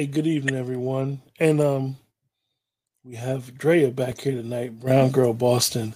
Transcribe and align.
Hey, 0.00 0.06
good 0.06 0.26
evening, 0.26 0.56
everyone. 0.56 1.20
And 1.38 1.60
um, 1.60 1.98
we 3.04 3.16
have 3.16 3.58
Drea 3.58 3.90
back 3.90 4.22
here 4.22 4.32
tonight, 4.32 4.80
Brown 4.80 5.10
Girl 5.10 5.34
Boston. 5.34 5.92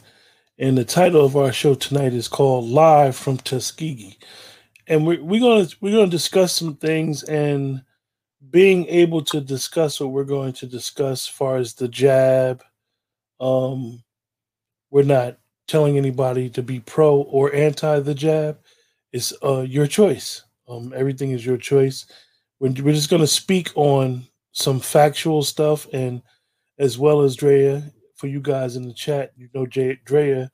And 0.59 0.77
the 0.77 0.85
title 0.85 1.25
of 1.25 1.39
our 1.39 1.53
show 1.53 1.75
tonight 1.75 2.13
is 2.13 2.29
called 2.29 2.67
Live 2.67 3.17
from 3.17 3.39
Tuskegee. 3.39 4.19
And 4.89 5.07
we're, 5.07 5.25
we're 5.25 5.41
gonna 5.41 5.69
we're 5.81 5.97
gonna 5.97 6.11
discuss 6.11 6.53
some 6.53 6.75
things 6.77 7.23
and 7.23 7.83
being 8.51 8.85
able 8.89 9.23
to 9.25 9.41
discuss 9.41 9.99
what 9.99 10.11
we're 10.11 10.25
going 10.25 10.53
to 10.53 10.67
discuss 10.67 11.27
as 11.27 11.35
far 11.35 11.57
as 11.57 11.73
the 11.73 11.89
jab. 11.89 12.63
Um, 13.41 14.05
we're 14.91 15.05
not 15.05 15.39
telling 15.67 15.97
anybody 15.97 16.51
to 16.51 16.63
be 16.63 16.79
pro 16.79 17.23
or 17.23 17.55
anti 17.55 18.01
the 18.01 18.15
jab. 18.15 18.59
It's 19.15 19.33
uh, 19.43 19.63
your 19.63 19.87
choice. 19.87 20.43
Um, 20.69 20.93
everything 20.95 21.31
is 21.31 21.47
your 21.47 21.57
choice. 21.57 22.05
We're, 22.61 22.73
we're 22.83 22.95
just 22.95 23.11
going 23.11 23.23
to 23.23 23.27
speak 23.27 23.71
on 23.75 24.27
some 24.53 24.81
factual 24.81 25.43
stuff 25.43 25.87
and 25.93 26.23
as 26.79 26.99
well 26.99 27.23
as 27.23 27.37
Drea, 27.37 27.83
for 28.17 28.27
you 28.27 28.41
guys 28.41 28.77
in 28.77 28.87
the 28.87 28.95
chat, 28.95 29.33
you 29.37 29.49
know, 29.55 29.67
Jay, 29.67 29.99
Drea 30.05 30.51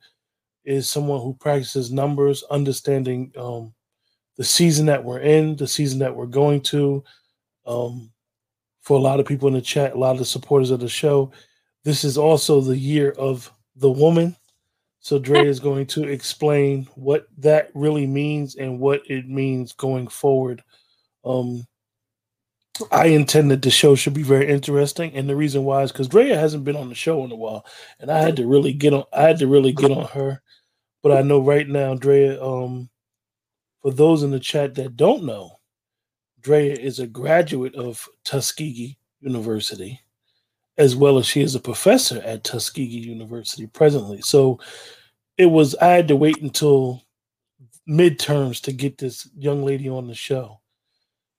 is 0.65 0.89
someone 0.89 1.21
who 1.21 1.35
practices 1.35 1.93
numbers, 1.93 2.43
understanding 2.51 3.33
um, 3.37 3.73
the 4.37 4.45
season 4.45 4.87
that 4.87 5.03
we're 5.03 5.21
in, 5.21 5.57
the 5.57 5.69
season 5.69 5.99
that 6.01 6.15
we're 6.15 6.27
going 6.27 6.61
to. 6.63 7.05
Um, 7.67 8.11
for 8.81 8.97
a 8.97 9.01
lot 9.01 9.21
of 9.21 9.27
people 9.27 9.49
in 9.49 9.55
the 9.55 9.61
chat, 9.61 9.95
a 9.95 9.99
lot 9.99 10.13
of 10.13 10.19
the 10.19 10.25
supporters 10.25 10.71
of 10.71 10.81
the 10.81 10.89
show, 10.89 11.31
this 11.85 12.05
is 12.05 12.19
also 12.19 12.61
the 12.61 12.77
year 12.77 13.13
of 13.13 13.53
the 13.77 13.91
woman. 13.91 14.37
So 15.01 15.19
Dre 15.21 15.47
is 15.47 15.61
going 15.61 15.87
to 15.89 16.05
explain 16.05 16.89
what 16.95 17.27
that 17.39 17.71
really 17.75 18.07
means 18.07 18.57
and 18.57 18.79
what 18.81 19.03
it 19.09 19.29
means 19.29 19.73
going 19.73 20.09
forward. 20.09 20.63
Um, 21.25 21.67
I 22.91 23.07
intended 23.07 23.63
the 23.63 23.71
show 23.71 23.95
should 23.95 24.15
be 24.15 24.23
very 24.23 24.49
interesting, 24.49 25.15
and 25.15 25.29
the 25.29 25.37
reason 25.37 25.65
why 25.65 25.83
is 25.83 25.93
because 25.93 26.09
Drea 26.09 26.39
hasn't 26.39 26.65
been 26.65 26.77
on 26.77 26.89
the 26.89 26.95
show 26.95 27.25
in 27.25 27.33
a 27.33 27.37
while, 27.37 27.65
and 27.99 28.11
I 28.11 28.21
had 28.21 28.37
to 28.37 28.47
really 28.47 28.73
get 28.73 28.93
on. 28.93 29.05
I 29.13 29.23
had 29.23 29.39
to 29.39 29.47
really 29.47 29.73
get 29.73 29.91
on 29.91 30.07
her, 30.07 30.43
but 31.03 31.13
I 31.13 31.23
know 31.23 31.41
right 31.41 31.69
now, 31.69 31.95
Drea. 31.95 32.43
Um, 32.43 32.91
for 33.83 33.93
those 33.93 34.23
in 34.23 34.31
the 34.31 34.41
chat 34.41 34.75
that 34.75 34.97
don't 34.97 35.25
know, 35.25 35.59
Drea 36.41 36.75
is 36.75 36.99
a 36.99 37.07
graduate 37.07 37.75
of 37.75 38.07
Tuskegee 38.25 38.99
University, 39.21 40.01
as 40.79 40.97
well 40.97 41.19
as 41.19 41.27
she 41.27 41.41
is 41.41 41.55
a 41.55 41.61
professor 41.61 42.21
at 42.23 42.45
Tuskegee 42.45 43.09
University 43.09 43.67
presently. 43.67 44.21
So 44.21 44.61
it 45.39 45.47
was 45.47 45.75
I 45.77 45.89
had 45.89 46.09
to 46.09 46.17
wait 46.17 46.43
until 46.43 47.03
midterms 47.89 48.61
to 48.63 48.73
get 48.73 48.99
this 48.99 49.29
young 49.37 49.65
lady 49.65 49.89
on 49.89 50.07
the 50.07 50.15
show. 50.15 50.60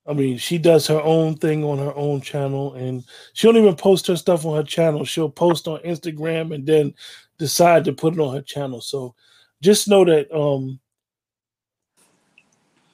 I 0.07 0.13
mean, 0.13 0.37
she 0.37 0.57
does 0.57 0.87
her 0.87 1.01
own 1.01 1.35
thing 1.35 1.63
on 1.63 1.77
her 1.77 1.95
own 1.95 2.21
channel, 2.21 2.73
and 2.73 3.03
she 3.33 3.47
don't 3.47 3.57
even 3.57 3.75
post 3.75 4.07
her 4.07 4.15
stuff 4.15 4.45
on 4.45 4.55
her 4.55 4.63
channel. 4.63 5.05
She'll 5.05 5.29
post 5.29 5.67
on 5.67 5.79
Instagram 5.81 6.53
and 6.53 6.65
then 6.65 6.93
decide 7.37 7.85
to 7.85 7.93
put 7.93 8.15
it 8.15 8.19
on 8.19 8.33
her 8.33 8.41
channel. 8.41 8.81
So 8.81 9.13
just 9.61 9.87
know 9.87 10.03
that 10.05 10.31
um, 10.35 10.79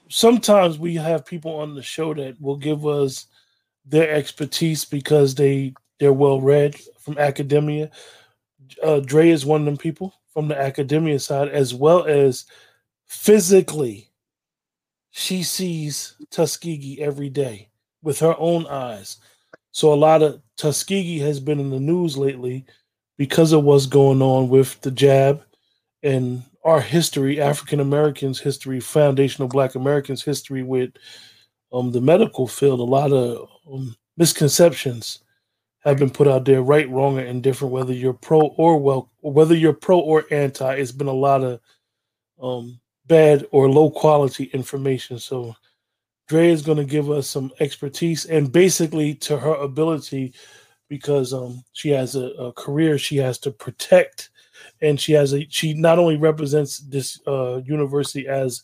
sometimes 0.10 0.78
we 0.78 0.96
have 0.96 1.26
people 1.26 1.56
on 1.56 1.76
the 1.76 1.82
show 1.82 2.14
that 2.14 2.40
will 2.42 2.58
give 2.58 2.86
us 2.86 3.28
their 3.86 4.12
expertise 4.12 4.84
because 4.84 5.34
they 5.36 5.74
they're 6.00 6.14
well 6.14 6.42
read 6.42 6.76
from 7.00 7.18
academia. 7.18 7.90
Uh, 8.84 9.00
Dre 9.00 9.30
is 9.30 9.46
one 9.46 9.62
of 9.62 9.66
them 9.66 9.78
people 9.78 10.14
from 10.34 10.50
the 10.50 10.60
academia 10.60 11.20
side, 11.20 11.48
as 11.50 11.74
well 11.74 12.06
as 12.06 12.46
physically 13.06 14.07
she 15.18 15.42
sees 15.42 16.16
Tuskegee 16.30 17.02
every 17.02 17.28
day 17.28 17.70
with 18.04 18.20
her 18.20 18.36
own 18.38 18.68
eyes. 18.68 19.18
So 19.72 19.92
a 19.92 19.96
lot 19.96 20.22
of 20.22 20.44
Tuskegee 20.58 21.18
has 21.20 21.40
been 21.40 21.60
in 21.60 21.72
the 21.72 21.80
news 21.80 22.16
lately 22.16 22.66
because 23.18 23.52
of 23.52 23.64
what's 23.64 23.88
going 23.88 24.22
on 24.22 24.48
with 24.48 24.80
the 24.82 24.92
jab 24.92 25.44
and 26.04 26.44
our 26.64 26.80
history, 26.80 27.42
African 27.42 27.80
Americans' 27.80 28.40
history, 28.40 28.80
foundational 28.80 29.48
Black 29.48 29.74
Americans' 29.74 30.22
history 30.22 30.62
with 30.62 30.92
um, 31.74 31.92
the 31.92 32.02
medical 32.02 32.48
field. 32.48 32.80
A 32.80 32.84
lot 32.84 33.12
of 33.12 33.50
um, 33.74 33.96
misconceptions 34.18 35.24
have 35.80 35.98
been 35.98 36.12
put 36.12 36.28
out 36.28 36.46
there, 36.46 36.62
right, 36.62 36.88
wrong, 36.92 37.18
or 37.18 37.24
indifferent. 37.24 37.74
Whether 37.74 37.94
you're 37.94 38.14
pro 38.14 38.42
or 38.42 38.78
well, 38.80 39.10
whether 39.22 39.56
you're 39.56 39.74
pro 39.74 39.98
or 39.98 40.26
anti, 40.30 40.76
it's 40.76 40.92
been 40.92 41.08
a 41.08 41.12
lot 41.12 41.44
of 41.44 41.60
um, 42.40 42.80
bad 43.08 43.46
or 43.52 43.70
low 43.70 43.90
quality 43.90 44.46
information. 44.46 45.20
So 45.20 45.56
Dre 46.28 46.50
is 46.50 46.62
going 46.62 46.78
to 46.78 46.86
give 46.86 47.10
us 47.10 47.28
some 47.28 47.52
expertise 47.60 48.26
and 48.26 48.52
basically 48.52 49.16
to 49.16 49.38
her 49.38 49.54
ability 49.56 50.34
because 50.90 51.34
um, 51.34 51.64
she 51.74 51.90
has 51.90 52.16
a, 52.16 52.28
a, 52.32 52.54
career 52.54 52.98
she 52.98 53.18
has 53.18 53.38
to 53.40 53.52
protect. 53.52 54.30
And 54.82 55.00
she 55.00 55.14
has 55.14 55.34
a 55.34 55.48
she 55.50 55.74
not 55.74 56.00
only 56.00 56.18
represents 56.18 56.80
this 56.80 57.20
uh, 57.28 57.62
university 57.66 58.28
as 58.28 58.64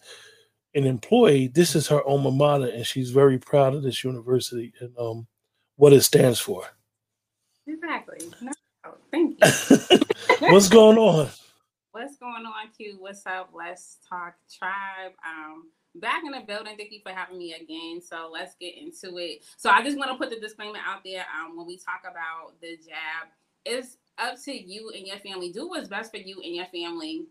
an 0.76 0.86
employee 0.86 1.48
this 1.48 1.76
is 1.76 1.88
her 1.88 2.04
alma 2.04 2.32
mater 2.32 2.66
and 2.66 2.86
she's 2.86 3.12
very 3.12 3.38
proud 3.38 3.76
of 3.76 3.84
this 3.84 4.04
university 4.04 4.74
and 4.80 4.92
um, 4.98 5.28
what 5.76 5.94
it 5.94 6.02
stands 6.02 6.40
for. 6.40 6.66
Exactly. 7.68 8.28
No, 8.42 8.52
thank 9.12 9.38
you. 9.40 9.98
What's 10.40 10.70
going 10.70 10.98
on 10.98 11.30
What's 11.94 12.18
going 12.18 12.44
on, 12.48 12.70
Q? 12.76 12.96
What's 12.98 13.24
up? 13.28 13.52
Let's 13.54 14.00
talk 14.10 14.34
tribe. 14.52 15.12
Um, 15.24 15.68
back 15.94 16.24
in 16.26 16.32
the 16.32 16.40
building. 16.40 16.76
Thank 16.76 16.92
you 16.92 17.02
for 17.04 17.12
having 17.12 17.38
me 17.38 17.54
again. 17.54 18.02
So 18.02 18.32
let's 18.34 18.56
get 18.60 18.76
into 18.76 19.20
it. 19.20 19.44
So 19.58 19.70
I 19.70 19.84
just 19.84 19.96
want 19.96 20.10
to 20.10 20.18
put 20.18 20.32
the 20.32 20.40
disclaimer 20.40 20.80
out 20.84 21.04
there. 21.06 21.24
Um, 21.38 21.56
when 21.56 21.68
we 21.68 21.78
talk 21.78 22.02
about 22.02 22.60
the 22.62 22.78
jab, 22.78 23.30
it's 23.64 23.98
up 24.18 24.42
to 24.46 24.52
you 24.52 24.92
and 24.96 25.06
your 25.06 25.20
family. 25.20 25.52
Do 25.52 25.70
what's 25.70 25.88
best 25.88 26.10
for 26.10 26.18
you 26.18 26.42
and 26.44 26.56
your 26.56 26.66
family. 26.66 27.28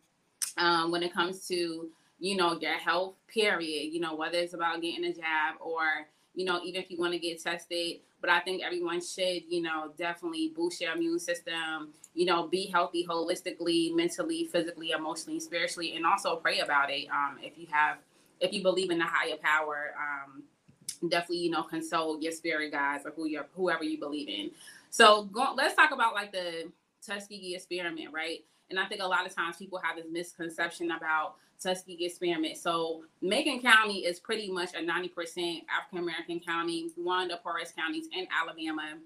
Um, 0.57 0.93
when 0.93 1.03
it 1.03 1.13
comes 1.13 1.45
to 1.49 1.91
you 2.21 2.37
know 2.37 2.57
your 2.61 2.75
health, 2.75 3.17
period. 3.27 3.93
You 3.93 3.99
know 3.99 4.15
whether 4.15 4.39
it's 4.39 4.55
about 4.55 4.81
getting 4.81 5.05
a 5.07 5.13
jab 5.13 5.57
or 5.61 6.07
you 6.35 6.45
know 6.45 6.61
even 6.65 6.81
if 6.81 6.91
you 6.91 6.99
want 6.99 7.13
to 7.13 7.19
get 7.19 7.43
tested. 7.43 8.01
But 8.21 8.31
I 8.31 8.41
think 8.41 8.63
everyone 8.63 9.01
should 9.01 9.43
you 9.49 9.63
know 9.63 9.93
definitely 9.97 10.53
boost 10.55 10.81
your 10.81 10.93
immune 10.93 11.19
system 11.19 11.93
you 12.15 12.27
know, 12.27 12.47
be 12.47 12.67
healthy 12.67 13.07
holistically, 13.09 13.95
mentally, 13.95 14.45
physically, 14.45 14.91
emotionally, 14.91 15.41
spiritually, 15.41 15.97
and 15.97 16.05
also 16.05 16.37
pray 16.37 16.61
about 16.61 16.91
it. 16.91 17.07
Um, 17.11 17.39
if 17.41 17.57
you 17.57 17.67
have, 17.71 17.99
if 18.41 18.53
you 18.53 18.63
believe 18.63 18.91
in 18.91 18.99
the 18.99 19.07
higher 19.07 19.37
power, 19.43 19.95
um, 19.99 20.43
definitely, 21.09 21.39
you 21.39 21.51
know, 21.51 21.63
consult 21.63 22.21
your 22.21 22.33
spirit 22.33 22.73
guides 22.73 23.07
or 23.07 23.13
who 23.13 23.27
you 23.27 23.43
whoever 23.55 23.85
you 23.85 23.99
believe 23.99 24.29
in. 24.29 24.51
So 24.91 25.25
go, 25.25 25.55
let's 25.57 25.75
talk 25.75 25.91
about 25.91 26.13
like 26.15 26.33
the 26.33 26.71
Tuskegee 27.07 27.55
experiment, 27.55 28.13
right? 28.13 28.45
And 28.71 28.79
I 28.79 28.87
think 28.87 29.03
a 29.03 29.07
lot 29.07 29.27
of 29.27 29.35
times 29.35 29.57
people 29.57 29.81
have 29.83 29.97
this 29.97 30.07
misconception 30.11 30.91
about 30.91 31.35
Tuskegee 31.63 32.07
experiment. 32.07 32.57
So 32.57 33.03
Macon 33.21 33.61
County 33.61 34.01
is 34.05 34.19
pretty 34.19 34.51
much 34.51 34.75
a 34.75 34.79
90% 34.79 35.63
African 35.69 35.99
American 35.99 36.41
county, 36.41 36.91
one 36.97 37.25
of 37.25 37.31
the 37.31 37.37
poorest 37.37 37.77
counties 37.77 38.07
in 38.17 38.27
Alabama 38.41 38.97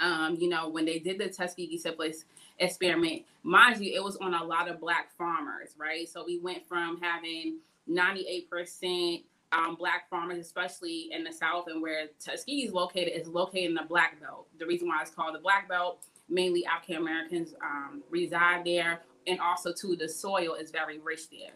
um, 0.00 0.36
you 0.38 0.48
know, 0.48 0.68
when 0.68 0.84
they 0.84 0.98
did 0.98 1.18
the 1.18 1.28
Tuskegee 1.28 1.78
syphilis 1.78 2.24
experiment, 2.58 3.22
mind 3.42 3.80
you, 3.80 3.94
it 3.94 4.02
was 4.02 4.16
on 4.16 4.34
a 4.34 4.44
lot 4.44 4.68
of 4.68 4.80
black 4.80 5.10
farmers, 5.16 5.70
right? 5.78 6.08
So 6.08 6.24
we 6.24 6.38
went 6.38 6.66
from 6.68 7.00
having 7.00 7.58
98% 7.88 9.24
um, 9.52 9.76
black 9.76 10.08
farmers, 10.10 10.38
especially 10.38 11.08
in 11.12 11.24
the 11.24 11.32
South 11.32 11.66
and 11.68 11.80
where 11.80 12.08
Tuskegee 12.22 12.66
is 12.66 12.72
located, 12.72 13.12
is 13.14 13.28
located 13.28 13.70
in 13.70 13.74
the 13.74 13.84
Black 13.88 14.20
Belt. 14.20 14.48
The 14.58 14.66
reason 14.66 14.88
why 14.88 15.00
it's 15.02 15.10
called 15.10 15.34
the 15.34 15.40
Black 15.40 15.68
Belt, 15.68 16.04
mainly 16.28 16.64
African 16.66 16.96
Americans 16.96 17.54
um, 17.62 18.02
reside 18.10 18.64
there, 18.64 19.00
and 19.26 19.40
also 19.40 19.72
too 19.72 19.96
the 19.96 20.08
soil 20.08 20.54
is 20.54 20.70
very 20.70 20.98
rich 20.98 21.30
there. 21.30 21.54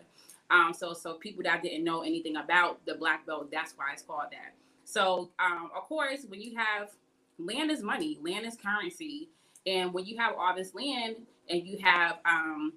Um, 0.51 0.73
so, 0.75 0.93
so 0.93 1.15
people 1.15 1.45
that 1.45 1.63
didn't 1.63 1.85
know 1.85 2.03
anything 2.03 2.37
about 2.37 2.85
the 2.85 2.95
Black 2.95 3.25
Belt, 3.25 3.51
that's 3.53 3.73
why 3.77 3.93
it's 3.93 4.03
called 4.03 4.33
that. 4.33 4.55
So, 4.85 5.31
um, 5.39 5.71
of 5.77 5.85
course, 5.85 6.25
when 6.29 6.41
you 6.41 6.57
have 6.57 6.91
land 7.39 7.71
is 7.71 7.83
money, 7.83 8.19
land 8.23 8.47
is 8.47 8.57
currency. 8.57 9.29
And 9.67 9.93
when 9.93 10.07
you 10.07 10.19
have 10.19 10.35
all 10.37 10.55
this 10.55 10.75
land 10.75 11.17
and 11.49 11.67
you 11.67 11.79
have 11.83 12.19
um, 12.25 12.73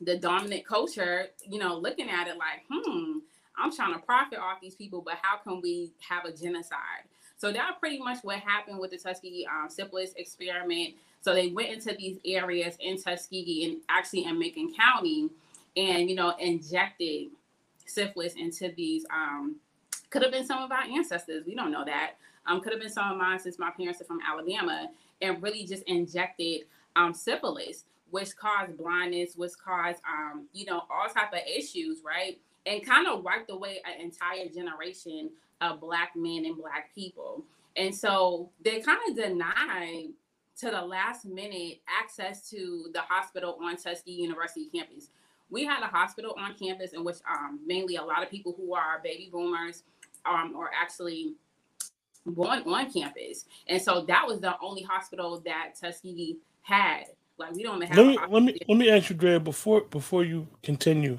the 0.00 0.16
dominant 0.18 0.66
culture, 0.66 1.26
you 1.48 1.58
know, 1.58 1.76
looking 1.76 2.08
at 2.08 2.26
it 2.26 2.36
like, 2.36 2.64
hmm, 2.70 3.18
I'm 3.56 3.72
trying 3.72 3.92
to 3.92 4.00
profit 4.00 4.38
off 4.38 4.60
these 4.60 4.74
people, 4.74 5.02
but 5.02 5.14
how 5.22 5.36
can 5.36 5.60
we 5.60 5.92
have 6.08 6.24
a 6.24 6.32
genocide? 6.32 7.04
So 7.40 7.50
that 7.52 7.80
pretty 7.80 7.98
much 7.98 8.18
what 8.22 8.38
happened 8.38 8.78
with 8.78 8.90
the 8.90 8.98
Tuskegee 8.98 9.46
um, 9.46 9.70
syphilis 9.70 10.12
experiment. 10.16 10.94
So 11.22 11.32
they 11.32 11.48
went 11.48 11.70
into 11.70 11.94
these 11.94 12.18
areas 12.22 12.76
in 12.80 13.00
Tuskegee 13.00 13.64
and 13.64 13.78
actually 13.88 14.24
in 14.26 14.38
Macon 14.38 14.74
County, 14.78 15.30
and 15.74 16.10
you 16.10 16.16
know 16.16 16.34
injected 16.38 17.28
syphilis 17.86 18.34
into 18.34 18.70
these. 18.76 19.06
Um, 19.10 19.56
could 20.10 20.22
have 20.22 20.32
been 20.32 20.44
some 20.44 20.62
of 20.62 20.70
our 20.70 20.82
ancestors. 20.82 21.46
We 21.46 21.54
don't 21.54 21.72
know 21.72 21.84
that. 21.86 22.16
Um, 22.46 22.60
could 22.60 22.72
have 22.72 22.80
been 22.80 22.90
some 22.90 23.10
of 23.10 23.16
mine 23.16 23.38
since 23.38 23.58
my 23.58 23.70
parents 23.70 24.02
are 24.02 24.04
from 24.04 24.20
Alabama, 24.26 24.88
and 25.22 25.42
really 25.42 25.64
just 25.64 25.84
injected 25.84 26.64
um, 26.94 27.14
syphilis, 27.14 27.84
which 28.10 28.36
caused 28.36 28.76
blindness, 28.76 29.34
which 29.34 29.52
caused 29.64 30.00
um, 30.06 30.46
you 30.52 30.66
know 30.66 30.82
all 30.90 31.08
type 31.08 31.32
of 31.32 31.40
issues, 31.46 32.00
right? 32.04 32.38
And 32.66 32.84
kind 32.84 33.08
of 33.08 33.24
wiped 33.24 33.50
away 33.50 33.80
an 33.86 33.98
entire 33.98 34.46
generation 34.46 35.30
of 35.60 35.80
black 35.80 36.12
men 36.16 36.44
and 36.44 36.56
black 36.56 36.94
people. 36.94 37.44
And 37.76 37.94
so 37.94 38.50
they 38.64 38.80
kind 38.80 38.98
of 39.08 39.16
denied 39.16 40.08
to 40.58 40.70
the 40.70 40.82
last 40.82 41.24
minute 41.24 41.80
access 41.88 42.48
to 42.50 42.90
the 42.92 43.00
hospital 43.00 43.58
on 43.62 43.76
Tuskegee 43.76 44.12
University 44.12 44.66
campus. 44.72 45.08
We 45.48 45.64
had 45.64 45.82
a 45.82 45.86
hospital 45.86 46.34
on 46.38 46.54
campus 46.54 46.92
in 46.92 47.02
which 47.02 47.16
um, 47.28 47.60
mainly 47.66 47.96
a 47.96 48.02
lot 48.02 48.22
of 48.22 48.30
people 48.30 48.54
who 48.56 48.74
are 48.74 49.00
baby 49.02 49.28
boomers 49.32 49.82
um, 50.26 50.54
are 50.56 50.70
actually 50.78 51.34
born 52.26 52.62
on 52.66 52.92
campus. 52.92 53.46
And 53.66 53.80
so 53.80 54.02
that 54.02 54.26
was 54.26 54.40
the 54.40 54.54
only 54.60 54.82
hospital 54.82 55.40
that 55.44 55.72
Tuskegee 55.80 56.36
had. 56.62 57.04
Like 57.38 57.54
we 57.54 57.62
don't 57.62 57.80
have. 57.80 57.96
Let 57.96 58.06
me 58.06 58.18
let 58.28 58.42
me 58.42 58.58
let 58.68 58.78
me 58.78 58.90
ask 58.90 59.08
you, 59.08 59.16
Drea, 59.16 59.40
before 59.40 59.80
before 59.82 60.24
you 60.24 60.46
continue. 60.62 61.16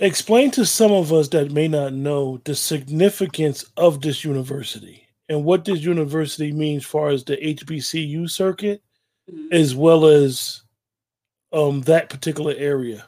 Explain 0.00 0.52
to 0.52 0.64
some 0.64 0.92
of 0.92 1.12
us 1.12 1.28
that 1.28 1.50
may 1.50 1.66
not 1.66 1.92
know 1.92 2.40
the 2.44 2.54
significance 2.54 3.64
of 3.76 4.00
this 4.00 4.24
university 4.24 5.08
and 5.28 5.44
what 5.44 5.64
this 5.64 5.80
university 5.80 6.52
means 6.52 6.84
as 6.84 6.90
far 6.90 7.08
as 7.08 7.24
the 7.24 7.36
HBCU 7.36 8.30
circuit, 8.30 8.80
mm-hmm. 9.30 9.52
as 9.52 9.74
well 9.74 10.06
as 10.06 10.62
um, 11.52 11.80
that 11.82 12.10
particular 12.10 12.54
area. 12.56 13.06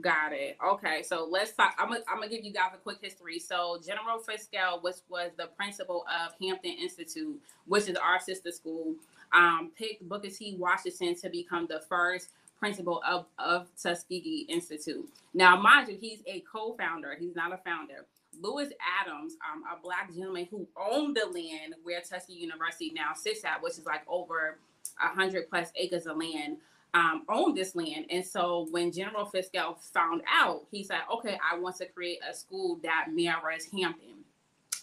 Got 0.00 0.32
it. 0.32 0.56
Okay, 0.64 1.02
so 1.02 1.26
let's 1.28 1.52
talk. 1.52 1.74
I'm 1.78 1.88
gonna, 1.88 2.00
I'm 2.08 2.20
gonna 2.20 2.30
give 2.30 2.44
you 2.44 2.52
guys 2.52 2.70
a 2.74 2.78
quick 2.78 2.98
history. 3.02 3.40
So 3.40 3.78
General 3.84 4.20
Fiskell, 4.20 4.82
which 4.82 4.96
was 5.08 5.32
the 5.36 5.48
principal 5.58 6.06
of 6.06 6.32
Hampton 6.40 6.76
Institute, 6.80 7.38
which 7.66 7.88
is 7.88 7.96
our 7.96 8.20
sister 8.20 8.52
school, 8.52 8.94
um, 9.32 9.72
picked 9.76 10.08
Booker 10.08 10.30
T. 10.30 10.56
Washington 10.58 11.16
to 11.16 11.28
become 11.28 11.66
the 11.68 11.80
first 11.88 12.30
principal 12.60 13.02
of, 13.08 13.26
of 13.38 13.68
Tuskegee 13.82 14.46
Institute. 14.48 15.08
Now, 15.34 15.60
mind 15.60 15.88
you, 15.88 15.96
he's 15.98 16.22
a 16.26 16.40
co-founder. 16.40 17.16
He's 17.18 17.34
not 17.34 17.52
a 17.52 17.56
founder. 17.58 18.06
Lewis 18.40 18.70
Adams, 19.02 19.34
um, 19.50 19.64
a 19.64 19.82
black 19.82 20.14
gentleman 20.14 20.46
who 20.50 20.68
owned 20.76 21.16
the 21.16 21.26
land 21.26 21.74
where 21.82 22.00
Tuskegee 22.00 22.38
University 22.38 22.92
now 22.94 23.12
sits 23.14 23.44
at, 23.44 23.62
which 23.62 23.72
is 23.72 23.86
like 23.86 24.02
over 24.06 24.58
a 25.02 25.08
hundred 25.08 25.48
plus 25.48 25.70
acres 25.74 26.06
of 26.06 26.16
land, 26.16 26.58
um, 26.94 27.24
owned 27.28 27.56
this 27.56 27.74
land. 27.74 28.06
And 28.10 28.24
so 28.24 28.68
when 28.70 28.92
General 28.92 29.26
Fiskell 29.26 29.78
found 29.92 30.22
out, 30.28 30.66
he 30.70 30.84
said, 30.84 31.00
"Okay, 31.12 31.38
I 31.50 31.58
want 31.58 31.76
to 31.76 31.86
create 31.86 32.18
a 32.28 32.34
school 32.34 32.78
that 32.82 33.08
mirrors 33.12 33.66
Hampton." 33.66 34.24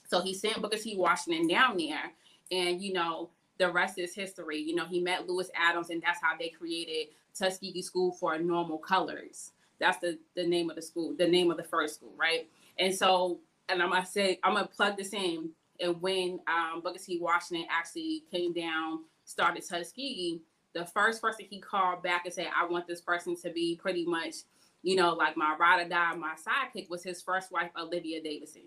So 0.07 0.21
he 0.21 0.33
sent 0.33 0.61
Booker 0.61 0.77
T. 0.77 0.95
Washington 0.95 1.47
down 1.47 1.77
there, 1.77 2.11
and 2.51 2.81
you 2.81 2.93
know 2.93 3.29
the 3.57 3.71
rest 3.71 3.97
is 3.97 4.13
history. 4.13 4.59
You 4.59 4.75
know 4.75 4.85
he 4.85 4.99
met 5.01 5.27
Lewis 5.27 5.49
Adams, 5.55 5.89
and 5.89 6.01
that's 6.01 6.21
how 6.21 6.37
they 6.37 6.49
created 6.49 7.07
Tuskegee 7.37 7.81
School 7.81 8.11
for 8.13 8.37
Normal 8.37 8.77
Colors. 8.77 9.51
That's 9.79 9.99
the 9.99 10.17
the 10.35 10.45
name 10.45 10.69
of 10.69 10.75
the 10.75 10.81
school, 10.81 11.15
the 11.17 11.27
name 11.27 11.51
of 11.51 11.57
the 11.57 11.63
first 11.63 11.95
school, 11.95 12.13
right? 12.17 12.47
And 12.79 12.93
so, 12.93 13.39
and 13.69 13.81
I'm 13.81 13.89
gonna 13.91 14.05
say, 14.05 14.39
I'm 14.43 14.55
gonna 14.55 14.67
plug 14.67 14.97
this 14.97 15.13
in. 15.13 15.51
And 15.79 16.01
when 16.01 16.39
um, 16.47 16.81
Booker 16.81 16.99
T. 16.99 17.19
Washington 17.21 17.67
actually 17.69 18.23
came 18.31 18.53
down, 18.53 19.01
started 19.25 19.63
Tuskegee, 19.67 20.41
the 20.73 20.85
first 20.85 21.21
person 21.21 21.45
he 21.49 21.59
called 21.59 22.03
back 22.03 22.25
and 22.25 22.33
said, 22.33 22.47
I 22.55 22.65
want 22.65 22.87
this 22.87 23.01
person 23.01 23.35
to 23.37 23.51
be 23.51 23.75
pretty 23.81 24.05
much, 24.05 24.35
you 24.83 24.95
know, 24.95 25.13
like 25.13 25.37
my 25.37 25.55
ride 25.59 25.85
or 25.85 25.89
die, 25.89 26.15
my 26.15 26.33
sidekick 26.35 26.89
was 26.89 27.03
his 27.03 27.21
first 27.21 27.51
wife, 27.51 27.69
Olivia 27.79 28.21
Davidson. 28.21 28.63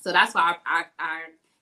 So 0.00 0.12
that's 0.12 0.34
why 0.34 0.56
I, 0.64 0.80
I, 0.80 0.84
I 0.98 1.20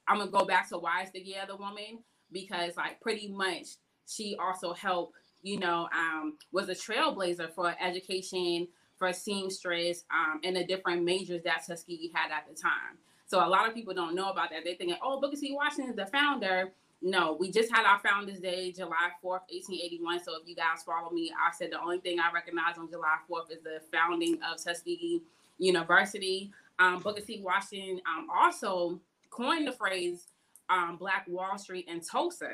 I'm 0.08 0.18
gonna 0.18 0.30
go 0.30 0.44
back 0.44 0.68
to 0.70 0.78
why 0.78 1.02
is 1.02 1.10
the 1.12 1.36
other 1.42 1.56
woman 1.56 1.98
because 2.32 2.76
like 2.76 3.00
pretty 3.00 3.28
much 3.28 3.66
she 4.08 4.36
also 4.38 4.72
helped, 4.72 5.14
you 5.42 5.58
know, 5.58 5.88
um, 5.92 6.36
was 6.52 6.68
a 6.68 6.74
trailblazer 6.74 7.52
for 7.52 7.74
education 7.80 8.68
for 8.98 9.12
seamstress 9.12 10.04
um, 10.10 10.40
and 10.42 10.56
the 10.56 10.64
different 10.64 11.04
majors 11.04 11.42
that 11.44 11.64
Tuskegee 11.66 12.10
had 12.14 12.30
at 12.32 12.46
the 12.48 12.54
time. 12.54 12.98
So 13.26 13.44
a 13.44 13.48
lot 13.48 13.68
of 13.68 13.74
people 13.74 13.94
don't 13.94 14.14
know 14.14 14.30
about 14.30 14.50
that. 14.50 14.64
They're 14.64 14.76
thinking, 14.76 14.96
oh, 15.02 15.20
Booker 15.20 15.36
T. 15.36 15.52
Washington 15.52 15.90
is 15.90 15.96
the 15.96 16.06
founder. 16.06 16.72
No, 17.02 17.36
we 17.38 17.50
just 17.50 17.70
had 17.70 17.84
our 17.84 17.98
Founders 17.98 18.40
Day, 18.40 18.72
July 18.72 19.10
4th, 19.22 19.44
1881. 19.50 20.24
So 20.24 20.32
if 20.40 20.48
you 20.48 20.54
guys 20.54 20.82
follow 20.84 21.10
me, 21.10 21.30
I 21.30 21.54
said 21.54 21.70
the 21.70 21.80
only 21.80 21.98
thing 21.98 22.18
I 22.18 22.32
recognize 22.32 22.78
on 22.78 22.88
July 22.88 23.16
4th 23.30 23.50
is 23.50 23.62
the 23.62 23.80
founding 23.92 24.38
of 24.42 24.62
Tuskegee 24.62 25.22
University. 25.58 26.52
Um, 26.78 27.00
Booker 27.00 27.20
T. 27.20 27.40
Washington 27.42 28.00
um, 28.06 28.28
also 28.34 29.00
coined 29.30 29.66
the 29.66 29.72
phrase 29.72 30.28
um, 30.70 30.96
Black 30.96 31.26
Wall 31.28 31.58
Street 31.58 31.86
in 31.88 32.00
Tulsa. 32.00 32.50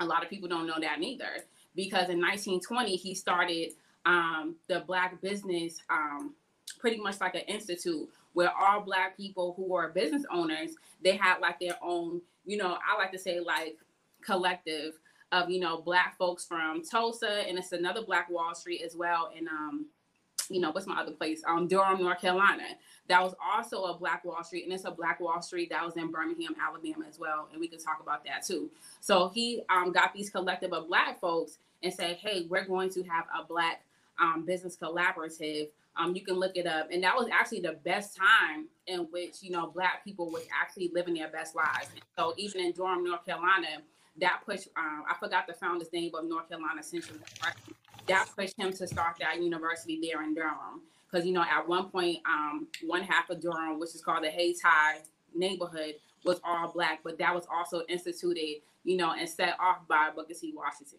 A 0.00 0.04
lot 0.04 0.22
of 0.22 0.30
people 0.30 0.48
don't 0.48 0.66
know 0.66 0.78
that 0.80 1.00
neither 1.00 1.44
because 1.74 2.08
in 2.08 2.20
1920 2.20 2.96
he 2.96 3.14
started 3.14 3.72
um, 4.04 4.56
the 4.68 4.80
Black 4.86 5.20
Business, 5.20 5.80
um, 5.90 6.34
pretty 6.78 6.98
much 6.98 7.20
like 7.20 7.34
an 7.34 7.42
institute 7.42 8.08
where 8.32 8.52
all 8.54 8.80
Black 8.80 9.16
people 9.16 9.54
who 9.56 9.74
are 9.74 9.88
business 9.88 10.24
owners, 10.32 10.70
they 11.02 11.16
had 11.16 11.38
like 11.40 11.58
their 11.60 11.76
own, 11.82 12.20
you 12.44 12.56
know, 12.56 12.78
I 12.88 12.96
like 12.96 13.12
to 13.12 13.18
say 13.18 13.40
like 13.40 13.76
collective 14.22 14.94
of, 15.32 15.50
you 15.50 15.60
know, 15.60 15.80
Black 15.80 16.16
folks 16.16 16.44
from 16.44 16.82
Tulsa, 16.82 17.48
and 17.48 17.58
it's 17.58 17.72
another 17.72 18.02
Black 18.02 18.30
Wall 18.30 18.54
Street 18.54 18.82
as 18.82 18.96
well. 18.96 19.30
And, 19.36 19.48
um, 19.48 19.86
you 20.48 20.60
know, 20.60 20.70
what's 20.70 20.86
my 20.86 21.00
other 21.00 21.12
place? 21.12 21.42
Um, 21.46 21.68
Durham, 21.68 22.02
North 22.02 22.20
Carolina. 22.20 22.64
That 23.08 23.22
was 23.22 23.34
also 23.44 23.84
a 23.84 23.98
Black 23.98 24.24
Wall 24.24 24.42
Street, 24.42 24.64
and 24.64 24.72
it's 24.72 24.84
a 24.84 24.90
Black 24.90 25.20
Wall 25.20 25.42
Street 25.42 25.70
that 25.70 25.84
was 25.84 25.96
in 25.96 26.10
Birmingham, 26.10 26.54
Alabama 26.64 27.04
as 27.08 27.18
well. 27.18 27.48
And 27.52 27.60
we 27.60 27.68
can 27.68 27.78
talk 27.78 27.98
about 28.00 28.24
that 28.24 28.44
too. 28.46 28.70
So 29.00 29.28
he 29.28 29.62
um, 29.68 29.92
got 29.92 30.14
these 30.14 30.30
collective 30.30 30.72
of 30.72 30.88
Black 30.88 31.20
folks 31.20 31.58
and 31.82 31.92
say, 31.92 32.18
hey, 32.20 32.46
we're 32.48 32.64
going 32.64 32.90
to 32.90 33.02
have 33.04 33.24
a 33.38 33.44
Black 33.44 33.82
um, 34.20 34.44
Business 34.44 34.76
Collaborative. 34.76 35.68
Um, 35.96 36.14
you 36.14 36.24
can 36.24 36.34
look 36.34 36.56
it 36.56 36.66
up. 36.66 36.88
And 36.92 37.02
that 37.02 37.16
was 37.16 37.28
actually 37.32 37.60
the 37.60 37.76
best 37.84 38.16
time 38.16 38.66
in 38.86 39.00
which, 39.10 39.42
you 39.42 39.50
know, 39.50 39.68
Black 39.68 40.04
people 40.04 40.30
was 40.30 40.44
actually 40.60 40.90
living 40.94 41.14
their 41.14 41.28
best 41.28 41.54
lives. 41.54 41.88
so 42.16 42.34
even 42.36 42.60
in 42.60 42.72
Durham, 42.72 43.04
North 43.04 43.24
Carolina, 43.24 43.82
that 44.20 44.40
pushed, 44.44 44.68
um, 44.76 45.04
I 45.08 45.14
forgot 45.18 45.46
the 45.46 45.54
founder's 45.54 45.92
name 45.92 46.12
of 46.14 46.24
North 46.24 46.48
Carolina 46.48 46.82
Central, 46.82 47.18
that 48.06 48.28
pushed 48.36 48.58
him 48.58 48.72
to 48.72 48.86
start 48.86 49.16
that 49.20 49.42
university 49.42 50.00
there 50.00 50.22
in 50.22 50.34
Durham. 50.34 50.82
Because, 51.10 51.26
you 51.26 51.32
know, 51.32 51.42
at 51.42 51.66
one 51.66 51.88
point, 51.88 52.18
um, 52.26 52.66
one 52.84 53.02
half 53.02 53.30
of 53.30 53.40
Durham, 53.40 53.78
which 53.78 53.94
is 53.94 54.02
called 54.02 54.24
the 54.24 54.30
Hayti 54.30 54.58
neighborhood, 55.34 55.94
was 56.24 56.40
all 56.44 56.70
Black, 56.72 57.00
but 57.02 57.18
that 57.18 57.34
was 57.34 57.46
also 57.52 57.82
instituted, 57.88 58.60
you 58.84 58.96
know, 58.96 59.12
and 59.12 59.28
set 59.28 59.56
off 59.60 59.86
by 59.88 60.10
Booker 60.14 60.34
T. 60.34 60.52
Washington. 60.54 60.98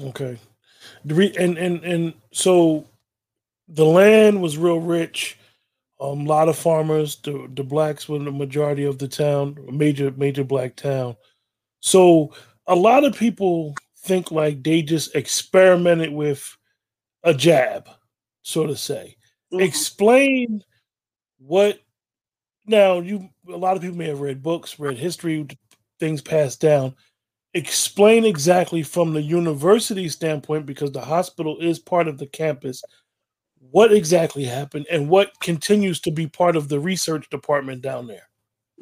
Okay. 0.00 0.38
And 1.04 1.58
and 1.58 1.84
and 1.84 2.14
so 2.32 2.86
the 3.68 3.84
land 3.84 4.40
was 4.40 4.58
real 4.58 4.80
rich. 4.80 5.38
A 6.00 6.04
um, 6.04 6.26
lot 6.26 6.48
of 6.48 6.56
farmers. 6.56 7.16
The 7.16 7.48
the 7.54 7.64
blacks 7.64 8.08
were 8.08 8.18
the 8.18 8.30
majority 8.30 8.84
of 8.84 8.98
the 8.98 9.08
town, 9.08 9.56
major 9.72 10.12
major 10.16 10.44
black 10.44 10.76
town. 10.76 11.16
So 11.80 12.32
a 12.66 12.74
lot 12.74 13.04
of 13.04 13.16
people 13.16 13.74
think 13.98 14.30
like 14.30 14.62
they 14.62 14.82
just 14.82 15.14
experimented 15.14 16.12
with 16.12 16.56
a 17.22 17.32
jab, 17.32 17.88
so 18.42 18.66
to 18.66 18.76
say. 18.76 19.16
Mm-hmm. 19.52 19.62
Explain 19.62 20.64
what 21.38 21.80
now 22.66 23.00
you 23.00 23.30
a 23.48 23.56
lot 23.56 23.76
of 23.76 23.82
people 23.82 23.96
may 23.96 24.08
have 24.08 24.20
read 24.20 24.42
books, 24.42 24.78
read 24.78 24.98
history, 24.98 25.46
things 25.98 26.20
passed 26.20 26.60
down 26.60 26.94
explain 27.56 28.24
exactly 28.24 28.82
from 28.82 29.12
the 29.12 29.22
university 29.22 30.08
standpoint 30.08 30.66
because 30.66 30.92
the 30.92 31.00
hospital 31.00 31.56
is 31.58 31.78
part 31.78 32.06
of 32.06 32.18
the 32.18 32.26
campus 32.26 32.82
what 33.70 33.92
exactly 33.92 34.44
happened 34.44 34.86
and 34.90 35.08
what 35.08 35.38
continues 35.40 36.00
to 36.00 36.10
be 36.10 36.26
part 36.26 36.56
of 36.56 36.68
the 36.68 36.78
research 36.78 37.28
department 37.30 37.82
down 37.82 38.06
there? 38.06 38.28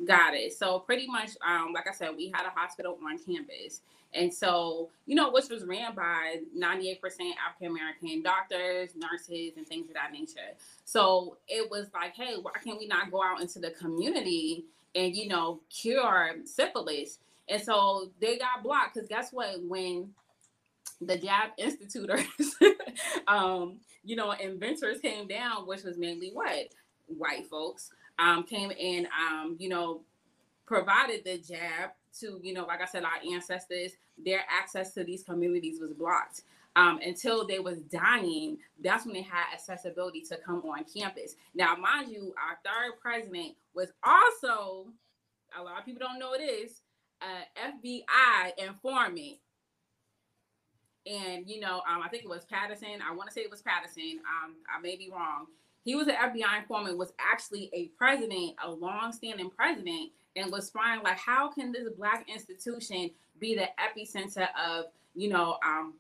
Got 0.07 0.35
it. 0.35 0.53
So 0.53 0.81
pretty 0.81 1.07
much 1.07 1.31
um, 1.47 1.73
like 1.73 1.87
i 1.89 1.93
said 1.93 2.11
we 2.17 2.31
had 2.35 2.47
a 2.47 2.51
hospital 2.51 2.99
on 3.05 3.19
campus. 3.19 3.81
And 4.13 4.33
so 4.33 4.91
you 5.07 5.15
know 5.15 5.31
which 5.31 5.49
was 5.49 5.65
ran 5.65 5.95
by 5.95 6.41
98% 6.57 7.01
african 7.01 7.69
american 7.69 8.23
doctors 8.23 8.91
nurses 8.97 9.53
and 9.57 9.67
things 9.67 9.89
of 9.89 9.95
that 9.95 10.13
nature. 10.13 10.55
So 10.85 11.39
it 11.49 11.71
was 11.71 11.87
like 11.95 12.15
hey 12.15 12.35
why 12.41 12.53
can't 12.63 12.79
we 12.79 12.87
not 12.87 13.11
go 13.11 13.23
out 13.23 13.41
into 13.41 13.59
the 13.61 13.71
community 13.71 14.65
and 14.95 15.15
you 15.15 15.29
know 15.29 15.61
cure 15.71 16.35
syphilis 16.45 17.19
and 17.49 17.63
so 17.63 18.11
they 18.21 18.39
got 18.39 18.63
blocked 18.63 18.95
because 18.95 19.09
guess 19.09 19.33
what? 19.33 19.63
When 19.63 20.11
the 21.01 21.19
Jab 21.19 21.51
Instituters, 21.59 22.27
um, 23.29 23.79
you 24.05 24.17
know, 24.17 24.33
inventors 24.33 25.01
came 25.01 25.27
down, 25.27 25.67
which 25.67 25.83
was 25.83 25.99
mainly 25.99 26.31
what? 26.33 26.69
White 27.07 27.47
folks 27.49 27.91
um, 28.19 28.45
came 28.45 28.73
and, 28.81 29.07
um, 29.07 29.57
you 29.59 29.69
know, 29.69 30.01
provided 30.67 31.25
the 31.25 31.39
jab 31.39 31.91
to, 32.21 32.41
you 32.43 32.55
know, 32.55 32.65
like 32.65 32.81
I 32.81 32.87
said, 32.87 33.05
our 33.05 33.35
ancestors, 33.35 33.93
their 34.25 34.41
access 34.49 34.95
to 34.95 35.05
these 35.05 35.23
communities 35.23 35.81
was 35.81 35.93
blocked. 35.93 36.43
Um, 36.77 36.99
until 37.05 37.47
they 37.47 37.61
was 37.61 37.79
dying, 37.83 38.59
that's 38.83 39.05
when 39.05 39.15
they 39.15 39.23
had 39.23 39.53
accessibility 39.53 40.23
to 40.23 40.37
come 40.39 40.63
on 40.63 40.85
campus. 40.85 41.37
Now, 41.55 41.77
mind 41.77 42.11
you, 42.11 42.35
our 42.37 42.59
third 42.65 42.99
president 43.01 43.55
was 43.75 43.93
also, 44.03 44.89
a 45.57 45.63
lot 45.63 45.79
of 45.79 45.85
people 45.85 46.01
don't 46.05 46.19
know 46.19 46.33
it 46.33 46.43
is, 47.25 47.45
uh, 47.57 47.71
FBI 47.89 48.67
informant, 48.67 49.39
and 51.07 51.49
you 51.49 51.61
know, 51.61 51.83
um, 51.89 52.03
I 52.03 52.09
think 52.09 52.25
it 52.25 52.29
was 52.29 52.45
Patterson. 52.45 53.01
I 53.07 53.15
want 53.15 53.29
to 53.29 53.35
say 53.35 53.43
it 53.43 53.51
was 53.51 53.63
Patterson. 53.63 54.21
Um, 54.21 54.55
I 54.75 54.81
may 54.81 54.97
be 54.97 55.11
wrong. 55.11 55.47
he 55.85 55.95
was 55.95 56.09
an 56.09 56.15
FBI 56.15 56.61
informant, 56.61 56.97
was 56.97 57.13
actually 57.19 57.71
a 57.75 57.89
president, 57.99 58.55
a 58.65 58.71
long-standing 58.71 59.51
president, 59.51 60.13
and 60.35 60.51
was 60.51 60.71
trying 60.71 61.03
like, 61.03 61.19
how 61.19 61.49
can 61.49 61.73
this 61.73 61.89
black 61.99 62.27
institution 62.29 63.11
be 63.39 63.55
the 63.55 63.69
epicenter 63.79 64.49
of, 64.67 64.87
you 65.15 65.29
know, 65.29 65.59
um, 65.65 65.95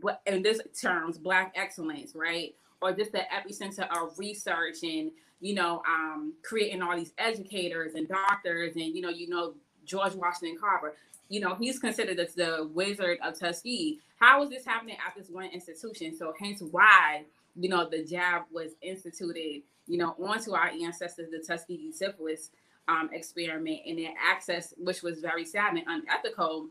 what 0.00 0.22
in 0.26 0.42
this 0.42 0.60
terms, 0.80 1.18
black 1.18 1.52
excellence, 1.54 2.14
right? 2.14 2.54
Or 2.80 2.92
just 2.92 3.12
the 3.12 3.22
epicenter 3.32 3.86
of 3.94 4.18
research 4.18 4.82
and 4.82 5.10
you 5.40 5.54
know, 5.54 5.82
um, 5.86 6.32
creating 6.42 6.82
all 6.82 6.96
these 6.96 7.12
educators 7.18 7.94
and 7.94 8.08
doctors, 8.08 8.74
and 8.74 8.94
you 8.94 9.02
know, 9.02 9.10
you 9.10 9.28
know, 9.28 9.54
George 9.86 10.14
Washington 10.14 10.58
Carver. 10.60 10.94
You 11.28 11.40
know, 11.40 11.54
he's 11.54 11.78
considered 11.78 12.18
as 12.18 12.34
the 12.34 12.68
Wizard 12.72 13.18
of 13.22 13.38
Tuskegee. 13.38 13.98
How 14.20 14.42
is 14.42 14.50
this 14.50 14.64
happening 14.64 14.96
at 15.06 15.14
this 15.16 15.28
one 15.28 15.46
institution? 15.46 16.16
So, 16.16 16.32
hence 16.38 16.62
why 16.70 17.24
you 17.56 17.68
know 17.68 17.88
the 17.88 18.04
jab 18.04 18.42
was 18.52 18.72
instituted. 18.82 19.62
You 19.88 19.98
know, 19.98 20.16
onto 20.18 20.52
our 20.52 20.68
ancestors, 20.68 21.30
the 21.30 21.38
Tuskegee 21.38 21.92
syphilis 21.92 22.50
um, 22.88 23.10
experiment, 23.12 23.80
and 23.86 23.98
their 23.98 24.14
access, 24.20 24.74
which 24.76 25.02
was 25.02 25.20
very 25.20 25.44
sad 25.44 25.74
and 25.74 25.84
unethical, 25.86 26.68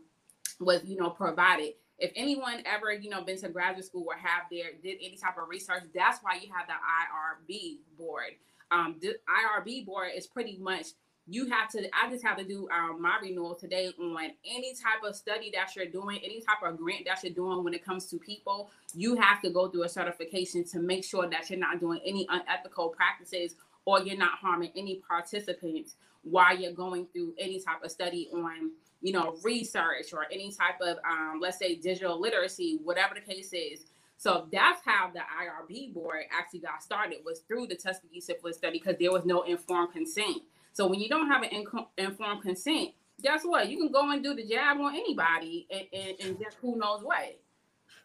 was 0.60 0.84
you 0.84 0.96
know 0.96 1.10
provided 1.10 1.72
if 1.98 2.12
anyone 2.14 2.62
ever 2.66 2.92
you 2.92 3.10
know 3.10 3.22
been 3.22 3.38
to 3.38 3.48
graduate 3.48 3.84
school 3.84 4.04
or 4.06 4.16
have 4.16 4.42
their 4.50 4.72
did 4.82 4.96
any 5.02 5.16
type 5.16 5.36
of 5.40 5.48
research 5.48 5.82
that's 5.94 6.22
why 6.22 6.34
you 6.34 6.48
have 6.52 6.66
the 6.66 6.72
irb 6.72 7.78
board 7.98 8.32
um, 8.70 8.96
the 9.00 9.16
IRB 9.28 9.86
board 9.86 10.08
is 10.16 10.26
pretty 10.26 10.58
much 10.58 10.88
you 11.28 11.46
have 11.46 11.68
to 11.68 11.88
i 11.94 12.08
just 12.10 12.24
have 12.24 12.36
to 12.36 12.44
do 12.44 12.68
um, 12.70 13.00
my 13.00 13.16
renewal 13.20 13.54
today 13.54 13.92
on 13.98 14.30
any 14.44 14.74
type 14.74 15.02
of 15.04 15.14
study 15.14 15.50
that 15.52 15.74
you're 15.74 15.86
doing 15.86 16.18
any 16.24 16.40
type 16.40 16.62
of 16.62 16.76
grant 16.76 17.04
that 17.04 17.22
you're 17.22 17.32
doing 17.32 17.64
when 17.64 17.74
it 17.74 17.84
comes 17.84 18.06
to 18.06 18.18
people 18.18 18.70
you 18.94 19.16
have 19.16 19.40
to 19.40 19.50
go 19.50 19.68
through 19.68 19.82
a 19.82 19.88
certification 19.88 20.64
to 20.64 20.78
make 20.78 21.04
sure 21.04 21.28
that 21.28 21.50
you're 21.50 21.58
not 21.58 21.80
doing 21.80 22.00
any 22.04 22.26
unethical 22.30 22.88
practices 22.90 23.56
or 23.84 24.00
you're 24.02 24.18
not 24.18 24.38
harming 24.38 24.70
any 24.76 24.96
participants 25.08 25.94
while 26.22 26.56
you're 26.56 26.72
going 26.72 27.06
through 27.12 27.34
any 27.38 27.60
type 27.60 27.82
of 27.82 27.90
study 27.90 28.28
on 28.32 28.70
you 29.02 29.12
know 29.12 29.36
research 29.42 30.12
or 30.12 30.26
any 30.32 30.50
type 30.50 30.80
of 30.80 30.96
um, 31.08 31.38
let's 31.40 31.58
say 31.58 31.74
digital 31.74 32.20
literacy 32.20 32.78
whatever 32.84 33.14
the 33.14 33.20
case 33.20 33.52
is 33.52 33.86
so 34.18 34.46
that's 34.50 34.80
how 34.84 35.10
the 35.12 35.20
IRB 35.20 35.92
board 35.92 36.24
actually 36.36 36.60
got 36.60 36.82
started 36.82 37.18
was 37.24 37.40
through 37.40 37.66
the 37.66 37.74
Tuskegee 37.74 38.20
syphilis 38.20 38.56
study 38.56 38.78
because 38.78 38.96
there 38.98 39.12
was 39.12 39.24
no 39.24 39.42
informed 39.42 39.92
consent. 39.92 40.42
So 40.76 40.86
when 40.86 41.00
you 41.00 41.08
don't 41.08 41.28
have 41.28 41.42
an 41.42 41.64
informed 41.96 42.42
consent, 42.42 42.90
guess 43.22 43.44
what? 43.44 43.70
You 43.70 43.78
can 43.78 43.90
go 43.90 44.10
and 44.10 44.22
do 44.22 44.34
the 44.34 44.46
jab 44.46 44.78
on 44.78 44.94
anybody 44.94 45.66
and, 45.70 45.86
and, 45.90 46.16
and 46.20 46.38
just 46.38 46.58
who 46.60 46.76
knows 46.76 47.02
what. 47.02 47.40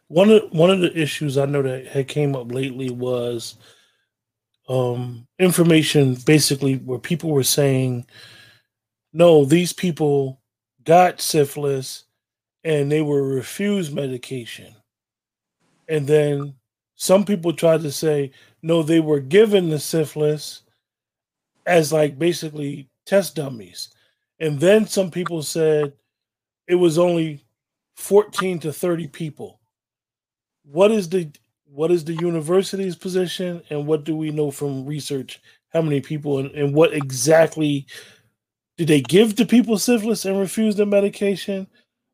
One 0.08 0.30
of 0.30 0.50
one 0.52 0.70
of 0.70 0.80
the 0.80 0.98
issues 0.98 1.36
I 1.36 1.44
know 1.44 1.60
that 1.60 1.86
had 1.86 2.08
came 2.08 2.34
up 2.34 2.50
lately 2.50 2.88
was 2.88 3.56
um, 4.70 5.26
information 5.38 6.16
basically 6.24 6.76
where 6.76 6.98
people 6.98 7.28
were 7.28 7.42
saying, 7.42 8.06
no, 9.12 9.44
these 9.44 9.74
people 9.74 10.40
got 10.82 11.20
syphilis 11.20 12.04
and 12.64 12.90
they 12.90 13.02
were 13.02 13.22
refused 13.22 13.94
medication 13.94 14.74
and 15.88 16.06
then 16.06 16.54
some 16.94 17.22
people 17.24 17.52
tried 17.52 17.82
to 17.82 17.92
say 17.92 18.30
no 18.62 18.82
they 18.82 19.00
were 19.00 19.20
given 19.20 19.68
the 19.68 19.78
syphilis 19.78 20.62
as 21.66 21.92
like 21.92 22.18
basically 22.18 22.88
test 23.06 23.36
dummies 23.36 23.88
and 24.40 24.58
then 24.58 24.86
some 24.86 25.10
people 25.10 25.42
said 25.42 25.92
it 26.66 26.74
was 26.74 26.98
only 26.98 27.44
14 27.96 28.58
to 28.60 28.72
30 28.72 29.08
people 29.08 29.60
what 30.64 30.90
is 30.90 31.08
the 31.08 31.30
what 31.64 31.90
is 31.90 32.04
the 32.04 32.14
university's 32.14 32.96
position 32.96 33.62
and 33.70 33.86
what 33.86 34.04
do 34.04 34.16
we 34.16 34.30
know 34.30 34.50
from 34.50 34.86
research 34.86 35.40
how 35.72 35.82
many 35.82 36.00
people 36.00 36.38
and, 36.38 36.50
and 36.52 36.74
what 36.74 36.92
exactly 36.92 37.86
did 38.76 38.88
they 38.88 39.00
give 39.00 39.34
to 39.36 39.46
people 39.46 39.78
syphilis 39.78 40.24
and 40.24 40.38
refuse 40.38 40.76
the 40.76 40.86
medication 40.86 41.66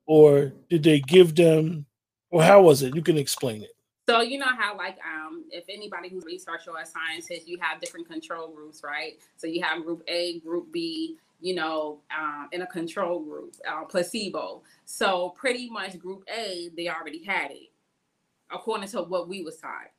or 0.06 0.52
did 0.68 0.82
they 0.82 1.00
give 1.00 1.34
them 1.34 1.86
or 2.30 2.42
how 2.42 2.62
was 2.62 2.82
it? 2.82 2.94
You 2.94 3.02
can 3.02 3.18
explain 3.18 3.62
it. 3.62 3.70
So 4.08 4.22
you 4.22 4.38
know 4.38 4.46
how 4.56 4.74
like 4.74 4.96
um 5.04 5.44
if 5.50 5.64
anybody 5.68 6.08
who's 6.08 6.24
research 6.24 6.62
or 6.66 6.80
a 6.80 6.86
scientist, 6.86 7.46
you 7.46 7.58
have 7.60 7.78
different 7.78 8.08
control 8.08 8.48
groups, 8.48 8.80
right? 8.82 9.18
So 9.36 9.46
you 9.46 9.62
have 9.62 9.84
group 9.84 10.02
A, 10.08 10.40
group 10.40 10.72
B, 10.72 11.18
you 11.42 11.54
know, 11.54 12.00
um, 12.18 12.48
in 12.52 12.62
a 12.62 12.66
control 12.66 13.20
group, 13.20 13.54
uh, 13.70 13.84
placebo. 13.84 14.62
So 14.86 15.34
pretty 15.36 15.68
much 15.68 15.98
group 15.98 16.24
A, 16.34 16.70
they 16.74 16.88
already 16.88 17.22
had 17.22 17.50
it, 17.50 17.70
according 18.50 18.88
to 18.88 19.02
what 19.02 19.28
we 19.28 19.42
was 19.42 19.58
taught. 19.58 19.90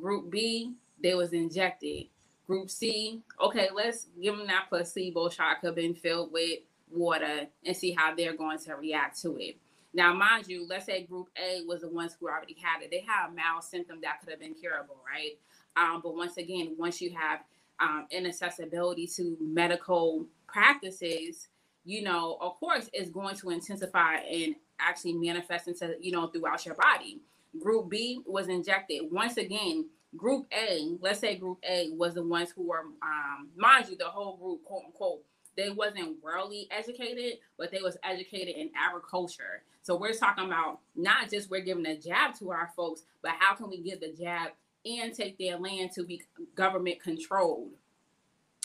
Group 0.00 0.32
B, 0.32 0.72
they 1.00 1.14
was 1.14 1.32
injected. 1.32 2.06
Group 2.48 2.68
C, 2.70 3.22
okay, 3.40 3.68
let's 3.72 4.08
give 4.20 4.36
them 4.36 4.48
that 4.48 4.66
placebo 4.68 5.28
shot 5.28 5.60
could 5.60 5.68
have 5.68 5.76
been 5.76 5.94
filled 5.94 6.32
with 6.32 6.58
water 6.90 7.46
and 7.64 7.76
see 7.76 7.92
how 7.92 8.16
they're 8.16 8.36
going 8.36 8.58
to 8.58 8.74
react 8.74 9.22
to 9.22 9.36
it. 9.38 9.58
Now, 9.94 10.12
mind 10.12 10.48
you, 10.48 10.66
let's 10.68 10.86
say 10.86 11.04
group 11.04 11.28
A 11.38 11.62
was 11.66 11.82
the 11.82 11.88
ones 11.88 12.16
who 12.18 12.28
already 12.28 12.56
had 12.60 12.82
it. 12.82 12.90
They 12.90 13.04
had 13.06 13.28
a 13.28 13.32
mild 13.32 13.62
symptom 13.62 14.00
that 14.02 14.20
could 14.20 14.30
have 14.30 14.40
been 14.40 14.54
curable, 14.54 14.96
right? 15.06 15.38
Um, 15.76 16.00
but 16.02 16.16
once 16.16 16.36
again, 16.36 16.74
once 16.76 17.00
you 17.00 17.14
have 17.16 17.40
um, 17.78 18.06
inaccessibility 18.10 19.06
to 19.16 19.36
medical 19.40 20.26
practices, 20.48 21.48
you 21.84 22.02
know, 22.02 22.38
of 22.40 22.58
course, 22.58 22.90
it's 22.92 23.10
going 23.10 23.36
to 23.36 23.50
intensify 23.50 24.16
and 24.16 24.56
actually 24.80 25.12
manifest 25.12 25.68
into, 25.68 25.94
you 26.00 26.10
know, 26.10 26.26
throughout 26.26 26.66
your 26.66 26.74
body. 26.74 27.20
Group 27.60 27.88
B 27.88 28.20
was 28.26 28.48
injected. 28.48 29.02
Once 29.12 29.36
again, 29.36 29.86
group 30.16 30.46
A, 30.52 30.96
let's 31.00 31.20
say 31.20 31.36
group 31.36 31.58
A 31.68 31.90
was 31.92 32.14
the 32.14 32.22
ones 32.22 32.50
who 32.50 32.66
were, 32.68 32.80
um, 33.02 33.48
mind 33.56 33.88
you, 33.88 33.96
the 33.96 34.06
whole 34.06 34.36
group, 34.36 34.64
quote 34.64 34.84
unquote, 34.86 35.22
they 35.56 35.70
wasn't 35.70 36.22
worldly 36.22 36.68
educated, 36.70 37.38
but 37.58 37.70
they 37.70 37.80
was 37.80 37.96
educated 38.02 38.56
in 38.56 38.70
agriculture. 38.76 39.62
So 39.82 39.96
we're 39.96 40.14
talking 40.14 40.46
about 40.46 40.80
not 40.96 41.30
just 41.30 41.50
we're 41.50 41.60
giving 41.60 41.86
a 41.86 41.96
jab 41.96 42.34
to 42.38 42.50
our 42.50 42.70
folks, 42.74 43.02
but 43.22 43.32
how 43.38 43.54
can 43.54 43.68
we 43.68 43.78
give 43.78 44.00
the 44.00 44.12
jab 44.12 44.52
and 44.86 45.14
take 45.14 45.38
their 45.38 45.58
land 45.58 45.92
to 45.92 46.04
be 46.04 46.22
government 46.54 47.02
controlled, 47.02 47.70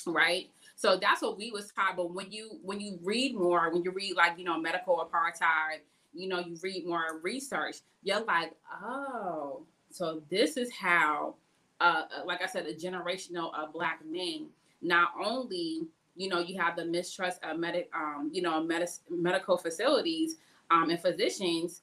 right? 0.05 0.49
So 0.75 0.97
that's 0.97 1.21
what 1.21 1.37
we 1.37 1.51
was 1.51 1.71
taught. 1.71 1.97
But 1.97 2.13
when 2.13 2.31
you 2.31 2.59
when 2.63 2.79
you 2.79 2.99
read 3.03 3.35
more, 3.35 3.69
when 3.69 3.83
you 3.83 3.91
read 3.91 4.15
like 4.15 4.37
you 4.37 4.45
know 4.45 4.57
medical 4.57 4.97
apartheid, 4.97 5.79
you 6.13 6.27
know 6.27 6.39
you 6.39 6.57
read 6.61 6.85
more 6.85 7.19
research, 7.21 7.77
you're 8.03 8.23
like, 8.23 8.53
oh, 8.81 9.63
so 9.91 10.21
this 10.29 10.55
is 10.55 10.71
how, 10.71 11.35
uh, 11.81 12.03
like 12.25 12.41
I 12.41 12.45
said, 12.45 12.65
a 12.65 12.73
generational 12.73 13.53
of 13.57 13.73
black 13.73 13.99
men 14.05 14.47
not 14.81 15.09
only 15.21 15.81
you 16.19 16.27
know, 16.27 16.39
you 16.39 16.59
have 16.59 16.75
the 16.75 16.83
mistrust 16.83 17.39
of 17.43 17.57
medic, 17.57 17.89
um, 17.95 18.29
you 18.33 18.41
know, 18.41 18.61
med- 18.61 18.89
medical 19.09 19.57
facilities 19.57 20.35
um, 20.69 20.89
and 20.89 20.99
physicians. 20.99 21.81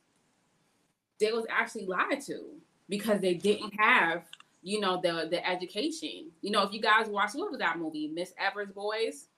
They 1.19 1.33
was 1.33 1.47
actually 1.49 1.87
lied 1.87 2.21
to 2.26 2.45
because 2.87 3.21
they 3.21 3.33
didn't 3.33 3.73
have, 3.81 4.25
you 4.62 4.78
know, 4.78 5.00
the 5.00 5.26
the 5.31 5.49
education. 5.49 6.31
You 6.43 6.50
know, 6.50 6.62
if 6.64 6.75
you 6.75 6.83
guys 6.83 7.09
watch 7.09 7.31
what 7.33 7.50
was 7.50 7.61
that 7.61 7.78
movie, 7.78 8.09
Miss 8.09 8.35
Evers 8.38 8.71
Boys? 8.73 9.28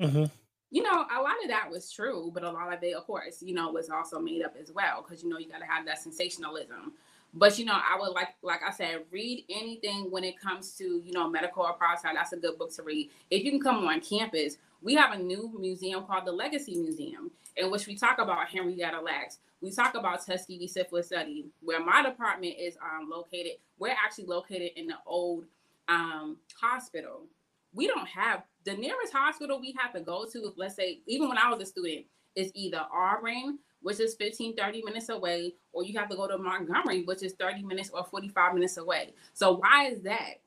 Mm-hmm. 0.00 0.24
You 0.72 0.82
know, 0.82 1.06
a 1.16 1.22
lot 1.22 1.42
of 1.44 1.48
that 1.48 1.70
was 1.70 1.92
true, 1.92 2.32
but 2.34 2.42
a 2.42 2.50
lot 2.50 2.72
of 2.72 2.82
it, 2.82 2.96
of 2.96 3.06
course, 3.06 3.40
you 3.42 3.54
know, 3.54 3.70
was 3.70 3.88
also 3.88 4.18
made 4.18 4.42
up 4.42 4.56
as 4.60 4.72
well 4.72 5.06
because 5.06 5.22
you 5.22 5.28
know 5.28 5.38
you 5.38 5.48
got 5.48 5.60
to 5.60 5.66
have 5.66 5.86
that 5.86 6.02
sensationalism. 6.02 6.94
But 7.32 7.58
you 7.58 7.64
know, 7.64 7.74
I 7.74 7.98
would 7.98 8.10
like, 8.10 8.34
like 8.42 8.60
I 8.66 8.72
said, 8.72 9.04
read 9.10 9.44
anything 9.48 10.10
when 10.10 10.24
it 10.24 10.40
comes 10.40 10.72
to 10.78 11.02
you 11.04 11.12
know 11.12 11.28
medical 11.28 11.64
apartheid. 11.64 12.14
That's 12.14 12.32
a 12.32 12.36
good 12.36 12.58
book 12.58 12.74
to 12.74 12.82
read. 12.82 13.10
If 13.30 13.44
you 13.44 13.50
can 13.50 13.60
come 13.60 13.86
on 13.86 14.00
campus, 14.00 14.56
we 14.82 14.94
have 14.94 15.12
a 15.12 15.18
new 15.18 15.52
museum 15.58 16.04
called 16.04 16.26
the 16.26 16.32
Legacy 16.32 16.76
Museum, 16.76 17.30
in 17.56 17.70
which 17.70 17.86
we 17.86 17.96
talk 17.96 18.18
about 18.18 18.48
Henrietta 18.48 19.00
Lacks. 19.00 19.38
We 19.60 19.70
talk 19.70 19.94
about 19.94 20.24
Tuskegee 20.24 20.66
syphilis 20.66 21.08
study, 21.08 21.46
where 21.60 21.84
my 21.84 22.02
department 22.02 22.54
is 22.58 22.76
um, 22.82 23.10
located. 23.10 23.52
We're 23.78 23.90
actually 23.90 24.26
located 24.26 24.72
in 24.76 24.86
the 24.86 24.96
old 25.06 25.44
um, 25.88 26.38
hospital. 26.58 27.26
We 27.72 27.86
don't 27.86 28.08
have 28.08 28.42
the 28.64 28.74
nearest 28.74 29.12
hospital 29.12 29.60
we 29.60 29.76
have 29.78 29.92
to 29.92 30.00
go 30.00 30.26
to. 30.32 30.52
Let's 30.56 30.74
say, 30.74 31.00
even 31.06 31.28
when 31.28 31.38
I 31.38 31.50
was 31.50 31.62
a 31.62 31.66
student, 31.66 32.06
is 32.34 32.50
either 32.54 32.84
Auburn 32.92 33.58
which 33.82 34.00
is 34.00 34.14
15, 34.14 34.56
30 34.56 34.82
minutes 34.84 35.08
away, 35.08 35.54
or 35.72 35.84
you 35.84 35.98
have 35.98 36.08
to 36.10 36.16
go 36.16 36.28
to 36.28 36.38
Montgomery, 36.38 37.02
which 37.04 37.22
is 37.22 37.34
30 37.34 37.62
minutes 37.62 37.90
or 37.90 38.04
45 38.04 38.54
minutes 38.54 38.76
away. 38.76 39.14
So 39.32 39.56
why 39.56 39.88
is 39.88 40.02
that? 40.02 40.40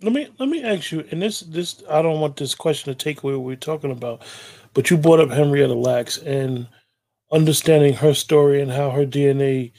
Let 0.00 0.12
me 0.12 0.28
let 0.38 0.48
me 0.48 0.62
ask 0.62 0.92
you, 0.92 1.04
and 1.10 1.20
this 1.20 1.40
this 1.40 1.82
I 1.90 2.02
don't 2.02 2.20
want 2.20 2.36
this 2.36 2.54
question 2.54 2.92
to 2.92 3.04
take 3.04 3.22
away 3.22 3.34
what 3.34 3.44
we're 3.44 3.56
talking 3.56 3.90
about, 3.90 4.22
but 4.72 4.90
you 4.90 4.96
brought 4.96 5.18
up 5.18 5.30
Henrietta 5.30 5.74
Lacks 5.74 6.18
and 6.18 6.68
understanding 7.32 7.94
her 7.94 8.14
story 8.14 8.62
and 8.62 8.70
how 8.70 8.90
her 8.90 9.04
DNA 9.04 9.72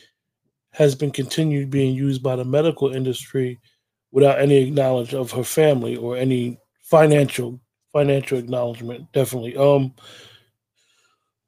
has 0.72 0.94
been 0.94 1.12
continued 1.12 1.70
being 1.70 1.96
used 1.96 2.22
by 2.22 2.36
the 2.36 2.46
medical 2.46 2.94
industry 2.94 3.60
without 4.12 4.42
any 4.42 4.58
acknowledge 4.58 5.13
of 5.13 5.32
her 5.32 5.44
family 5.44 5.96
or 5.96 6.18
any 6.18 6.60
financial 6.84 7.60
financial 7.92 8.38
acknowledgement 8.38 9.12
definitely 9.13 9.56
um 9.58 9.94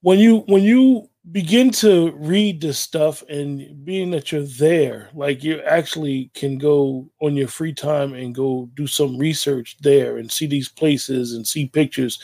when 0.01 0.19
you 0.19 0.39
when 0.47 0.63
you 0.63 1.07
begin 1.31 1.69
to 1.69 2.11
read 2.13 2.59
this 2.59 2.79
stuff 2.79 3.21
and 3.29 3.85
being 3.85 4.09
that 4.09 4.31
you're 4.31 4.41
there 4.41 5.07
like 5.13 5.43
you 5.43 5.61
actually 5.61 6.31
can 6.33 6.57
go 6.57 7.07
on 7.21 7.35
your 7.35 7.47
free 7.47 7.71
time 7.71 8.13
and 8.13 8.33
go 8.33 8.67
do 8.73 8.87
some 8.87 9.17
research 9.17 9.77
there 9.81 10.17
and 10.17 10.31
see 10.31 10.47
these 10.47 10.67
places 10.67 11.33
and 11.33 11.47
see 11.47 11.67
pictures 11.67 12.19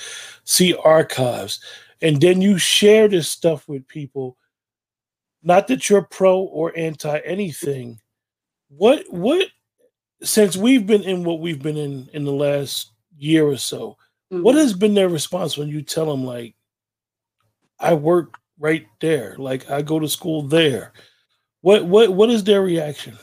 see 0.45 0.73
archives. 0.83 1.59
And 2.01 2.19
then 2.21 2.41
you 2.41 2.57
share 2.57 3.07
this 3.07 3.29
stuff 3.29 3.67
with 3.67 3.87
people. 3.87 4.37
Not 5.43 5.67
that 5.67 5.89
you're 5.89 6.03
pro 6.03 6.39
or 6.39 6.73
anti 6.75 7.19
anything. 7.19 7.99
What 8.69 9.05
what 9.09 9.47
since 10.23 10.57
we've 10.57 10.87
been 10.87 11.03
in 11.03 11.23
what 11.23 11.39
we've 11.39 11.61
been 11.61 11.77
in 11.77 12.09
in 12.13 12.23
the 12.25 12.31
last 12.31 12.91
year 13.17 13.45
or 13.45 13.57
so 13.57 13.97
mm-hmm. 14.31 14.43
what 14.43 14.55
has 14.55 14.73
been 14.73 14.93
their 14.93 15.09
response 15.09 15.57
when 15.57 15.67
you 15.67 15.81
tell 15.81 16.05
them 16.05 16.23
like 16.23 16.55
i 17.79 17.93
work 17.93 18.37
right 18.59 18.87
there. 18.99 19.35
Like 19.37 19.69
I 19.69 19.81
go 19.81 19.99
to 19.99 20.07
school 20.07 20.41
there. 20.43 20.93
What 21.61 21.85
what 21.85 22.09
what 22.13 22.29
is 22.29 22.43
their 22.43 22.61
reaction? 22.61 23.17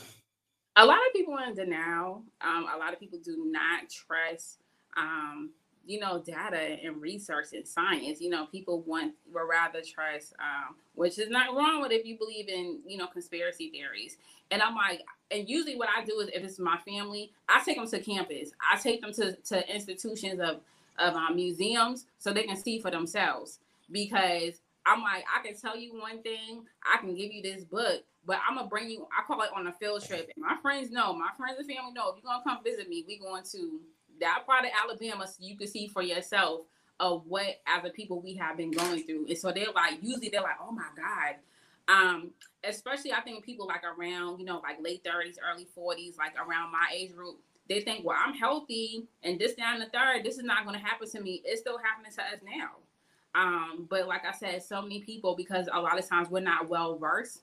A 0.75 0.85
lot 0.85 0.97
of 0.97 1.13
people 1.13 1.37
in 1.37 1.55
denial. 1.55 2.23
Um, 2.41 2.67
a 2.73 2.77
lot 2.77 2.93
of 2.93 2.99
people 2.99 3.19
do 3.23 3.45
not 3.49 3.89
trust 3.89 4.59
um, 4.97 5.51
you 5.85 5.99
know, 5.99 6.19
data 6.19 6.77
and 6.83 6.99
research 6.99 7.47
and 7.53 7.67
science. 7.67 8.19
You 8.19 8.29
know, 8.29 8.47
people 8.47 8.81
want 8.81 9.13
would 9.31 9.41
rather 9.47 9.81
trust, 9.81 10.33
um, 10.39 10.75
which 10.95 11.19
is 11.19 11.29
not 11.29 11.55
wrong 11.55 11.81
with 11.81 11.91
if 11.91 12.05
you 12.05 12.17
believe 12.17 12.49
in, 12.49 12.79
you 12.87 12.97
know, 12.97 13.07
conspiracy 13.07 13.69
theories. 13.69 14.17
And 14.51 14.61
I'm 14.61 14.75
like, 14.75 15.03
and 15.31 15.47
usually 15.47 15.75
what 15.75 15.89
I 15.95 16.03
do 16.03 16.19
is 16.19 16.29
if 16.29 16.43
it's 16.43 16.59
my 16.59 16.77
family, 16.87 17.31
I 17.47 17.61
take 17.63 17.77
them 17.77 17.87
to 17.87 17.99
campus. 17.99 18.51
I 18.71 18.77
take 18.77 19.01
them 19.01 19.13
to, 19.13 19.35
to 19.35 19.73
institutions 19.73 20.39
of 20.39 20.61
of 20.97 21.13
um, 21.13 21.35
museums 21.35 22.05
so 22.19 22.31
they 22.31 22.43
can 22.43 22.55
see 22.55 22.79
for 22.79 22.89
themselves 22.89 23.59
because 23.91 24.61
I'm 24.85 25.01
like, 25.01 25.25
I 25.33 25.45
can 25.45 25.57
tell 25.57 25.77
you 25.77 25.99
one 25.99 26.21
thing, 26.21 26.65
I 26.83 26.97
can 26.97 27.15
give 27.15 27.31
you 27.31 27.41
this 27.41 27.63
book, 27.63 28.03
but 28.25 28.39
I'm 28.47 28.55
gonna 28.55 28.67
bring 28.67 28.89
you. 28.89 29.07
I 29.17 29.23
call 29.25 29.41
it 29.41 29.49
on 29.55 29.67
a 29.67 29.73
field 29.73 30.05
trip, 30.05 30.29
and 30.35 30.45
my 30.45 30.57
friends 30.61 30.91
know, 30.91 31.13
my 31.13 31.29
friends 31.37 31.57
and 31.59 31.67
family 31.67 31.93
know. 31.93 32.09
If 32.09 32.23
you're 32.23 32.31
gonna 32.31 32.43
come 32.43 32.63
visit 32.63 32.89
me, 32.89 33.03
we 33.07 33.17
going 33.19 33.43
to 33.51 33.81
that 34.21 34.43
part 34.45 34.65
of 34.65 34.71
Alabama, 34.83 35.27
so 35.27 35.35
you 35.39 35.57
can 35.57 35.67
see 35.67 35.87
for 35.87 36.01
yourself 36.01 36.61
of 36.99 37.25
what 37.27 37.61
as 37.67 37.83
a 37.83 37.89
people 37.89 38.21
we 38.21 38.35
have 38.35 38.57
been 38.57 38.71
going 38.71 39.03
through. 39.03 39.27
And 39.27 39.37
so 39.37 39.51
they're 39.51 39.71
like, 39.73 39.99
usually 40.01 40.29
they're 40.29 40.41
like, 40.41 40.57
oh 40.61 40.71
my 40.71 40.87
god. 40.95 41.35
Um, 41.87 42.31
especially 42.63 43.11
I 43.11 43.21
think 43.21 43.43
people 43.43 43.67
like 43.67 43.83
around, 43.83 44.39
you 44.39 44.45
know, 44.45 44.59
like 44.59 44.81
late 44.81 45.03
30s, 45.03 45.35
early 45.43 45.67
40s, 45.77 46.17
like 46.17 46.35
around 46.35 46.71
my 46.71 46.87
age 46.93 47.13
group, 47.13 47.37
they 47.67 47.81
think, 47.81 48.05
well, 48.05 48.17
I'm 48.17 48.33
healthy 48.33 49.07
and 49.23 49.39
this 49.39 49.55
down 49.55 49.79
the 49.79 49.85
third, 49.87 50.23
this 50.23 50.37
is 50.37 50.43
not 50.43 50.65
gonna 50.65 50.79
happen 50.79 51.09
to 51.09 51.21
me. 51.21 51.41
It's 51.43 51.61
still 51.61 51.77
happening 51.77 52.11
to 52.13 52.21
us 52.21 52.39
now. 52.43 52.77
Um, 53.35 53.85
but 53.89 54.07
like 54.07 54.25
I 54.25 54.31
said, 54.31 54.63
so 54.63 54.81
many 54.81 55.01
people 55.01 55.35
because 55.35 55.67
a 55.71 55.79
lot 55.79 55.99
of 55.99 56.07
times 56.07 56.29
we're 56.29 56.39
not 56.39 56.69
well 56.69 56.97
versed 56.97 57.41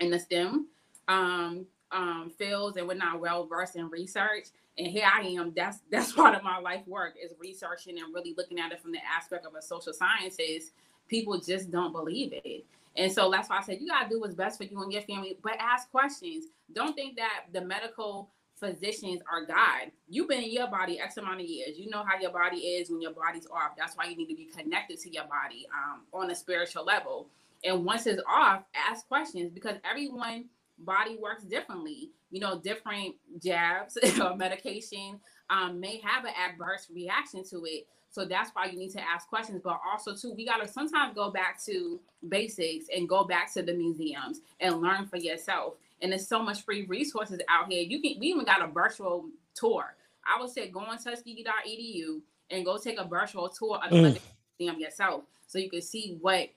in 0.00 0.10
the 0.10 0.18
STEM 0.18 0.66
um, 1.06 1.66
um, 1.92 2.32
fields 2.36 2.76
and 2.76 2.88
we're 2.88 2.94
not 2.94 3.20
well 3.20 3.46
versed 3.46 3.76
in 3.76 3.88
research. 3.88 4.48
And 4.76 4.88
here 4.88 5.06
I 5.10 5.20
am. 5.20 5.52
That's 5.54 5.78
that's 5.90 6.12
part 6.12 6.34
of 6.34 6.42
my 6.42 6.58
life 6.58 6.86
work 6.86 7.14
is 7.22 7.32
researching 7.38 7.98
and 8.00 8.12
really 8.12 8.34
looking 8.36 8.58
at 8.58 8.72
it 8.72 8.82
from 8.82 8.90
the 8.92 8.98
aspect 9.16 9.46
of 9.46 9.54
a 9.54 9.62
social 9.62 9.92
sciences. 9.92 10.72
People 11.06 11.38
just 11.38 11.70
don't 11.70 11.92
believe 11.92 12.32
it. 12.32 12.64
And 12.96 13.10
so 13.10 13.30
that's 13.30 13.48
why 13.48 13.58
I 13.58 13.62
said 13.62 13.80
you 13.80 13.88
gotta 13.88 14.08
do 14.08 14.20
what's 14.20 14.34
best 14.34 14.58
for 14.58 14.64
you 14.64 14.82
and 14.82 14.92
your 14.92 15.02
family, 15.02 15.38
but 15.42 15.56
ask 15.60 15.90
questions. 15.90 16.46
Don't 16.72 16.94
think 16.96 17.16
that 17.16 17.44
the 17.52 17.60
medical 17.60 18.30
physicians 18.56 19.20
are 19.30 19.44
God. 19.44 19.90
You've 20.08 20.28
been 20.28 20.42
in 20.42 20.52
your 20.52 20.68
body 20.68 21.00
X 21.00 21.16
amount 21.16 21.40
of 21.40 21.46
years. 21.46 21.78
You 21.78 21.90
know 21.90 22.04
how 22.06 22.18
your 22.20 22.30
body 22.30 22.58
is 22.58 22.90
when 22.90 23.00
your 23.00 23.12
body's 23.12 23.46
off. 23.46 23.72
That's 23.76 23.96
why 23.96 24.04
you 24.06 24.16
need 24.16 24.28
to 24.28 24.36
be 24.36 24.46
connected 24.46 24.98
to 25.00 25.12
your 25.12 25.24
body 25.24 25.66
um, 25.72 26.02
on 26.12 26.30
a 26.30 26.34
spiritual 26.34 26.84
level. 26.84 27.28
And 27.64 27.84
once 27.84 28.06
it's 28.06 28.22
off, 28.28 28.64
ask 28.74 29.06
questions 29.08 29.50
because 29.52 29.76
everyone 29.88 30.46
body 30.78 31.16
works 31.20 31.44
differently. 31.44 32.10
You 32.30 32.40
know, 32.40 32.58
different 32.58 33.14
jabs 33.42 33.96
or 34.20 34.36
medication 34.36 35.20
um, 35.50 35.80
may 35.80 36.00
have 36.04 36.24
an 36.24 36.32
adverse 36.36 36.88
reaction 36.94 37.44
to 37.50 37.64
it. 37.64 37.86
So 38.10 38.24
that's 38.24 38.50
why 38.54 38.66
you 38.66 38.78
need 38.78 38.92
to 38.92 39.00
ask 39.00 39.28
questions. 39.28 39.60
But 39.64 39.80
also, 39.90 40.14
too, 40.14 40.32
we 40.34 40.46
got 40.46 40.58
to 40.58 40.68
sometimes 40.68 41.14
go 41.16 41.30
back 41.30 41.60
to 41.64 41.98
basics 42.28 42.86
and 42.94 43.08
go 43.08 43.24
back 43.24 43.52
to 43.54 43.62
the 43.62 43.74
museums 43.74 44.40
and 44.60 44.80
learn 44.80 45.06
for 45.06 45.16
yourself 45.16 45.74
and 46.04 46.12
there's 46.12 46.28
so 46.28 46.42
much 46.42 46.62
free 46.62 46.84
resources 46.84 47.40
out 47.48 47.72
here. 47.72 47.82
You 47.82 48.00
can 48.00 48.20
we 48.20 48.26
even 48.26 48.44
got 48.44 48.62
a 48.62 48.66
virtual 48.66 49.24
tour. 49.54 49.96
I 50.24 50.40
would 50.40 50.50
say 50.50 50.68
go 50.68 50.80
on 50.80 50.98
tuskegee.edu 50.98 52.20
and 52.50 52.64
go 52.64 52.76
take 52.76 52.98
a 52.98 53.04
virtual 53.04 53.48
tour 53.48 53.80
of 53.82 53.90
the 53.90 53.96
mm. 53.96 54.20
museum 54.60 54.78
yourself, 54.78 55.24
so 55.46 55.58
you 55.58 55.70
can 55.70 55.80
see 55.80 56.18
what 56.20 56.50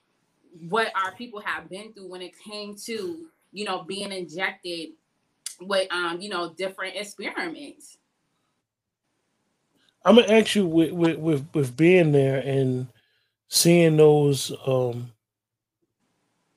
what 0.67 0.91
our 0.95 1.13
people 1.13 1.39
have 1.39 1.69
been 1.69 1.93
through 1.93 2.09
when 2.09 2.21
it 2.21 2.33
came 2.37 2.75
to 2.75 3.25
you 3.53 3.63
know 3.63 3.83
being 3.83 4.11
injected 4.11 4.89
with 5.61 5.89
um 5.93 6.19
you 6.19 6.29
know 6.29 6.53
different 6.53 6.97
experiments. 6.97 7.97
I'm 10.03 10.15
gonna 10.15 10.27
ask 10.27 10.55
you 10.55 10.65
with 10.65 10.91
with 10.91 11.17
with, 11.19 11.47
with 11.53 11.77
being 11.77 12.11
there 12.11 12.39
and 12.39 12.87
seeing 13.47 13.95
those 13.95 14.51
um 14.65 15.13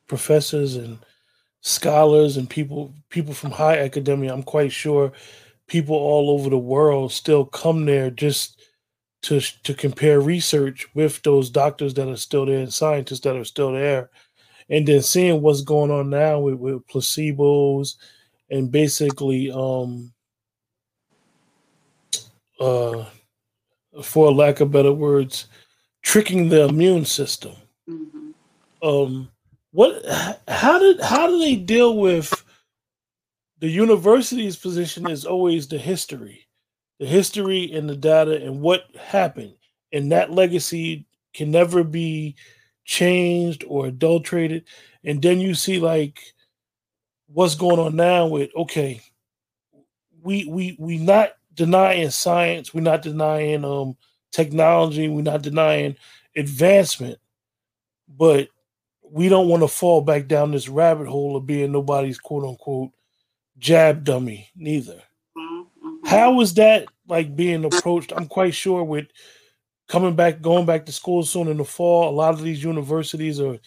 professors 0.09 0.75
and 0.75 0.99
scholars 1.63 2.37
and 2.37 2.49
people 2.49 2.95
people 3.11 3.35
from 3.35 3.51
high 3.51 3.79
academia 3.79 4.33
i'm 4.33 4.43
quite 4.43 4.73
sure 4.73 5.13
people 5.67 5.95
all 5.95 6.31
over 6.31 6.49
the 6.49 6.59
world 6.59 7.13
still 7.13 7.45
come 7.45 7.85
there 7.85 8.11
just 8.11 8.63
to 9.23 9.41
to 9.63 9.75
compare 9.75 10.21
research 10.21 10.89
with 10.95 11.21
those 11.23 11.51
doctors 11.51 11.93
that 11.95 12.09
are 12.09 12.17
still 12.17 12.47
there 12.47 12.61
and 12.61 12.73
scientists 12.73 13.21
that 13.21 13.37
are 13.37 13.45
still 13.45 13.73
there 13.73 14.09
and 14.71 14.87
then 14.89 15.03
seeing 15.03 15.43
what's 15.43 15.63
going 15.63 15.91
on 15.91 16.09
now 16.09 16.39
with, 16.39 16.55
with 16.55 16.87
placebos 16.87 17.97
and 18.51 18.73
basically 18.73 19.51
um 19.51 20.11
uh 22.59 23.05
for 24.03 24.33
lack 24.33 24.61
of 24.61 24.71
better 24.71 24.93
words 24.93 25.47
tricking 26.03 26.49
the 26.49 26.65
immune 26.65 27.05
system 27.05 27.53
mm-hmm. 27.87 28.31
um 28.83 29.29
what 29.73 30.05
how 30.49 30.79
did 30.79 31.01
how 31.01 31.27
do 31.27 31.39
they 31.39 31.57
deal 31.57 31.97
with 31.97 32.45
the 33.59 33.69
university's 33.69 34.57
position 34.57 35.09
is 35.09 35.25
always 35.25 35.69
the 35.69 35.79
history 35.79 36.47
the 37.01 37.07
history 37.07 37.73
and 37.73 37.89
the 37.89 37.97
data 37.97 38.45
and 38.45 38.61
what 38.61 38.85
happened. 38.95 39.55
And 39.91 40.13
that 40.13 40.31
legacy 40.31 41.07
can 41.35 41.51
never 41.51 41.83
be 41.83 42.37
changed 42.85 43.65
or 43.67 43.87
adulterated. 43.87 44.65
And 45.03 45.21
then 45.21 45.41
you 45.41 45.55
see 45.55 45.81
like 45.81 46.21
what's 47.27 47.55
going 47.55 47.79
on 47.79 47.97
now 47.97 48.27
with 48.27 48.51
okay 48.55 49.01
we 50.23 50.45
we 50.47 50.77
we 50.79 50.99
not 50.99 51.31
denying 51.55 52.11
science 52.11 52.75
we're 52.75 52.81
not 52.81 53.03
denying 53.03 53.65
um 53.65 53.97
technology 54.33 55.09
we're 55.09 55.23
not 55.23 55.41
denying 55.41 55.95
advancement 56.37 57.17
but 58.09 58.49
we 59.11 59.29
don't 59.29 59.49
want 59.49 59.63
to 59.63 59.69
fall 59.69 60.03
back 60.03 60.29
down 60.29 60.53
this 60.53 60.69
rabbit 60.69 61.09
hole 61.09 61.37
of 61.37 61.47
being 61.47 61.73
nobody's 61.73 62.19
quote 62.19 62.45
unquote 62.45 62.91
jab 63.59 64.05
dummy 64.05 64.49
neither. 64.57 65.03
Mm-hmm. 65.37 66.07
How 66.07 66.41
is 66.41 66.55
that 66.55 66.87
like 67.09 67.35
being 67.35 67.65
approached? 67.65 68.13
I'm 68.17 68.27
quite 68.27 68.55
sure 68.55 68.85
with 68.85 69.09
coming 69.89 70.15
back, 70.15 70.41
going 70.41 70.67
back 70.67 70.87
to 70.87 70.93
school 70.93 71.25
soon 71.25 71.49
in 71.49 71.57
the 71.57 71.65
fall, 71.65 72.09
a 72.09 72.15
lot 72.15 72.35
of 72.35 72.43
these 72.43 72.63
universities 72.63 73.41
are 73.41 73.59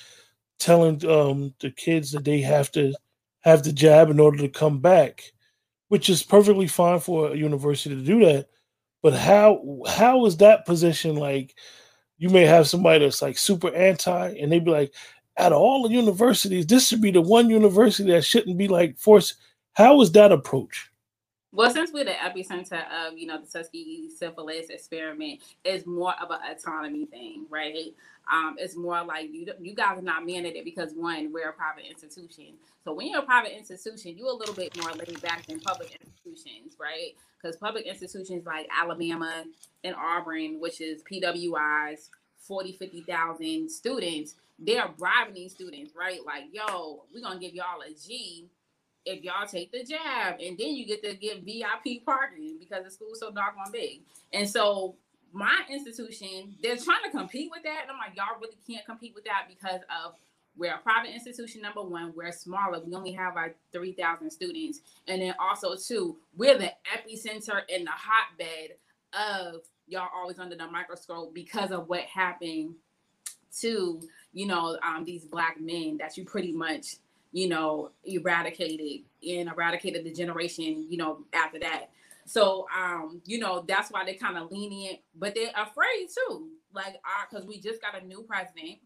telling 0.60 1.06
um, 1.06 1.53
the 1.60 1.69
kids 1.71 2.12
that 2.12 2.23
they 2.23 2.39
have 2.39 2.71
to 2.71 2.93
have 3.41 3.63
the 3.63 3.73
jab 3.73 4.10
in 4.10 4.19
order 4.19 4.38
to 4.38 4.47
come 4.47 4.79
back, 4.79 5.34
which 5.89 6.10
is 6.10 6.23
perfectly 6.23 6.67
fine 6.67 6.99
for 6.99 7.32
a 7.32 7.36
university 7.36 7.93
to 7.93 8.01
do 8.01 8.25
that. 8.25 8.47
But 9.01 9.13
how 9.13 9.82
how 9.88 10.25
is 10.25 10.38
that 10.38 10.65
position 10.65 11.15
like? 11.15 11.56
You 12.17 12.29
may 12.29 12.45
have 12.45 12.69
somebody 12.69 13.03
that's 13.03 13.21
like 13.21 13.38
super 13.38 13.73
anti, 13.75 14.38
and 14.39 14.49
they'd 14.49 14.63
be 14.63 14.71
like, 14.71 14.93
out 15.38 15.52
of 15.52 15.60
all 15.60 15.84
the 15.84 15.93
universities, 15.93 16.65
this 16.65 16.88
should 16.88 17.02
be 17.02 17.12
the 17.12 17.22
one 17.22 17.50
university 17.50 18.12
that 18.12 18.24
shouldn't 18.24 18.58
be 18.58 18.67
like 18.67 18.98
forced. 18.98 19.36
How 19.74 20.02
is 20.02 20.12
that 20.12 20.32
approach? 20.32 20.91
Well, 21.52 21.72
since 21.72 21.91
we're 21.93 22.06
the 22.06 22.12
epicenter 22.12 22.84
of, 22.91 23.15
you 23.15 23.28
know, 23.28 23.39
the 23.39 23.46
Tuskegee 23.46 24.10
syphilis 24.10 24.69
experiment, 24.69 25.41
it's 25.63 25.86
more 25.86 26.15
of 26.19 26.32
an 26.32 26.39
autonomy 26.52 27.06
thing, 27.06 27.46
right? 27.48 27.93
Um, 28.32 28.56
it's 28.58 28.76
more 28.76 29.04
like 29.04 29.32
you 29.32 29.46
you 29.62 29.76
guys 29.76 30.00
are 30.00 30.02
not 30.02 30.24
mandated 30.24 30.63
because 30.63 30.93
one, 30.96 31.32
we're 31.32 31.50
a 31.50 31.54
private 31.54 31.86
institution. 31.88 32.56
So 32.84 32.93
when 32.93 33.08
you're 33.08 33.19
a 33.19 33.26
private 33.26 33.56
institution, 33.56 34.17
you're 34.17 34.30
a 34.30 34.34
little 34.34 34.56
bit 34.56 34.76
more 34.82 34.93
laid 34.93 35.22
back 35.22 35.46
than 35.46 35.60
public 35.60 35.96
institutions, 36.02 36.76
right? 36.80 37.12
Because 37.39 37.56
public 37.58 37.86
institutions 37.86 38.48
like 38.48 38.67
Alabama 38.76 39.43
and 39.84 39.96
Auburn, 39.96 40.60
which 40.60 40.82
is 40.82 41.04
PWIs, 41.04 42.10
40, 42.47 42.73
50,000 42.73 43.69
students, 43.69 44.36
they're 44.60 44.88
bribing 44.97 45.34
these 45.34 45.53
students, 45.53 45.93
right? 45.95 46.19
Like, 46.25 46.45
yo, 46.51 47.03
we're 47.13 47.21
gonna 47.21 47.39
give 47.39 47.53
y'all 47.53 47.82
a 47.82 47.93
G 47.93 48.47
if 49.06 49.23
y'all 49.23 49.45
take 49.45 49.71
the 49.71 49.84
jab, 49.84 50.39
and 50.39 50.58
then 50.58 50.75
you 50.75 50.86
get 50.86 51.03
to 51.03 51.13
get 51.15 51.43
VIP 51.43 52.06
parking 52.06 52.58
because 52.60 52.86
the 52.86 52.91
school's 52.91 53.19
so 53.19 53.32
doggone 53.32 53.71
big. 53.71 54.01
And 54.32 54.49
so 54.49 54.95
my 55.34 55.62
institution, 55.69 56.56
they're 56.62 56.77
trying 56.77 57.03
to 57.03 57.10
compete 57.12 57.51
with 57.51 57.63
that. 57.63 57.79
And 57.82 57.91
I'm 57.91 57.97
like, 57.97 58.15
y'all 58.15 58.39
really 58.39 58.56
can't 58.69 58.86
compete 58.86 59.13
with 59.15 59.25
that 59.25 59.47
because 59.49 59.82
of 59.89 60.13
We're 60.56 60.75
a 60.75 60.77
private 60.77 61.12
institution, 61.12 61.62
number 61.62 61.82
one. 61.82 62.13
We're 62.15 62.32
smaller. 62.32 62.79
We 62.79 62.93
only 62.93 63.12
have 63.13 63.36
like 63.36 63.58
3,000 63.71 64.29
students. 64.29 64.82
And 65.08 65.21
then 65.21 65.34
also, 65.39 65.75
two, 65.75 66.17
we're 66.36 66.58
the 66.58 66.71
epicenter 66.95 67.62
and 67.73 67.88
the 67.88 67.91
hotbed 67.91 68.77
of 69.13 69.62
y'all 69.88 70.10
always 70.15 70.39
under 70.39 70.56
the 70.56 70.67
microscope 70.67 71.34
because 71.34 71.72
of 71.72 71.88
what 71.88 72.02
happened 72.02 72.76
to, 73.60 74.02
you 74.34 74.48
know, 74.48 74.78
um, 74.84 75.04
these 75.06 75.26
black 75.26 75.60
men 75.60 75.98
that 75.98 76.17
you 76.17 76.26
pretty 76.26 76.52
much, 76.52 76.96
you 77.32 77.48
know, 77.48 77.91
eradicated 78.04 79.04
and 79.28 79.50
eradicated 79.50 80.04
the 80.04 80.12
generation, 80.12 80.86
you 80.89 80.98
know, 80.98 81.26
after 81.34 81.60
that. 81.60 81.89
So, 82.26 82.67
um, 82.76 83.22
you 83.26 83.39
know, 83.39 83.63
that's 83.67 83.91
why 83.91 84.06
they're 84.06 84.15
kind 84.15 84.38
of 84.38 84.52
lenient, 84.52 85.00
but 85.15 85.36
they're 85.36 85.52
afraid 85.56 86.08
too. 86.13 86.50
Like, 86.74 86.96
because 87.30 87.46
we 87.46 87.60
just 87.60 87.82
got 87.82 88.02
a 88.02 88.06
new 88.06 88.24
president 88.24 88.80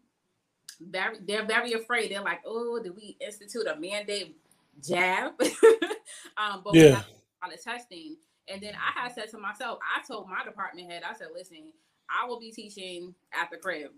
very 0.80 1.18
they're 1.26 1.44
very 1.44 1.72
afraid. 1.72 2.10
They're 2.10 2.22
like, 2.22 2.40
oh, 2.46 2.80
did 2.82 2.94
we 2.96 3.16
institute 3.20 3.66
a 3.66 3.78
mandate 3.78 4.36
jab? 4.82 5.32
um, 6.36 6.62
but 6.64 6.74
yeah. 6.74 6.82
we 6.82 6.88
have 6.90 7.06
a 7.06 7.46
lot 7.46 7.54
of 7.54 7.62
testing. 7.62 8.16
And 8.50 8.62
then 8.62 8.74
I 8.74 9.00
had 9.00 9.14
said 9.14 9.30
to 9.30 9.38
myself, 9.38 9.78
I 9.82 10.06
told 10.06 10.28
my 10.28 10.44
department 10.44 10.90
head, 10.90 11.02
I 11.08 11.14
said, 11.14 11.28
listen, 11.34 11.72
I 12.08 12.26
will 12.26 12.40
be 12.40 12.50
teaching 12.50 13.14
at 13.32 13.50
the 13.50 13.58
crib. 13.58 13.90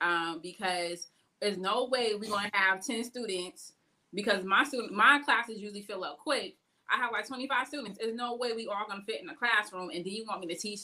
Um, 0.00 0.40
because 0.42 1.08
there's 1.40 1.58
no 1.58 1.86
way 1.86 2.14
we're 2.14 2.30
gonna 2.30 2.50
have 2.52 2.84
10 2.84 3.04
students 3.04 3.72
because 4.14 4.44
my 4.44 4.64
student 4.64 4.92
my 4.92 5.20
classes 5.24 5.58
usually 5.58 5.82
fill 5.82 6.04
up 6.04 6.18
quick. 6.18 6.56
I 6.90 6.96
have 6.96 7.12
like 7.12 7.26
25 7.26 7.68
students. 7.68 7.98
There's 7.98 8.14
no 8.14 8.36
way 8.36 8.52
we 8.52 8.66
all 8.66 8.86
gonna 8.88 9.02
fit 9.02 9.20
in 9.20 9.26
the 9.26 9.34
classroom. 9.34 9.90
And 9.90 10.04
do 10.04 10.10
you 10.10 10.24
want 10.26 10.40
me 10.40 10.46
to 10.54 10.60
teach 10.60 10.80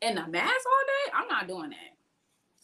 in 0.00 0.14
the 0.14 0.26
mass 0.26 0.50
all 0.50 0.86
day? 0.86 1.12
I'm 1.14 1.28
not 1.28 1.46
doing 1.46 1.70
that. 1.70 1.96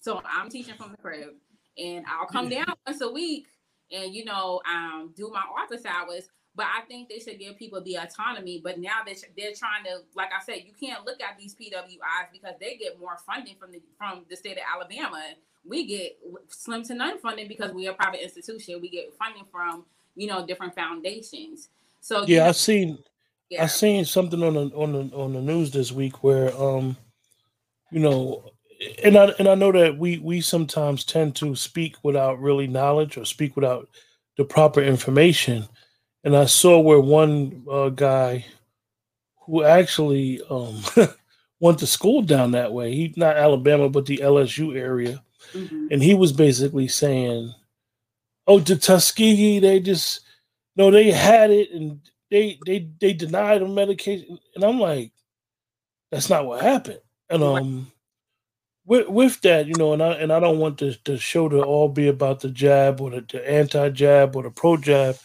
So 0.01 0.23
I'm 0.25 0.49
teaching 0.49 0.75
from 0.75 0.93
the 0.93 0.97
crib 0.97 1.35
and 1.77 2.05
I'll 2.07 2.27
come 2.27 2.49
down 2.49 2.73
once 2.87 3.01
a 3.01 3.11
week 3.11 3.47
and 3.93 4.15
you 4.15 4.25
know 4.25 4.61
um, 4.69 5.13
do 5.17 5.31
my 5.31 5.43
office 5.63 5.85
hours. 5.85 6.29
But 6.57 6.67
I 6.67 6.83
think 6.83 7.09
they 7.09 7.21
should 7.21 7.39
give 7.39 7.57
people 7.57 7.81
the 7.81 7.97
autonomy. 7.97 8.61
But 8.63 8.79
now 8.79 9.03
they're, 9.07 9.15
they're 9.37 9.55
trying 9.55 9.85
to, 9.85 10.03
like 10.15 10.31
I 10.37 10.43
said, 10.45 10.65
you 10.67 10.73
can't 10.79 11.07
look 11.07 11.21
at 11.23 11.39
these 11.39 11.55
PWIs 11.55 12.33
because 12.33 12.55
they 12.61 12.77
get 12.77 12.99
more 12.99 13.17
funding 13.25 13.55
from 13.59 13.73
the 13.73 13.81
from 13.97 14.25
the 14.29 14.37
state 14.37 14.57
of 14.59 14.65
Alabama. 14.75 15.23
We 15.65 15.87
get 15.87 16.19
slim 16.49 16.83
to 16.85 16.95
none 16.95 17.19
funding 17.19 17.49
because 17.49 17.73
we're 17.73 17.93
a 17.93 17.95
private 17.95 18.23
institution. 18.23 18.81
We 18.81 18.89
get 18.89 19.15
funding 19.17 19.45
from 19.51 19.85
you 20.17 20.27
know 20.27 20.47
different 20.47 20.75
foundations. 20.75 21.69
So 22.01 22.25
yeah, 22.27 22.41
know, 22.41 22.49
I've 22.49 22.57
seen 22.57 22.99
yeah. 23.49 23.65
I 23.65 23.67
seen 23.67 24.05
something 24.05 24.43
on 24.43 24.55
the 24.55 24.75
on 24.75 24.93
the 24.93 25.17
on 25.17 25.33
the 25.33 25.41
news 25.41 25.71
this 25.71 25.93
week 25.93 26.25
where 26.25 26.55
um 26.61 26.97
you 27.91 28.01
know 28.01 28.51
and 29.03 29.17
I 29.17 29.27
and 29.39 29.49
I 29.49 29.55
know 29.55 29.73
that 29.73 29.99
we 29.99 30.19
we 30.19 30.41
sometimes 30.41 31.05
tend 31.05 31.37
to 31.37 31.55
speak 31.55 31.97
without 32.03 32.41
really 32.41 32.67
knowledge 32.67 33.17
or 33.17 33.25
speak 33.25 33.57
without 33.57 33.89
the 34.37 34.45
proper 34.45 34.81
information. 34.81 35.69
And 36.25 36.37
I 36.37 36.45
saw 36.45 36.79
where 36.79 37.01
one 37.01 37.65
uh, 37.71 37.89
guy 37.89 38.45
who 39.47 39.65
actually 39.65 40.41
um, 40.51 40.83
went 41.61 41.79
to 41.79 41.87
school 41.87 42.23
down 42.23 42.53
that 42.53 42.73
way. 42.73 42.95
He 42.95 43.15
not 43.17 43.37
Alabama, 43.37 43.89
but 43.89 44.07
the 44.07 44.19
LSU 44.19 44.77
area, 44.77 45.23
mm-hmm. 45.53 45.89
and 45.91 46.03
he 46.03 46.15
was 46.15 46.33
basically 46.33 46.89
saying, 46.89 47.53
"Oh, 48.47 48.61
to 48.61 48.77
Tuskegee, 48.77 49.61
they 49.61 49.81
just 49.81 50.21
no, 50.77 50.91
they 50.91 51.11
had 51.11 51.51
it 51.51 51.71
and 51.73 52.01
they 52.31 52.59
they 52.67 52.89
they 53.01 53.13
denied 53.13 53.63
them 53.63 53.75
medication." 53.75 54.39
And 54.55 54.65
I'm 54.65 54.79
like, 54.79 55.13
"That's 56.11 56.29
not 56.29 56.47
what 56.47 56.63
happened." 56.63 57.01
And 57.31 57.43
um 57.43 57.93
with, 58.91 59.09
with 59.09 59.41
that, 59.43 59.67
you 59.67 59.75
know, 59.79 59.93
and 59.93 60.03
I 60.03 60.15
and 60.15 60.33
I 60.33 60.41
don't 60.41 60.59
want 60.59 60.79
the, 60.79 60.99
the 61.05 61.17
show 61.17 61.49
to 61.49 61.63
all 61.63 61.89
be 61.89 62.09
about 62.09 62.41
the 62.41 62.51
jab 62.51 63.01
or 63.01 63.11
the, 63.11 63.21
the 63.21 63.49
anti-jab 63.49 64.35
or 64.35 64.43
the 64.43 64.51
pro-jab, 64.51 65.17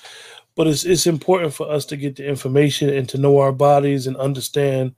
but 0.56 0.68
it's 0.68 0.86
it's 0.86 1.08
important 1.08 1.54
for 1.54 1.70
us 1.70 1.86
to 1.88 1.98
get 1.98 2.16
the 2.16 2.28
information 2.28 2.90
and 2.90 3.08
to 3.10 3.18
know 3.18 3.38
our 3.40 3.52
bodies 3.52 4.08
and 4.08 4.18
understand. 4.18 4.96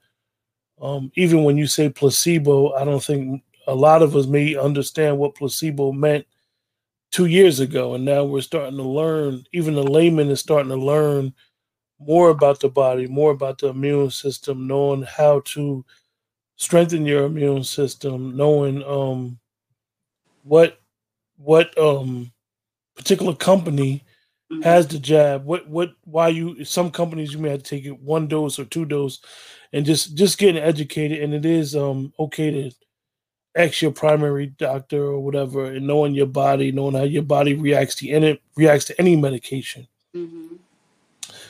Um, 0.80 1.10
even 1.16 1.42
when 1.44 1.56
you 1.56 1.66
say 1.66 1.88
placebo, 1.88 2.72
I 2.74 2.84
don't 2.84 3.02
think 3.02 3.42
a 3.66 3.74
lot 3.74 4.02
of 4.02 4.14
us 4.16 4.26
may 4.26 4.56
understand 4.56 5.18
what 5.18 5.34
placebo 5.34 5.92
meant 5.92 6.26
two 7.10 7.26
years 7.26 7.60
ago, 7.60 7.94
and 7.94 8.04
now 8.04 8.24
we're 8.24 8.40
starting 8.40 8.76
to 8.76 8.84
learn. 8.84 9.44
Even 9.52 9.74
the 9.74 9.82
layman 9.82 10.30
is 10.30 10.40
starting 10.40 10.70
to 10.70 10.76
learn 10.76 11.34
more 11.98 12.30
about 12.30 12.60
the 12.60 12.68
body, 12.68 13.06
more 13.08 13.32
about 13.32 13.58
the 13.58 13.68
immune 13.68 14.10
system, 14.10 14.68
knowing 14.68 15.02
how 15.02 15.40
to 15.46 15.84
strengthen 16.56 17.04
your 17.04 17.24
immune 17.24 17.64
system, 17.64 18.36
knowing 18.36 18.84
um, 18.84 19.38
what 20.44 20.80
what 21.36 21.76
um, 21.78 22.30
particular 22.96 23.34
company 23.34 24.04
mm-hmm. 24.50 24.62
has 24.62 24.86
the 24.86 24.98
jab, 24.98 25.44
what 25.44 25.68
what 25.68 25.92
why 26.04 26.28
you 26.28 26.64
some 26.64 26.90
companies 26.90 27.32
you 27.32 27.38
may 27.38 27.50
have 27.50 27.62
to 27.62 27.68
take 27.70 27.84
it 27.84 28.00
one 28.00 28.28
dose 28.28 28.58
or 28.58 28.64
two 28.64 28.84
dose, 28.84 29.20
and 29.72 29.86
just 29.86 30.14
just 30.14 30.38
getting 30.38 30.62
educated. 30.62 31.22
And 31.22 31.34
it 31.34 31.44
is 31.44 31.76
um 31.76 32.12
okay 32.18 32.50
to 32.50 32.70
ask 33.56 33.82
your 33.82 33.90
primary 33.90 34.46
doctor 34.46 35.02
or 35.02 35.20
whatever, 35.20 35.66
and 35.66 35.86
knowing 35.86 36.14
your 36.14 36.26
body, 36.26 36.72
knowing 36.72 36.94
how 36.94 37.02
your 37.02 37.22
body 37.22 37.54
reacts 37.54 37.94
to 37.96 38.08
any 38.10 38.40
reacts 38.56 38.84
to 38.86 39.00
any 39.00 39.16
medication. 39.16 39.86
Mm-hmm. 40.14 40.56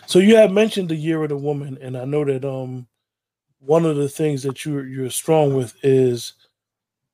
So 0.06 0.18
you 0.18 0.37
have 0.37 0.50
mentioned 0.50 0.88
the 0.88 0.96
year 0.96 1.22
of 1.22 1.28
the 1.28 1.37
woman, 1.37 1.78
and 1.80 1.96
I 1.96 2.04
know 2.04 2.24
that 2.24 2.44
um 2.44 2.87
one 3.61 3.84
of 3.84 3.96
the 3.96 4.08
things 4.08 4.42
that 4.44 4.64
you're 4.64 4.87
you're 4.87 5.11
strong 5.11 5.54
with 5.54 5.74
is 5.82 6.34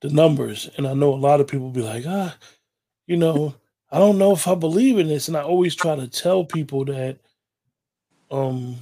the 0.01 0.11
numbers. 0.11 0.69
And 0.77 0.87
I 0.87 0.95
know 0.95 1.15
a 1.15 1.17
lot 1.17 1.41
of 1.41 1.47
people 1.47 1.71
be 1.71 1.83
like, 1.83 2.05
ah, 2.07 2.37
you 3.07 3.17
know, 3.17 3.55
I 3.95 3.99
don't 4.01 4.19
know 4.19 4.33
if 4.33 4.49
I 4.49 4.57
believe 4.57 4.99
in 4.99 5.07
this. 5.07 5.29
And 5.29 5.37
I 5.37 5.43
always 5.43 5.77
try 5.77 5.95
to 5.95 6.09
tell 6.09 6.45
people 6.45 6.85
that 6.87 7.17
um 8.29 8.77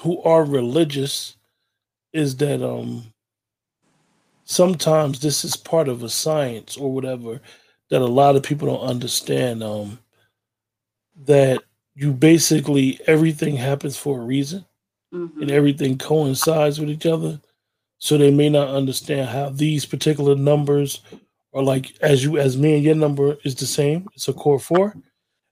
who 0.00 0.22
are 0.22 0.44
religious 0.44 1.36
is 2.14 2.34
that 2.38 2.62
um 2.62 3.04
sometimes 4.44 5.20
this 5.20 5.44
is 5.44 5.56
part 5.56 5.88
of 5.88 6.02
a 6.02 6.08
science 6.08 6.78
or 6.78 6.90
whatever 6.90 7.42
that 7.90 8.00
a 8.00 8.06
lot 8.06 8.34
of 8.34 8.42
people 8.42 8.66
don't 8.66 8.88
understand 8.88 9.62
um 9.62 9.98
that 11.26 11.62
you 11.94 12.10
basically 12.10 12.98
everything 13.06 13.56
happens 13.56 13.98
for 13.98 14.18
a 14.18 14.24
reason 14.24 14.64
mm-hmm. 15.12 15.42
and 15.42 15.50
everything 15.50 15.98
coincides 15.98 16.80
with 16.80 16.88
each 16.88 17.04
other. 17.04 17.38
So 17.98 18.16
they 18.16 18.30
may 18.30 18.48
not 18.48 18.68
understand 18.68 19.28
how 19.28 19.50
these 19.50 19.84
particular 19.84 20.34
numbers 20.34 21.02
are 21.54 21.62
like 21.62 21.96
as 22.00 22.24
you 22.24 22.36
as 22.38 22.58
me 22.58 22.74
and 22.74 22.84
your 22.84 22.94
number 22.94 23.36
is 23.44 23.54
the 23.54 23.66
same. 23.66 24.08
It's 24.14 24.28
a 24.28 24.32
core 24.32 24.58
four. 24.58 24.94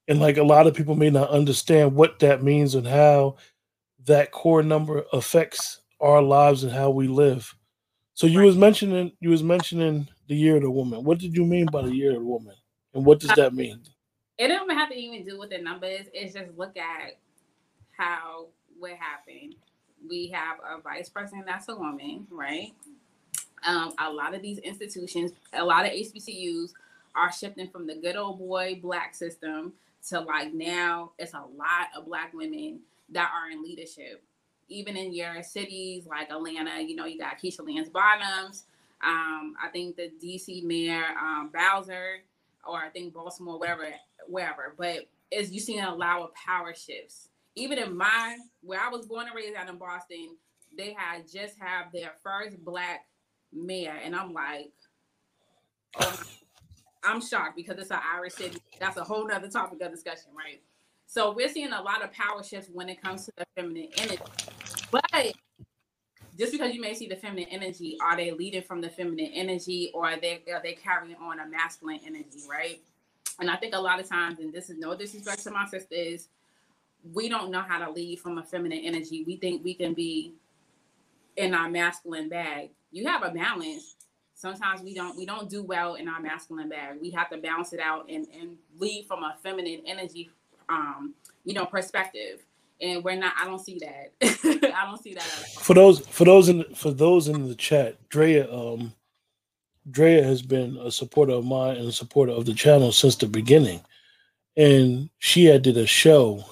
And 0.09 0.21
like 0.21 0.37
a 0.37 0.43
lot 0.43 0.67
of 0.67 0.75
people 0.75 0.97
may 0.97 1.11
not 1.11 1.31
understand 1.31 1.95
what 1.95 2.19
that 2.19 2.43
means 2.43 2.75
and 2.75 2.87
how 2.87 3.37
that 4.05 4.33
core 4.33 4.63
number 4.63 5.05
affects 5.13 5.81
our 6.01 6.21
lives 6.21 6.65
and 6.65 6.73
how 6.73 6.91
we 6.91 7.07
live. 7.07 7.55
So 8.15 8.27
you 8.27 8.41
right. 8.41 8.47
was 8.47 8.57
mentioning 8.57 9.13
you 9.21 9.31
was 9.31 9.43
mentioning 9.43 10.09
the 10.29 10.35
year 10.35 10.57
of 10.57 10.63
the 10.63 10.71
woman. 10.71 11.05
What 11.05 11.19
did 11.19 11.37
you 11.37 11.45
mean 11.45 11.67
by 11.67 11.83
the 11.83 11.95
year 11.95 12.11
of 12.11 12.19
the 12.19 12.25
woman? 12.25 12.55
And 12.95 13.07
what 13.07 13.21
does 13.21 13.35
that 13.37 13.55
mean? 13.55 13.81
It 14.39 14.49
don't 14.49 14.71
have 14.71 14.91
to 14.91 14.97
even 14.97 15.25
do 15.25 15.39
with 15.39 15.51
the 15.51 15.59
numbers. 15.59 16.07
It's 16.13 16.35
just 16.35 16.51
look 16.57 16.77
at 16.77 17.19
how 17.97 18.49
what 18.79 18.93
happened. 18.93 19.55
We 20.09 20.29
have 20.29 20.57
a 20.59 20.81
vice 20.81 21.09
president 21.09 21.47
that's 21.47 21.69
a 21.69 21.77
woman, 21.77 22.27
right? 22.29 22.73
Um, 23.67 23.93
a 23.99 24.11
lot 24.11 24.35
of 24.35 24.43
these 24.43 24.59
institutions, 24.59 25.33
a 25.53 25.65
lot 25.65 25.85
of 25.85 25.93
HBCUs 25.93 26.73
are 27.15 27.33
shifting 27.33 27.69
from 27.69 27.87
the 27.87 27.95
good 27.95 28.17
old 28.17 28.39
boy 28.39 28.79
black 28.81 29.15
system 29.15 29.73
to 30.09 30.21
like 30.21 30.53
now 30.53 31.13
it's 31.19 31.35
a 31.35 31.45
lot 31.57 31.89
of 31.97 32.07
black 32.07 32.33
women 32.35 32.81
that 33.11 33.31
are 33.35 33.51
in 33.51 33.63
leadership. 33.63 34.23
Even 34.69 34.97
in 34.97 35.13
your 35.13 35.43
cities 35.43 36.07
like 36.07 36.31
Atlanta, 36.31 36.81
you 36.81 36.97
know, 36.97 37.05
you 37.05 37.19
got 37.19 37.39
Keisha 37.39 37.67
Lance 37.67 37.89
Bottoms. 37.89 38.65
Um, 39.05 39.55
I 39.63 39.69
think 39.69 39.97
the 39.97 40.11
DC 40.23 40.65
mayor 40.65 41.05
um, 41.21 41.51
Bowser, 41.53 42.21
or 42.67 42.79
I 42.79 42.89
think 42.89 43.13
Baltimore, 43.13 43.59
wherever, 43.59 43.89
wherever. 44.29 44.75
But 44.77 45.09
is 45.31 45.53
you 45.53 45.61
seeing 45.61 45.85
a 45.85 45.95
lot 45.95 46.23
of 46.23 46.31
power 46.35 46.73
shifts 46.75 47.29
even 47.55 47.79
in 47.79 47.97
my 47.97 48.39
where 48.63 48.81
I 48.81 48.89
was 48.89 49.07
born 49.07 49.27
and 49.27 49.37
raised 49.37 49.57
out 49.57 49.69
in 49.69 49.77
Boston, 49.77 50.37
they 50.77 50.95
had 50.97 51.31
just 51.31 51.59
have 51.59 51.93
their 51.93 52.13
first 52.23 52.63
black 52.65 53.05
mayor, 53.53 53.95
and 54.03 54.15
I'm 54.15 54.33
like, 54.33 54.73
oh, 56.01 56.23
I'm 57.05 57.21
shocked 57.21 57.57
because 57.57 57.79
it's 57.79 57.91
an 57.91 58.01
Irish 58.15 58.35
city. 58.35 58.59
That's 58.79 58.97
a 58.97 59.05
whole 59.05 59.27
nother 59.27 59.49
topic 59.49 59.81
of 59.81 59.91
discussion, 59.91 60.31
right? 60.37 60.61
So 61.07 61.33
we're 61.33 61.49
seeing 61.49 61.73
a 61.73 61.83
lot 61.83 62.03
of 62.03 62.13
power 62.13 62.43
shifts 62.43 62.71
when 62.73 62.89
it 62.89 63.03
comes 63.03 63.27
to 63.27 63.33
the 63.37 63.45
feminine 63.55 63.89
energy. 63.99 64.23
But 64.91 65.35
just 66.39 66.53
because 66.53 66.75
you 66.75 66.81
may 66.81 66.95
see 66.95 67.07
the 67.07 67.17
feminine 67.17 67.49
energy, 67.51 67.99
are 68.01 68.17
they 68.17 68.31
leading 68.31 68.63
from 68.63 68.81
the 68.81 68.89
feminine 68.89 69.31
energy 69.35 69.91
or 69.95 70.07
are 70.07 70.19
they 70.19 70.43
are 70.51 70.63
they 70.63 70.73
carrying 70.73 71.17
on 71.17 71.41
a 71.41 71.47
masculine 71.47 72.01
energy, 72.07 72.41
right? 72.49 72.81
And 73.41 73.51
I 73.51 73.57
think 73.57 73.75
a 73.75 73.81
lot 73.81 74.01
of 74.01 74.09
times, 74.09 74.39
and 74.39 74.53
this 74.53 74.71
is 74.71 74.79
no 74.79 74.97
disrespect 74.97 75.43
to 75.45 75.51
my 75.51 75.67
sisters, 75.67 76.29
we 77.13 77.29
don't 77.29 77.51
know 77.51 77.61
how 77.61 77.85
to 77.85 77.91
lead 77.91 78.21
from 78.21 78.39
a 78.39 78.43
feminine 78.43 78.81
energy. 78.83 79.25
We 79.27 79.37
think 79.37 79.65
we 79.65 79.75
can 79.75 79.95
be 79.95 80.33
in 81.37 81.55
our 81.55 81.69
masculine 81.69 82.29
bag. 82.29 82.71
You 82.93 83.07
have 83.09 83.25
a 83.25 83.31
balance. 83.31 83.97
sometimes 84.35 84.83
we 84.83 84.95
don't 84.95 85.17
we 85.17 85.27
don't 85.27 85.49
do 85.49 85.63
well 85.63 85.95
in 85.97 86.09
our 86.09 86.21
masculine 86.21 86.69
bag. 86.69 86.99
We 87.01 87.11
have 87.13 87.31
to 87.31 87.39
balance 87.39 87.73
it 87.73 87.81
out 87.81 88.09
and 88.11 88.27
and 88.39 88.57
lead 88.79 89.07
from 89.09 89.25
a 89.25 89.37
feminine 89.43 89.83
energy, 89.87 90.31
um, 90.69 91.15
you 91.45 91.55
know, 91.55 91.67
perspective. 91.67 92.45
And 92.81 93.03
we're 93.05 93.17
not. 93.17 93.35
I 93.41 93.47
don't 93.47 93.61
see 93.61 93.79
that. 93.81 94.13
I 94.75 94.87
don't 94.87 95.03
see 95.03 95.15
that. 95.15 95.23
For 95.23 95.75
those 95.75 96.01
for 96.01 96.25
those 96.25 96.49
in 96.49 96.65
for 96.75 96.93
those 96.93 97.29
in 97.29 97.49
the 97.49 97.55
chat, 97.55 98.09
Drea 98.11 98.53
um 98.53 98.93
Drea 99.91 100.23
has 100.25 100.43
been 100.43 100.77
a 100.79 100.91
supporter 100.91 101.33
of 101.33 101.45
mine 101.45 101.77
and 101.77 101.89
a 101.89 101.93
supporter 101.93 102.33
of 102.33 102.45
the 102.47 102.55
channel 102.55 102.93
since 102.93 103.17
the 103.17 103.27
beginning. 103.27 103.83
And 104.57 105.11
she 105.19 105.47
had 105.47 105.63
did 105.63 105.77
a 105.79 105.87
show 105.87 106.45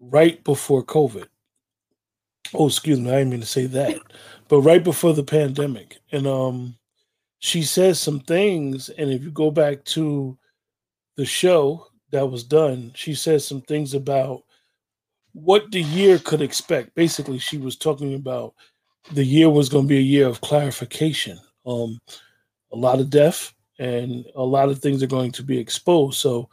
right 0.00 0.42
before 0.44 0.84
COVID. 0.84 1.26
Oh, 2.54 2.66
excuse 2.66 2.98
me, 2.98 3.10
I 3.10 3.18
didn't 3.18 3.30
mean 3.30 3.40
to 3.40 3.46
say 3.46 3.66
that. 3.66 3.98
But 4.48 4.60
right 4.62 4.82
before 4.82 5.12
the 5.12 5.24
pandemic. 5.24 5.98
And 6.12 6.26
um 6.26 6.76
she 7.40 7.62
says 7.62 8.00
some 8.00 8.20
things, 8.20 8.88
and 8.88 9.10
if 9.10 9.22
you 9.22 9.30
go 9.30 9.50
back 9.50 9.84
to 9.84 10.36
the 11.16 11.24
show 11.24 11.86
that 12.10 12.26
was 12.26 12.42
done, 12.42 12.92
she 12.94 13.14
says 13.14 13.46
some 13.46 13.60
things 13.62 13.94
about 13.94 14.42
what 15.32 15.70
the 15.70 15.82
year 15.82 16.18
could 16.18 16.42
expect. 16.42 16.94
Basically, 16.94 17.38
she 17.38 17.58
was 17.58 17.76
talking 17.76 18.14
about 18.14 18.54
the 19.12 19.24
year 19.24 19.48
was 19.48 19.68
going 19.68 19.84
to 19.84 19.88
be 19.88 19.98
a 19.98 20.00
year 20.00 20.26
of 20.26 20.40
clarification. 20.40 21.38
Um, 21.64 22.00
a 22.72 22.76
lot 22.76 23.00
of 23.00 23.10
death 23.10 23.54
and 23.78 24.24
a 24.34 24.42
lot 24.42 24.68
of 24.68 24.80
things 24.80 25.02
are 25.02 25.08
going 25.08 25.32
to 25.32 25.42
be 25.42 25.58
exposed. 25.58 26.18
So, 26.18 26.48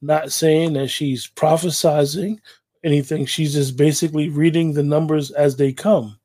not 0.00 0.32
saying 0.32 0.72
that 0.74 0.88
she's 0.88 1.28
prophesizing 1.28 2.38
anything, 2.84 3.26
she's 3.26 3.54
just 3.54 3.76
basically 3.76 4.28
reading 4.28 4.72
the 4.72 4.82
numbers 4.82 5.30
as 5.30 5.56
they 5.56 5.72
come. 5.72 6.18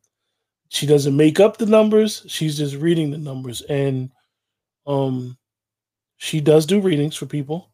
She 0.70 0.86
doesn't 0.86 1.16
make 1.16 1.40
up 1.40 1.58
the 1.58 1.66
numbers. 1.66 2.24
She's 2.28 2.58
just 2.58 2.76
reading 2.76 3.12
the 3.12 3.18
numbers. 3.18 3.62
And 3.64 4.12
um 4.88 5.38
she 6.18 6.40
does 6.40 6.66
do 6.66 6.80
readings 6.80 7.16
for 7.16 7.26
people. 7.26 7.70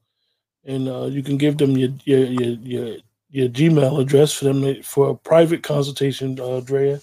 And 0.66 0.88
uh, 0.88 1.06
you 1.06 1.24
can 1.24 1.38
give 1.38 1.58
them 1.58 1.78
your 1.78 1.90
your 2.06 2.26
your 2.26 2.52
your, 2.60 2.98
your 3.30 3.50
gmail 3.50 4.00
address 4.00 4.34
for 4.34 4.46
them 4.46 4.62
to, 4.62 4.82
for 4.84 5.10
a 5.10 5.16
private 5.16 5.64
consultation 5.64 6.40
uh 6.40 6.60
drea. 6.60 7.00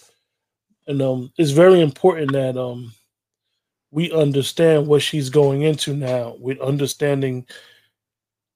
And 0.87 1.03
um 1.03 1.33
it's 1.38 1.51
very 1.51 1.81
important 1.81 2.33
that 2.33 2.57
um 2.57 2.93
we 3.91 4.12
understand 4.12 4.87
what 4.87 5.03
she's 5.03 5.31
going 5.31 5.62
into 5.62 5.95
now 5.95 6.37
with 6.38 6.61
understanding 6.61 7.47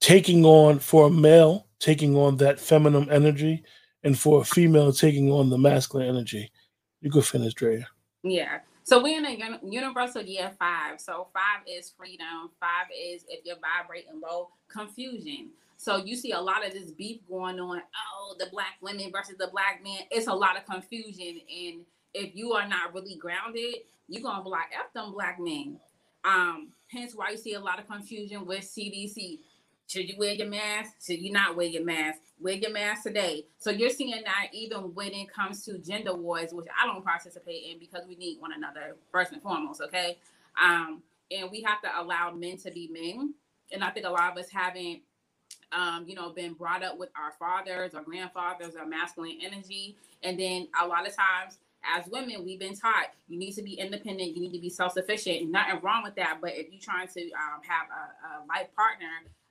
taking 0.01 0.45
on 0.45 0.79
for 0.79 1.07
a 1.07 1.11
male 1.11 1.67
taking 1.83 2.17
on 2.17 2.37
that 2.37 2.61
feminine 2.61 3.11
energy 3.11 3.65
and 4.05 4.19
for 4.19 4.41
a 4.41 4.45
female 4.45 4.93
taking 4.93 5.31
on 5.31 5.51
the 5.51 5.59
masculine 5.59 6.09
energy 6.09 6.51
you 7.03 7.11
could 7.11 7.27
finish, 7.27 7.53
Drea. 7.53 7.87
Yeah. 8.23 8.61
So 8.85 9.03
we're 9.03 9.19
in 9.19 9.27
a 9.27 9.59
universal 9.65 10.23
year 10.23 10.53
five. 10.59 11.01
So 11.01 11.27
five 11.35 11.67
is 11.67 11.93
freedom. 11.97 12.51
Five 12.61 12.87
is 12.97 13.25
if 13.29 13.45
you're 13.45 13.57
vibrating 13.57 14.21
low, 14.21 14.51
confusion. 14.69 15.51
So 15.77 15.97
you 15.97 16.17
see 16.17 16.31
a 16.31 16.41
lot 16.41 16.65
of 16.65 16.73
this 16.73 16.93
beef 16.93 17.21
going 17.29 17.59
on. 17.59 17.83
Oh, 17.83 18.37
the 18.39 18.47
black 18.53 18.77
women 18.81 19.11
versus 19.13 19.37
the 19.37 19.49
black 19.49 19.83
men. 19.83 19.99
It's 20.11 20.29
a 20.29 20.33
lot 20.33 20.57
of 20.57 20.65
confusion. 20.65 21.41
And 21.51 21.85
if 22.15 22.35
you 22.35 22.53
are 22.53 22.69
not 22.69 22.95
really 22.95 23.17
grounded, 23.17 23.75
you're 24.09 24.23
gonna 24.23 24.45
be 24.45 24.51
like 24.51 24.71
F 24.73 24.93
them 24.95 25.13
black 25.13 25.39
men. 25.41 25.79
Um, 26.25 26.69
hence 26.89 27.15
why 27.17 27.31
you 27.31 27.37
see 27.37 27.55
a 27.55 27.61
lot 27.61 27.81
of 27.81 27.89
confusion 27.89 28.47
with 28.47 28.63
CDC. 28.63 29.41
Should 29.87 30.09
you 30.09 30.17
wear 30.19 30.33
your 30.33 30.49
mask? 30.49 30.95
Should 31.05 31.21
you 31.21 31.33
not 31.33 31.57
wear 31.57 31.67
your 31.67 31.85
mask? 31.85 32.21
Wear 32.41 32.55
your 32.55 32.73
mask 32.73 33.03
today. 33.03 33.45
So 33.59 33.71
you're 33.71 33.91
seeing 33.91 34.23
that 34.25 34.49
even 34.53 34.95
when 34.95 35.13
it 35.13 35.33
comes 35.33 35.65
to 35.67 35.79
gender 35.79 36.15
wars, 36.15 36.53
which 36.53 36.67
I 36.83 36.87
don't 36.87 37.05
participate 37.05 37.65
in 37.71 37.79
because 37.79 38.07
we 38.09 38.17
need 38.17 38.41
one 38.41 38.53
another 38.53 38.97
first 39.11 39.33
and 39.33 39.43
foremost, 39.43 39.81
okay? 39.83 40.19
Um, 40.61 41.03
and 41.31 41.51
we 41.51 41.63
have 41.63 41.81
to 41.83 42.01
allow 42.01 42.31
men 42.33 42.57
to 42.59 42.71
be 42.71 42.89
men. 42.89 43.35
And 43.71 43.85
I 43.85 43.91
think 43.91 44.07
a 44.07 44.11
lot 44.11 44.33
of 44.33 44.39
us 44.39 44.51
haven't, 44.51 45.01
um, 45.73 46.05
you 46.07 46.15
know, 46.15 46.31
been 46.31 46.55
brought 46.55 46.83
up 46.83 46.99
with 46.99 47.11
our 47.17 47.33
fathers 47.39 47.95
or 47.95 48.03
grandfathers 48.03 48.75
or 48.77 48.87
masculine 48.87 49.39
energy. 49.43 49.97
And 50.23 50.39
then 50.39 50.69
a 50.81 50.87
lot 50.87 51.07
of 51.07 51.15
times 51.15 51.59
as 51.85 52.07
women, 52.09 52.45
we've 52.45 52.59
been 52.59 52.77
taught 52.77 53.13
you 53.29 53.39
need 53.39 53.53
to 53.53 53.63
be 53.63 53.75
independent, 53.75 54.37
you 54.37 54.43
need 54.43 54.53
to 54.53 54.61
be 54.61 54.71
self 54.71 54.93
sufficient. 54.93 55.51
Nothing 55.51 55.81
wrong 55.83 56.03
with 56.03 56.15
that. 56.17 56.39
But 56.41 56.53
if 56.55 56.71
you're 56.71 56.81
trying 56.81 57.09
to 57.09 57.21
um, 57.33 57.61
have 57.67 57.87
a, 57.91 58.27
a 58.27 58.47
life 58.47 58.69
partner, 58.77 59.09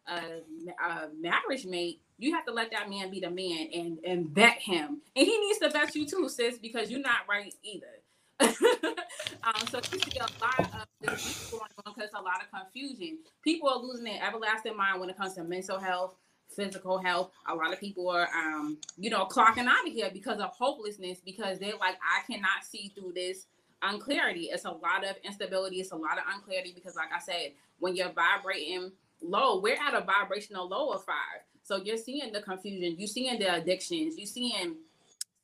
a, 0.08 0.42
a 0.84 1.10
marriage 1.20 1.66
mate, 1.66 2.02
you 2.18 2.34
have 2.34 2.46
to 2.46 2.54
let 2.54 2.72
that 2.72 2.90
man 2.90 3.10
be 3.10 3.20
the 3.20 3.30
man 3.30 3.68
and 3.74 4.00
and 4.06 4.30
vet 4.30 4.60
him, 4.60 5.02
and 5.16 5.28
he 5.28 5.40
needs 5.40 5.60
to 5.60 5.70
vet 5.70 5.96
you 5.96 6.06
too, 6.06 6.30
sis, 6.30 6.58
because 6.58 6.90
you're 6.92 7.00
not 7.00 7.28
right 7.30 7.54
either. 7.64 8.02
um, 8.42 9.68
so 9.70 9.80
you 9.92 10.00
see 10.00 10.20
a 10.20 10.28
lot 10.44 10.60
of 10.60 10.88
this 11.00 11.52
going 11.52 11.62
on 11.86 11.94
because 11.94 12.10
a 12.16 12.22
lot 12.22 12.42
of 12.42 12.52
confusion. 12.52 13.20
People 13.44 13.70
are 13.70 13.78
losing 13.78 14.06
their 14.06 14.24
everlasting 14.24 14.76
mind 14.76 15.00
when 15.00 15.10
it 15.10 15.18
comes 15.18 15.36
to 15.36 15.44
mental 15.44 15.80
health, 15.80 16.16
physical 16.50 16.98
health. 16.98 17.32
A 17.48 17.54
lot 17.54 17.72
of 17.72 17.80
people 17.80 18.10
are, 18.10 18.28
um, 18.36 18.78
you 18.98 19.10
know, 19.10 19.26
clocking 19.26 19.68
out 19.68 19.88
of 19.88 19.94
here 19.94 20.10
because 20.12 20.40
of 20.40 20.50
hopelessness 20.52 21.20
because 21.24 21.60
they're 21.60 21.78
like, 21.80 21.98
I 22.02 22.32
cannot 22.32 22.64
see 22.64 22.92
through 22.96 23.14
this 23.14 23.46
unclarity. 23.82 24.50
It's 24.52 24.66
a 24.66 24.72
lot 24.72 25.06
of 25.08 25.16
instability. 25.24 25.80
It's 25.80 25.92
a 25.92 25.96
lot 25.96 26.18
of 26.18 26.24
unclarity 26.34 26.74
because, 26.74 26.96
like 26.96 27.10
I 27.16 27.20
said, 27.20 27.52
when 27.80 27.96
you're 27.96 28.12
vibrating 28.12 28.92
low. 29.22 29.60
We're 29.60 29.76
at 29.76 29.94
a 29.94 30.02
vibrational 30.02 30.68
low 30.68 30.92
of 30.92 31.04
five. 31.04 31.42
So 31.64 31.78
you're 31.78 31.98
seeing 31.98 32.32
the 32.32 32.42
confusion, 32.42 32.96
you're 32.98 33.08
seeing 33.08 33.40
the 33.40 33.56
addictions, 33.56 34.18
you're 34.18 34.28
seeing 34.28 34.76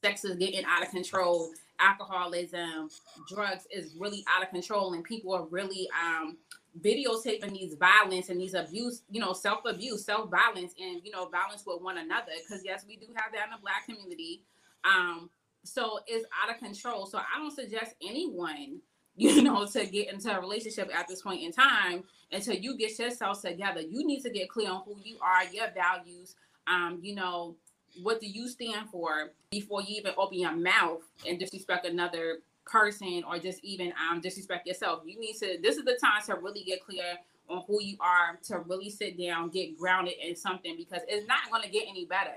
sex 0.03 0.25
is 0.25 0.35
getting 0.37 0.63
out 0.65 0.83
of 0.83 0.89
control, 0.89 1.51
alcoholism, 1.79 2.89
drugs 3.29 3.67
is 3.71 3.95
really 3.97 4.25
out 4.27 4.43
of 4.43 4.49
control, 4.49 4.93
and 4.93 5.03
people 5.03 5.33
are 5.33 5.45
really 5.45 5.87
um 6.03 6.37
videotaping 6.81 7.53
these 7.53 7.75
violence 7.75 8.29
and 8.29 8.39
these 8.39 8.53
abuse, 8.53 9.01
you 9.09 9.19
know, 9.19 9.33
self-abuse, 9.33 10.05
self-violence, 10.05 10.73
and 10.79 11.01
you 11.03 11.11
know, 11.11 11.27
violence 11.27 11.63
with 11.65 11.81
one 11.81 11.97
another. 11.97 12.31
Because 12.47 12.63
yes, 12.63 12.85
we 12.87 12.97
do 12.97 13.07
have 13.15 13.31
that 13.33 13.45
in 13.45 13.51
the 13.51 13.61
black 13.61 13.85
community. 13.85 14.41
Um, 14.83 15.29
so 15.63 15.99
it's 16.07 16.25
out 16.43 16.53
of 16.53 16.61
control. 16.61 17.05
So 17.05 17.17
I 17.17 17.39
don't 17.39 17.53
suggest 17.53 17.95
anyone 18.01 18.79
you 19.17 19.41
know, 19.41 19.65
to 19.65 19.85
get 19.87 20.13
into 20.13 20.35
a 20.35 20.39
relationship 20.39 20.91
at 20.95 21.07
this 21.07 21.23
point 21.23 21.41
in 21.41 21.51
time 21.51 22.03
until 22.31 22.55
you 22.55 22.77
get 22.77 22.97
yourself 22.99 23.41
together. 23.41 23.81
You 23.81 24.05
need 24.05 24.21
to 24.21 24.29
get 24.29 24.49
clear 24.49 24.69
on 24.69 24.83
who 24.85 24.95
you 25.03 25.17
are, 25.21 25.45
your 25.51 25.67
values, 25.73 26.35
um, 26.67 26.99
you 27.01 27.15
know, 27.15 27.55
what 28.01 28.19
do 28.19 28.27
you 28.27 28.47
stand 28.47 28.89
for 28.89 29.31
before 29.49 29.81
you 29.81 29.97
even 29.97 30.13
open 30.17 30.39
your 30.39 30.55
mouth 30.55 31.01
and 31.27 31.39
disrespect 31.39 31.85
another 31.85 32.39
person 32.67 33.23
or 33.27 33.39
just 33.39 33.63
even 33.63 33.93
um 34.09 34.21
disrespect 34.21 34.67
yourself. 34.67 35.01
You 35.05 35.19
need 35.19 35.35
to 35.37 35.57
this 35.61 35.77
is 35.77 35.85
the 35.85 35.97
time 36.01 36.21
to 36.27 36.35
really 36.35 36.63
get 36.63 36.85
clear 36.85 37.17
on 37.49 37.63
who 37.65 37.81
you 37.81 37.95
are, 38.01 38.37
to 38.43 38.59
really 38.59 38.89
sit 38.89 39.17
down, 39.17 39.49
get 39.49 39.77
grounded 39.77 40.15
in 40.21 40.35
something 40.35 40.75
because 40.77 41.01
it's 41.07 41.27
not 41.27 41.49
gonna 41.51 41.69
get 41.69 41.85
any 41.87 42.05
better. 42.05 42.35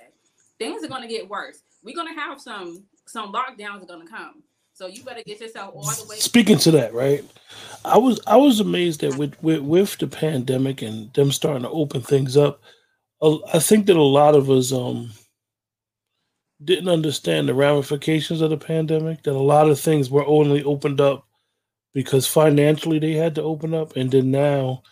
Things 0.59 0.85
are 0.85 0.89
gonna 0.89 1.09
get 1.09 1.29
worse. 1.29 1.63
We're 1.83 1.97
gonna 1.97 2.15
have 2.15 2.41
some 2.41 2.85
some 3.07 3.33
lockdowns 3.33 3.83
are 3.83 3.87
gonna 3.87 4.07
come. 4.07 4.43
So 4.81 4.87
you 4.87 5.05
better 5.05 5.23
get 5.23 5.39
yourself 5.39 5.75
all 5.75 5.83
the 5.83 6.07
way. 6.09 6.17
Speaking 6.17 6.57
to 6.57 6.71
that, 6.71 6.95
right? 6.95 7.23
I 7.85 7.99
was 7.99 8.19
I 8.27 8.39
was 8.39 8.61
amazed 8.61 9.03
that 9.03 9.15
with 9.19 9.35
with, 9.43 9.61
with 9.61 9.99
the 9.99 10.07
pandemic 10.07 10.81
and 10.81 11.13
them 11.13 11.33
starting 11.33 11.65
to 11.65 11.69
open 11.69 12.01
things 12.01 12.35
up, 12.35 12.63
I 13.53 13.59
think 13.59 13.85
that 13.87 13.99
a 13.99 14.03
lot 14.03 14.35
of 14.35 14.49
us 14.49 14.73
um 14.73 15.11
didn't 16.65 16.89
understand 16.89 17.47
the 17.47 17.53
ramifications 17.53 18.41
of 18.41 18.49
the 18.49 18.57
pandemic. 18.57 19.23
That 19.25 19.35
a 19.35 19.39
lot 19.39 19.69
of 19.69 19.79
things 19.79 20.09
were 20.09 20.25
only 20.25 20.65
opened 20.65 21.03
up 21.03 21.27
because 21.93 22.27
financially 22.27 22.99
they 22.99 23.13
had 23.13 23.35
to 23.35 23.43
open 23.43 23.75
up, 23.75 23.97
and 23.97 24.11
then 24.11 24.31
now 24.31 24.83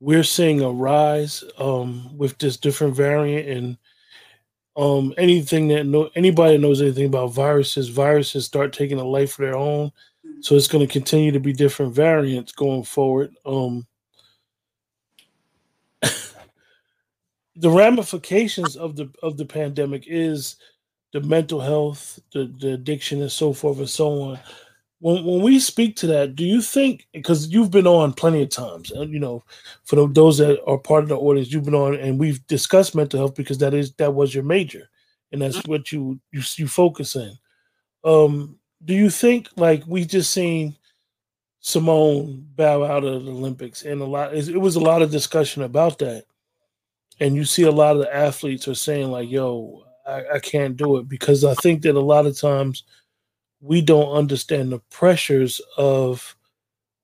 we're 0.00 0.24
seeing 0.24 0.62
a 0.62 0.70
rise 0.70 1.44
um, 1.58 2.16
with 2.16 2.38
this 2.38 2.56
different 2.56 2.96
variant 2.96 3.50
and 3.50 3.76
um, 4.76 5.14
anything 5.16 5.68
that 5.68 5.86
no 5.86 6.10
anybody 6.14 6.58
knows 6.58 6.82
anything 6.82 7.06
about 7.06 7.32
viruses, 7.32 7.88
viruses 7.88 8.44
start 8.44 8.72
taking 8.72 8.98
a 8.98 9.04
life 9.04 9.38
of 9.38 9.44
their 9.44 9.56
own. 9.56 9.90
So 10.40 10.54
it's 10.54 10.68
going 10.68 10.86
to 10.86 10.92
continue 10.92 11.32
to 11.32 11.40
be 11.40 11.52
different 11.52 11.94
variants 11.94 12.52
going 12.52 12.84
forward. 12.84 13.34
Um, 13.46 13.86
the 16.02 17.70
ramifications 17.70 18.76
of 18.76 18.96
the 18.96 19.10
of 19.22 19.38
the 19.38 19.46
pandemic 19.46 20.04
is 20.06 20.56
the 21.12 21.20
mental 21.22 21.60
health, 21.60 22.20
the, 22.32 22.52
the 22.58 22.74
addiction, 22.74 23.22
and 23.22 23.32
so 23.32 23.52
forth 23.54 23.78
and 23.78 23.88
so 23.88 24.20
on 24.22 24.38
when 25.00 25.24
when 25.24 25.42
we 25.42 25.58
speak 25.58 25.96
to 25.96 26.06
that, 26.08 26.36
do 26.36 26.44
you 26.44 26.62
think 26.62 27.06
because 27.12 27.48
you've 27.48 27.70
been 27.70 27.86
on 27.86 28.12
plenty 28.12 28.42
of 28.42 28.48
times, 28.48 28.90
and 28.90 29.12
you 29.12 29.18
know, 29.18 29.44
for 29.84 29.96
the, 29.96 30.08
those 30.08 30.38
that 30.38 30.62
are 30.66 30.78
part 30.78 31.02
of 31.02 31.08
the 31.08 31.16
audience, 31.16 31.52
you've 31.52 31.64
been 31.64 31.74
on, 31.74 31.94
and 31.94 32.18
we've 32.18 32.46
discussed 32.46 32.94
mental 32.94 33.18
health 33.18 33.34
because 33.34 33.58
that 33.58 33.74
is 33.74 33.92
that 33.94 34.14
was 34.14 34.34
your 34.34 34.44
major, 34.44 34.88
and 35.32 35.42
that's 35.42 35.58
mm-hmm. 35.58 35.70
what 35.70 35.92
you 35.92 36.18
you 36.32 36.42
you 36.56 36.66
focus 36.66 37.14
in. 37.14 37.32
Um, 38.04 38.58
do 38.84 38.94
you 38.94 39.10
think 39.10 39.48
like 39.56 39.82
we 39.86 40.04
just 40.04 40.32
seen 40.32 40.76
Simone 41.60 42.46
bow 42.54 42.84
out 42.84 43.04
of 43.04 43.24
the 43.24 43.30
Olympics, 43.30 43.82
and 43.82 44.00
a 44.00 44.06
lot 44.06 44.34
it 44.34 44.60
was 44.60 44.76
a 44.76 44.80
lot 44.80 45.02
of 45.02 45.10
discussion 45.10 45.62
about 45.62 45.98
that, 45.98 46.24
and 47.20 47.34
you 47.34 47.44
see 47.44 47.64
a 47.64 47.70
lot 47.70 47.96
of 47.96 48.02
the 48.02 48.14
athletes 48.14 48.66
are 48.66 48.74
saying 48.74 49.10
like, 49.10 49.28
"Yo, 49.28 49.84
I, 50.06 50.22
I 50.36 50.38
can't 50.38 50.76
do 50.76 50.96
it," 50.96 51.06
because 51.06 51.44
I 51.44 51.52
think 51.54 51.82
that 51.82 51.96
a 51.96 52.00
lot 52.00 52.24
of 52.24 52.38
times 52.38 52.84
we 53.60 53.80
don't 53.80 54.14
understand 54.14 54.70
the 54.70 54.80
pressures 54.90 55.60
of 55.76 56.36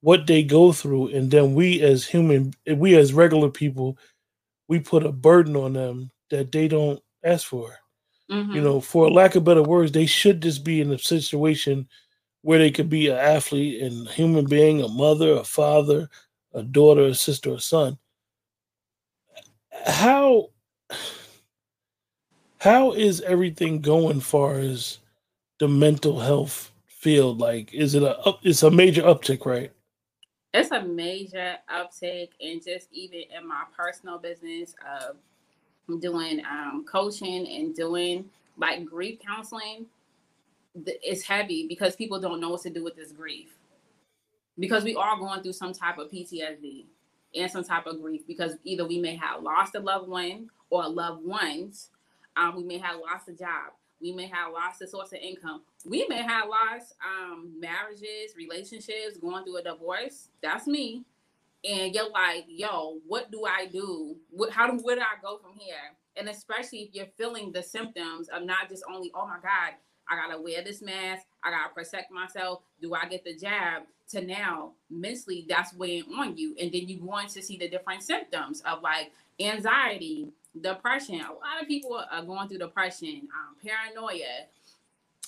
what 0.00 0.26
they 0.26 0.42
go 0.42 0.72
through 0.72 1.08
and 1.08 1.30
then 1.30 1.54
we 1.54 1.80
as 1.80 2.04
human 2.04 2.52
we 2.76 2.96
as 2.96 3.12
regular 3.12 3.48
people 3.48 3.96
we 4.68 4.78
put 4.78 5.06
a 5.06 5.12
burden 5.12 5.56
on 5.56 5.72
them 5.72 6.10
that 6.30 6.50
they 6.52 6.66
don't 6.68 7.00
ask 7.24 7.46
for 7.46 7.76
mm-hmm. 8.30 8.52
you 8.52 8.60
know 8.60 8.80
for 8.80 9.10
lack 9.10 9.34
of 9.34 9.44
better 9.44 9.62
words 9.62 9.92
they 9.92 10.06
should 10.06 10.42
just 10.42 10.64
be 10.64 10.80
in 10.80 10.92
a 10.92 10.98
situation 10.98 11.88
where 12.42 12.58
they 12.58 12.70
could 12.70 12.90
be 12.90 13.08
an 13.08 13.16
athlete 13.16 13.80
and 13.80 14.08
human 14.08 14.44
being 14.44 14.82
a 14.82 14.88
mother 14.88 15.32
a 15.32 15.44
father 15.44 16.08
a 16.52 16.62
daughter 16.62 17.06
a 17.06 17.14
sister 17.14 17.54
a 17.54 17.60
son 17.60 17.96
how 19.86 20.48
how 22.58 22.92
is 22.92 23.20
everything 23.22 23.80
going 23.80 24.20
far 24.20 24.58
as 24.58 24.98
the 25.62 25.68
mental 25.68 26.18
health 26.18 26.72
field 26.88 27.38
like 27.38 27.72
is 27.72 27.94
it 27.94 28.02
a 28.02 28.16
it's 28.42 28.64
a 28.64 28.70
major 28.70 29.02
uptick 29.02 29.46
right? 29.46 29.70
It's 30.52 30.72
a 30.72 30.82
major 30.82 31.54
uptick 31.72 32.30
and 32.40 32.60
just 32.60 32.88
even 32.90 33.20
in 33.38 33.46
my 33.46 33.62
personal 33.76 34.18
business 34.18 34.74
of 34.84 36.00
doing 36.00 36.42
um, 36.50 36.84
coaching 36.84 37.46
and 37.46 37.76
doing 37.76 38.28
like 38.56 38.84
grief 38.84 39.20
counseling 39.24 39.86
it's 40.84 41.22
heavy 41.22 41.68
because 41.68 41.94
people 41.94 42.18
don't 42.18 42.40
know 42.40 42.50
what 42.50 42.62
to 42.62 42.70
do 42.70 42.82
with 42.82 42.96
this 42.96 43.12
grief. 43.12 43.50
Because 44.58 44.82
we 44.82 44.96
are 44.96 45.16
going 45.16 45.44
through 45.44 45.52
some 45.52 45.72
type 45.72 45.98
of 45.98 46.10
ptsd 46.10 46.86
and 47.36 47.48
some 47.48 47.62
type 47.62 47.86
of 47.86 48.02
grief 48.02 48.22
because 48.26 48.56
either 48.64 48.84
we 48.84 48.98
may 48.98 49.14
have 49.14 49.40
lost 49.44 49.76
a 49.76 49.78
loved 49.78 50.08
one 50.08 50.50
or 50.70 50.88
loved 50.88 51.24
ones 51.24 51.90
um, 52.34 52.56
we 52.56 52.64
may 52.64 52.78
have 52.78 52.96
lost 52.98 53.28
a 53.28 53.32
job 53.32 53.70
we 54.02 54.12
may 54.12 54.26
have 54.26 54.52
lost 54.52 54.82
a 54.82 54.86
source 54.86 55.12
of 55.12 55.18
income. 55.18 55.62
We 55.86 56.06
may 56.08 56.22
have 56.22 56.48
lost 56.48 56.94
um, 57.04 57.54
marriages 57.58 58.34
relationships 58.36 59.16
going 59.20 59.44
through 59.44 59.58
a 59.58 59.62
divorce. 59.62 60.28
That's 60.42 60.66
me. 60.66 61.04
And 61.64 61.94
you're 61.94 62.10
like 62.10 62.46
yo 62.48 62.98
what 63.06 63.30
do 63.30 63.44
i 63.44 63.66
do? 63.66 64.16
What, 64.30 64.50
how 64.50 64.68
do 64.68 64.82
where 64.82 64.96
do 64.96 65.02
i 65.02 65.20
go 65.22 65.38
from 65.38 65.52
here? 65.56 65.76
And 66.16 66.28
especially 66.28 66.80
if 66.80 66.94
you're 66.94 67.06
feeling 67.16 67.52
the 67.52 67.62
symptoms 67.62 68.28
of 68.28 68.42
not 68.42 68.68
just 68.68 68.82
only 68.92 69.12
oh 69.14 69.26
my 69.26 69.36
god 69.40 69.74
i 70.10 70.16
gotta 70.16 70.42
wear 70.42 70.64
this 70.64 70.82
mask 70.82 71.24
i 71.44 71.50
gotta 71.50 71.72
protect 71.72 72.10
myself 72.10 72.62
do 72.80 72.94
i 72.94 73.06
get 73.06 73.24
the 73.24 73.36
jab? 73.36 73.82
To 74.10 74.20
now 74.20 74.72
mentally 74.90 75.46
that's 75.48 75.72
weighing 75.72 76.04
on 76.18 76.36
you. 76.36 76.54
And 76.60 76.70
then 76.70 76.82
you're 76.86 77.06
going 77.06 77.28
to 77.28 77.40
see 77.40 77.56
the 77.56 77.68
different 77.68 78.02
symptoms 78.02 78.60
of 78.62 78.82
like 78.82 79.12
anxiety 79.40 80.28
depression. 80.60 81.16
A 81.16 81.32
lot 81.32 81.60
of 81.60 81.68
people 81.68 82.02
are 82.10 82.22
going 82.24 82.48
through 82.48 82.58
depression 82.58 83.28
um, 83.32 83.56
paranoia 83.64 84.46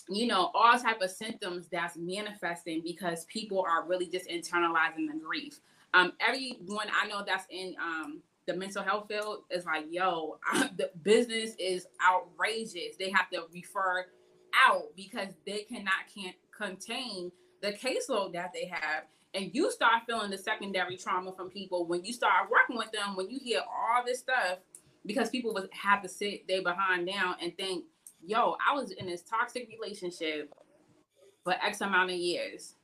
you 0.09 0.27
know 0.27 0.51
all 0.55 0.79
type 0.79 1.01
of 1.01 1.11
symptoms 1.11 1.69
that's 1.69 1.97
manifesting 1.97 2.83
because 2.85 3.25
people 3.27 3.65
are 3.67 3.87
really 3.87 4.07
just 4.07 4.29
internalizing 4.29 5.07
the 5.11 5.19
grief. 5.23 5.61
Um 5.95 6.13
everyone 6.21 6.89
i 7.01 7.07
know 7.07 7.23
that's 7.27 7.47
in 7.51 7.75
um 7.83 8.21
the 8.47 8.55
mental 8.55 8.83
health 8.83 9.09
field 9.09 9.45
is 9.51 9.65
like 9.65 9.87
yo 9.91 10.39
the 10.77 10.91
business 11.03 11.53
is 11.59 11.87
outrageous. 12.07 12.97
They 12.99 13.11
have 13.11 13.31
to 13.31 13.45
refer 13.53 14.07
out 14.55 14.95
because 14.97 15.29
they 15.47 15.63
cannot 15.63 15.95
can't 16.15 16.37
contain 16.57 17.33
the 17.63 17.73
caseload 17.73 18.35
that 18.35 18.53
they 18.53 18.67
have. 18.67 19.05
And 19.33 19.53
you 19.53 19.73
start 19.73 20.03
feeling 20.07 20.31
the 20.31 20.39
secondary 20.39 20.97
trauma 20.97 21.33
from 21.33 21.51
people 21.51 21.87
when 21.87 22.05
you 22.05 22.13
start 22.13 22.51
working 22.51 22.77
with 22.77 22.93
them 22.93 23.17
when 23.17 23.31
you 23.31 23.39
hear 23.43 23.61
all 23.61 24.05
this 24.05 24.21
stuff 24.21 24.59
because 25.07 25.31
people 25.31 25.53
would 25.55 25.69
have 25.73 26.03
to 26.03 26.09
sit 26.09 26.47
they 26.49 26.61
behind 26.61 27.07
down 27.07 27.37
and 27.41 27.57
think 27.57 27.85
yo, 28.27 28.57
I 28.67 28.75
was 28.75 28.91
in 28.93 29.07
this 29.07 29.23
toxic 29.23 29.69
relationship 29.69 30.53
for 31.43 31.55
X 31.63 31.81
amount 31.81 32.11
of 32.11 32.17
years. 32.17 32.75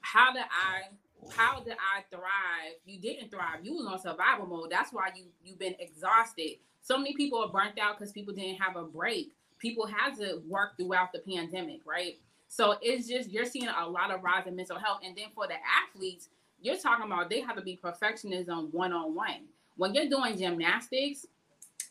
How 0.00 0.32
did 0.32 0.42
I 0.42 0.88
how 1.30 1.60
did 1.60 1.72
I 1.74 2.02
thrive? 2.10 2.74
You 2.84 3.00
didn't 3.00 3.30
thrive. 3.30 3.60
You 3.62 3.74
was 3.74 3.86
on 3.86 3.98
survival 3.98 4.46
mode. 4.46 4.70
That's 4.70 4.92
why 4.92 5.08
you 5.14 5.24
you've 5.42 5.58
been 5.58 5.74
exhausted. 5.78 6.58
So 6.82 6.98
many 6.98 7.14
people 7.14 7.42
are 7.42 7.48
burnt 7.48 7.78
out 7.78 7.98
because 7.98 8.12
people 8.12 8.34
didn't 8.34 8.60
have 8.60 8.76
a 8.76 8.82
break. 8.82 9.32
People 9.58 9.86
had 9.86 10.14
to 10.18 10.42
work 10.46 10.76
throughout 10.76 11.12
the 11.12 11.20
pandemic, 11.20 11.80
right? 11.86 12.18
So 12.48 12.76
it's 12.82 13.08
just 13.08 13.30
you're 13.30 13.46
seeing 13.46 13.68
a 13.68 13.88
lot 13.88 14.10
of 14.10 14.22
rise 14.22 14.46
in 14.46 14.54
mental 14.54 14.78
health. 14.78 15.00
And 15.04 15.16
then 15.16 15.26
for 15.34 15.46
the 15.46 15.54
athletes, 15.54 16.28
you're 16.60 16.76
talking 16.76 17.06
about 17.06 17.30
they 17.30 17.40
have 17.40 17.56
to 17.56 17.62
be 17.62 17.78
perfectionism 17.82 18.72
one 18.72 18.92
on 18.92 19.14
one. 19.14 19.46
When 19.76 19.94
you're 19.94 20.08
doing 20.08 20.36
gymnastics, 20.36 21.26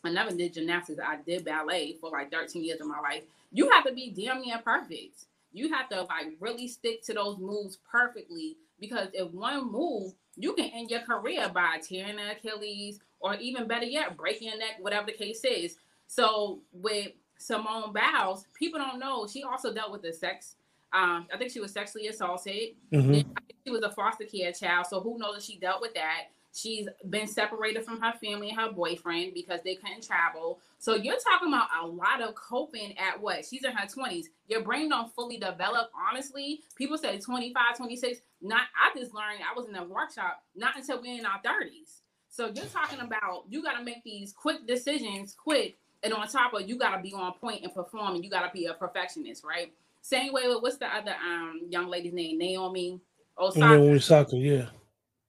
I 0.04 0.10
never 0.10 0.30
did 0.30 0.54
gymnastics. 0.54 1.00
I 1.04 1.16
did 1.26 1.44
ballet 1.44 1.96
for 2.00 2.10
like 2.10 2.30
13 2.30 2.62
years 2.62 2.80
of 2.80 2.86
my 2.86 3.00
life. 3.00 3.22
You 3.52 3.70
have 3.70 3.84
to 3.84 3.92
be 3.92 4.10
damn 4.10 4.42
near 4.42 4.58
perfect. 4.58 5.24
You 5.52 5.72
have 5.72 5.88
to 5.90 6.02
like 6.02 6.34
really 6.40 6.68
stick 6.68 7.02
to 7.04 7.14
those 7.14 7.38
moves 7.38 7.78
perfectly 7.90 8.56
because 8.80 9.08
if 9.12 9.30
one 9.32 9.70
move, 9.70 10.12
you 10.36 10.52
can 10.52 10.66
end 10.66 10.90
your 10.90 11.00
career 11.00 11.48
by 11.48 11.78
tearing 11.82 12.18
an 12.18 12.30
Achilles 12.30 13.00
or 13.20 13.34
even 13.36 13.66
better 13.66 13.86
yet, 13.86 14.16
breaking 14.16 14.48
your 14.48 14.58
neck, 14.58 14.76
whatever 14.80 15.06
the 15.06 15.12
case 15.12 15.44
is. 15.44 15.76
So 16.06 16.60
with 16.72 17.12
Simone 17.38 17.92
Biles, 17.92 18.46
people 18.54 18.80
don't 18.80 18.98
know 18.98 19.26
she 19.26 19.42
also 19.42 19.72
dealt 19.72 19.92
with 19.92 20.02
the 20.02 20.12
sex. 20.12 20.56
Um, 20.92 21.26
I 21.32 21.36
think 21.38 21.50
she 21.50 21.60
was 21.60 21.72
sexually 21.72 22.08
assaulted. 22.08 22.74
Mm-hmm. 22.92 23.28
she 23.64 23.70
was 23.72 23.82
a 23.82 23.90
foster 23.90 24.24
care 24.24 24.52
child, 24.52 24.86
so 24.86 25.00
who 25.00 25.18
knows 25.18 25.38
if 25.38 25.42
she 25.42 25.58
dealt 25.58 25.80
with 25.80 25.94
that. 25.94 26.26
She's 26.54 26.86
been 27.10 27.26
separated 27.26 27.84
from 27.84 28.00
her 28.00 28.12
family 28.12 28.50
and 28.50 28.60
her 28.60 28.70
boyfriend 28.70 29.34
because 29.34 29.58
they 29.64 29.74
couldn't 29.74 30.06
travel. 30.06 30.60
So 30.78 30.94
you're 30.94 31.18
talking 31.18 31.48
about 31.48 31.66
a 31.82 31.84
lot 31.84 32.22
of 32.22 32.36
coping 32.36 32.96
at 32.96 33.20
what? 33.20 33.44
She's 33.44 33.64
in 33.64 33.72
her 33.72 33.88
20s. 33.88 34.26
Your 34.46 34.62
brain 34.62 34.88
don't 34.88 35.12
fully 35.12 35.36
develop. 35.36 35.90
Honestly, 36.08 36.60
people 36.76 36.96
say 36.96 37.18
25, 37.18 37.76
26. 37.76 38.20
Not 38.40 38.62
I 38.80 38.96
just 38.96 39.12
learned 39.12 39.40
I 39.42 39.58
was 39.58 39.68
in 39.68 39.74
a 39.74 39.82
workshop, 39.82 40.44
not 40.54 40.76
until 40.76 41.02
we're 41.02 41.18
in 41.18 41.26
our 41.26 41.40
30s. 41.44 42.02
So 42.28 42.46
you're 42.46 42.66
talking 42.66 43.00
about 43.00 43.46
you 43.48 43.60
gotta 43.60 43.82
make 43.82 44.04
these 44.04 44.32
quick 44.32 44.64
decisions 44.64 45.34
quick. 45.34 45.76
And 46.04 46.12
on 46.12 46.28
top 46.28 46.54
of 46.54 46.68
you 46.68 46.78
gotta 46.78 47.02
be 47.02 47.12
on 47.14 47.32
point 47.32 47.64
and 47.64 47.74
perform 47.74 48.14
and 48.14 48.24
you 48.24 48.30
gotta 48.30 48.52
be 48.54 48.66
a 48.66 48.74
perfectionist, 48.74 49.42
right? 49.42 49.72
Same 50.02 50.32
way 50.32 50.46
with 50.46 50.62
what's 50.62 50.76
the 50.76 50.86
other 50.86 51.16
um 51.20 51.62
young 51.68 51.88
lady's 51.88 52.12
name? 52.12 52.38
Naomi 52.38 53.00
Osaka. 53.36 53.66
Naomi 53.66 53.96
Osaka, 53.96 54.36
yeah 54.36 54.66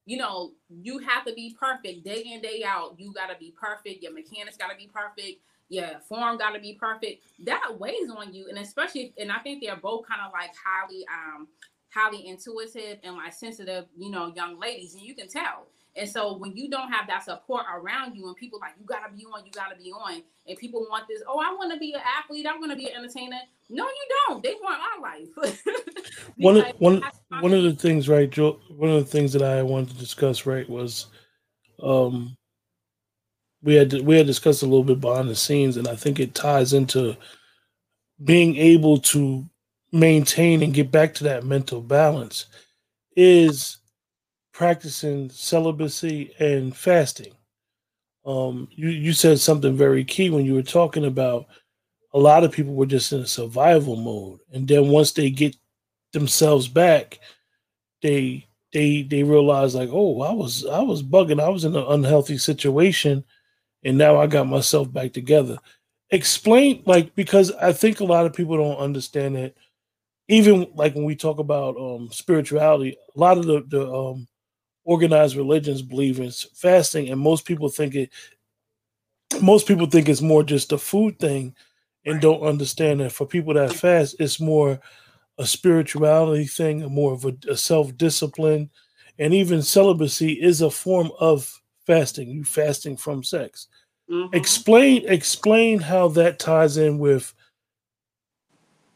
you 0.06 0.18
know, 0.18 0.52
you 0.70 1.00
have 1.00 1.26
to 1.26 1.34
be 1.34 1.56
perfect 1.60 2.04
day 2.04 2.24
in, 2.26 2.41
day 2.41 2.63
out. 2.65 2.96
You 2.98 3.13
got 3.13 3.28
to 3.28 3.38
be 3.39 3.54
perfect. 3.60 4.04
Your 4.04 4.13
mechanics 4.13 4.58
got 4.58 4.70
to 4.70 4.78
be 4.78 4.88
perfect. 4.94 5.41
Your 5.68 6.00
form 6.08 6.38
got 6.38 6.52
to 6.52 6.60
be 6.60 6.74
perfect. 6.74 7.24
That 7.46 7.80
weighs 7.80 8.10
on 8.15 8.34
you. 8.34 8.48
And 8.50 8.60
especially, 8.60 9.13
and 9.18 9.32
I 9.32 9.39
think 9.39 9.63
they're 9.63 9.76
both 9.76 10.08
kind 10.08 10.22
of 10.26 10.32
like 10.32 10.51
highly, 10.64 11.06
um, 11.12 11.47
highly 11.89 12.28
intuitive 12.28 12.99
and 13.03 13.16
like 13.16 13.34
sensitive, 13.34 13.86
you 13.97 14.12
know, 14.12 14.32
young 14.36 14.60
ladies. 14.60 14.93
And 14.93 15.03
you 15.03 15.16
can 15.16 15.28
tell. 15.28 15.68
And 15.98 16.10
so 16.10 16.38
when 16.38 16.56
you 16.56 16.70
don't 16.70 16.91
have 16.91 17.08
that 17.08 17.24
support 17.24 17.66
around 17.74 18.16
you 18.16 18.28
and 18.28 18.36
people 18.36 18.60
like, 18.60 18.74
you 18.80 18.86
gotta 18.86 19.14
be 19.16 19.26
on, 19.26 19.46
you 19.46 19.52
gotta 19.52 19.76
be 19.78 19.91
on, 19.91 20.22
and 20.48 20.58
people 20.58 20.86
want 20.89 21.08
this, 21.08 21.22
oh, 21.28 21.39
I 21.39 21.56
wanna 21.58 21.78
be 21.78 21.93
an 21.93 22.02
athlete, 22.18 22.46
I 22.46 22.58
wanna 22.58 22.76
be 22.76 22.89
an 22.89 22.98
entertainer. 22.98 23.38
No, 23.70 23.86
you 23.86 24.08
don't. 24.28 24.43
They 24.43 24.56
want 24.62 24.82
our 24.82 25.02
life. 25.02 25.58
one 26.38 26.58
of, 26.58 26.66
one, 26.80 27.04
one 27.39 27.54
of 27.54 27.64
the 27.64 27.74
things, 27.74 28.10
right, 28.10 28.30
Joe, 28.30 28.60
one 28.70 28.89
of 28.89 28.98
the 28.98 29.10
things 29.10 29.32
that 29.34 29.41
I 29.41 29.64
wanted 29.64 29.91
to 29.91 29.96
discuss, 29.98 30.46
right, 30.46 30.70
was 30.70 31.08
um 31.82 32.36
we 33.64 33.74
had 33.76 33.91
we 34.02 34.18
had 34.18 34.28
discussed 34.28 34.62
a 34.62 34.68
little 34.68 34.84
bit 34.84 35.02
behind 35.02 35.28
the 35.28 35.36
scenes, 35.36 35.78
and 35.78 35.88
I 35.88 35.96
think 35.96 36.20
it 36.20 36.36
ties 36.36 36.74
into 36.74 37.18
being 38.24 38.56
able 38.58 39.00
to 39.00 39.46
maintain 39.91 40.62
and 40.62 40.74
get 40.74 40.91
back 40.91 41.14
to 41.16 41.24
that 41.26 41.46
mental 41.46 41.82
balance 41.82 42.46
is 43.16 43.78
practicing 44.56 45.30
celibacy 45.30 46.34
and 46.39 46.76
fasting. 46.76 47.34
Um, 48.26 48.70
you 48.72 48.88
you 48.88 49.12
said 49.12 49.39
something 49.39 49.76
very 49.76 50.06
key 50.06 50.30
when 50.30 50.45
you 50.45 50.53
were 50.53 50.64
talking 50.64 51.06
about 51.06 51.47
a 52.14 52.18
lot 52.18 52.45
of 52.45 52.53
people 52.53 52.74
were 52.74 52.86
just 52.86 53.12
in 53.12 53.20
a 53.20 53.28
survival 53.28 53.97
mode, 53.97 54.39
and 54.53 54.66
then 54.66 54.88
once 54.88 55.12
they 55.12 55.30
get 55.30 55.58
themselves 56.14 56.70
back, 56.70 57.20
they 58.01 58.47
they 58.72 59.01
they 59.03 59.24
realize 59.24 59.76
like, 59.76 59.89
oh, 59.91 60.22
I 60.22 60.32
was 60.32 60.66
I 60.66 60.82
was 60.82 61.03
bugging, 61.03 61.43
I 61.43 61.49
was 61.49 61.66
in 61.66 61.76
an 61.76 61.86
unhealthy 61.89 62.38
situation, 62.38 63.26
and 63.84 63.97
now 63.97 64.16
I 64.18 64.26
got 64.26 64.47
myself 64.47 64.91
back 64.91 65.12
together. 65.12 65.60
Explain 66.12 66.82
like 66.86 67.14
because 67.14 67.51
I 67.51 67.74
think 67.74 67.99
a 67.99 68.06
lot 68.06 68.26
of 68.26 68.34
people 68.34 68.56
don't 68.56 68.78
understand 68.78 69.36
that. 69.36 69.53
Even 70.30 70.68
like 70.76 70.95
when 70.95 71.03
we 71.03 71.16
talk 71.16 71.39
about 71.39 71.76
um, 71.78 72.10
spirituality, 72.12 72.97
a 73.16 73.20
lot 73.20 73.38
of 73.38 73.45
the, 73.45 73.64
the 73.68 73.93
um, 73.93 74.28
organized 74.86 75.36
religions 75.36 75.81
believe 75.81 76.19
in 76.19 76.31
fasting, 76.31 77.09
and 77.09 77.19
most 77.19 77.45
people 77.45 77.67
think 77.67 77.95
it. 77.95 78.11
Most 79.41 79.67
people 79.67 79.88
think 79.88 80.07
it's 80.07 80.21
more 80.21 80.43
just 80.43 80.71
a 80.71 80.77
food 80.77 81.19
thing, 81.19 81.53
and 82.05 82.21
don't 82.21 82.41
understand 82.41 83.01
that 83.01 83.11
for 83.11 83.25
people 83.25 83.53
that 83.55 83.73
fast, 83.73 84.15
it's 84.19 84.39
more 84.39 84.79
a 85.38 85.45
spirituality 85.45 86.45
thing, 86.45 86.81
more 86.86 87.11
of 87.11 87.25
a, 87.25 87.36
a 87.49 87.57
self 87.57 87.95
discipline, 87.97 88.69
and 89.19 89.33
even 89.33 89.61
celibacy 89.61 90.33
is 90.33 90.61
a 90.61 90.69
form 90.69 91.11
of 91.19 91.61
fasting. 91.86 92.29
You 92.29 92.43
fasting 92.45 92.95
from 92.97 93.23
sex. 93.23 93.67
Mm-hmm. 94.09 94.36
Explain 94.36 95.03
explain 95.07 95.79
how 95.79 96.07
that 96.09 96.39
ties 96.39 96.77
in 96.77 96.99
with 96.99 97.33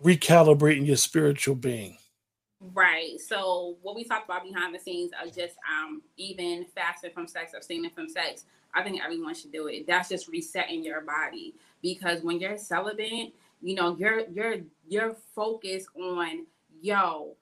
recalibrating 0.03 0.85
your 0.85 0.97
spiritual 0.97 1.55
being. 1.55 1.97
Right. 2.61 3.19
So 3.21 3.77
what 3.81 3.95
we 3.95 4.03
talked 4.03 4.25
about 4.25 4.43
behind 4.43 4.75
the 4.75 4.79
scenes 4.79 5.11
of 5.23 5.33
just 5.33 5.55
um 5.69 6.01
even 6.17 6.65
fasting 6.75 7.11
from 7.13 7.25
sex, 7.27 7.53
abstaining 7.55 7.91
from 7.91 8.09
sex. 8.09 8.45
I 8.73 8.83
think 8.83 9.01
everyone 9.03 9.33
should 9.33 9.51
do 9.51 9.67
it. 9.67 9.87
That's 9.87 10.09
just 10.09 10.27
resetting 10.27 10.83
your 10.83 11.01
body 11.01 11.55
because 11.81 12.21
when 12.21 12.39
you're 12.39 12.57
celibate, 12.57 13.33
you 13.61 13.75
know, 13.75 13.95
you're 13.97 14.27
you're 14.29 14.57
you're 14.89 15.15
focused 15.33 15.87
on 15.97 16.45
yo, 16.81 17.35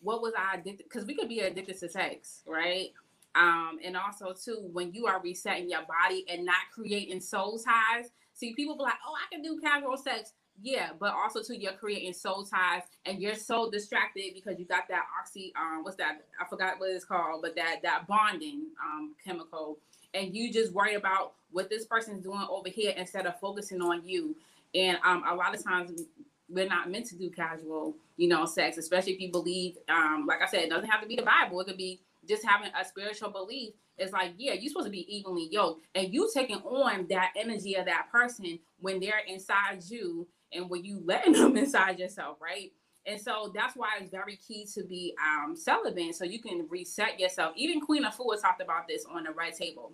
what 0.00 0.22
was 0.22 0.32
I 0.36 0.56
addicted? 0.58 0.84
Because 0.84 1.06
we 1.06 1.14
could 1.14 1.28
be 1.28 1.40
addicted 1.40 1.78
to 1.80 1.88
sex, 1.88 2.42
right? 2.46 2.90
Um, 3.34 3.78
and 3.84 3.96
also 3.96 4.32
too, 4.32 4.68
when 4.72 4.92
you 4.92 5.06
are 5.06 5.20
resetting 5.22 5.70
your 5.70 5.82
body 5.82 6.24
and 6.28 6.44
not 6.44 6.56
creating 6.74 7.20
soul 7.20 7.58
ties. 7.58 8.10
See, 8.34 8.54
people 8.54 8.76
be 8.76 8.84
like, 8.84 8.94
"Oh, 9.06 9.14
I 9.14 9.34
can 9.34 9.42
do 9.42 9.60
casual 9.60 9.96
sex." 9.96 10.32
Yeah, 10.60 10.90
but 10.98 11.14
also 11.14 11.42
too, 11.42 11.54
you're 11.54 11.72
creating 11.72 12.12
soul 12.12 12.44
ties, 12.44 12.82
and 13.06 13.20
you're 13.22 13.36
so 13.36 13.70
distracted 13.70 14.32
because 14.34 14.58
you 14.58 14.64
got 14.64 14.88
that 14.88 15.04
oxy. 15.20 15.52
Um, 15.56 15.84
what's 15.84 15.96
that? 15.96 16.24
I 16.40 16.44
forgot 16.48 16.80
what 16.80 16.90
it's 16.90 17.04
called, 17.04 17.42
but 17.42 17.54
that 17.56 17.76
that 17.82 18.06
bonding 18.08 18.66
um 18.82 19.14
chemical, 19.24 19.78
and 20.14 20.34
you 20.34 20.52
just 20.52 20.72
worry 20.72 20.94
about 20.94 21.34
what 21.52 21.70
this 21.70 21.84
person's 21.84 22.22
doing 22.24 22.44
over 22.50 22.68
here 22.68 22.92
instead 22.96 23.26
of 23.26 23.38
focusing 23.38 23.80
on 23.80 24.04
you. 24.04 24.34
And 24.74 24.98
um, 25.04 25.24
a 25.26 25.34
lot 25.34 25.54
of 25.54 25.62
times 25.62 26.02
we're 26.48 26.66
not 26.66 26.90
meant 26.90 27.06
to 27.06 27.16
do 27.16 27.30
casual, 27.30 27.94
you 28.16 28.28
know, 28.28 28.44
sex, 28.44 28.78
especially 28.78 29.12
if 29.12 29.20
you 29.20 29.30
believe, 29.30 29.78
um, 29.88 30.26
like 30.26 30.42
I 30.42 30.46
said, 30.46 30.64
it 30.64 30.70
doesn't 30.70 30.88
have 30.88 31.00
to 31.02 31.08
be 31.08 31.16
the 31.16 31.22
Bible. 31.22 31.60
It 31.60 31.66
could 31.66 31.76
be 31.76 32.00
just 32.28 32.44
having 32.44 32.70
a 32.78 32.84
spiritual 32.84 33.30
belief. 33.30 33.72
It's 33.96 34.12
like, 34.12 34.32
yeah, 34.36 34.52
you're 34.52 34.68
supposed 34.68 34.86
to 34.86 34.92
be 34.92 35.12
evenly 35.14 35.48
yoked, 35.50 35.84
and 35.94 36.12
you 36.12 36.30
taking 36.32 36.58
on 36.58 37.06
that 37.08 37.32
energy 37.36 37.74
of 37.74 37.86
that 37.86 38.08
person 38.12 38.58
when 38.80 39.00
they're 39.00 39.22
inside 39.26 39.82
you, 39.88 40.26
and 40.52 40.68
when 40.68 40.84
you 40.84 41.00
letting 41.04 41.32
them 41.34 41.56
inside 41.56 41.98
yourself, 41.98 42.38
right? 42.40 42.72
And 43.06 43.20
so 43.20 43.50
that's 43.54 43.74
why 43.74 43.92
it's 44.00 44.10
very 44.10 44.36
key 44.36 44.66
to 44.74 44.84
be 44.84 45.14
um, 45.24 45.56
celibate, 45.56 46.14
so 46.14 46.24
you 46.24 46.40
can 46.40 46.66
reset 46.68 47.18
yourself. 47.18 47.54
Even 47.56 47.80
Queen 47.80 48.04
Afua 48.04 48.40
talked 48.40 48.60
about 48.60 48.86
this 48.86 49.06
on 49.10 49.24
the 49.24 49.30
red 49.30 49.54
table. 49.54 49.92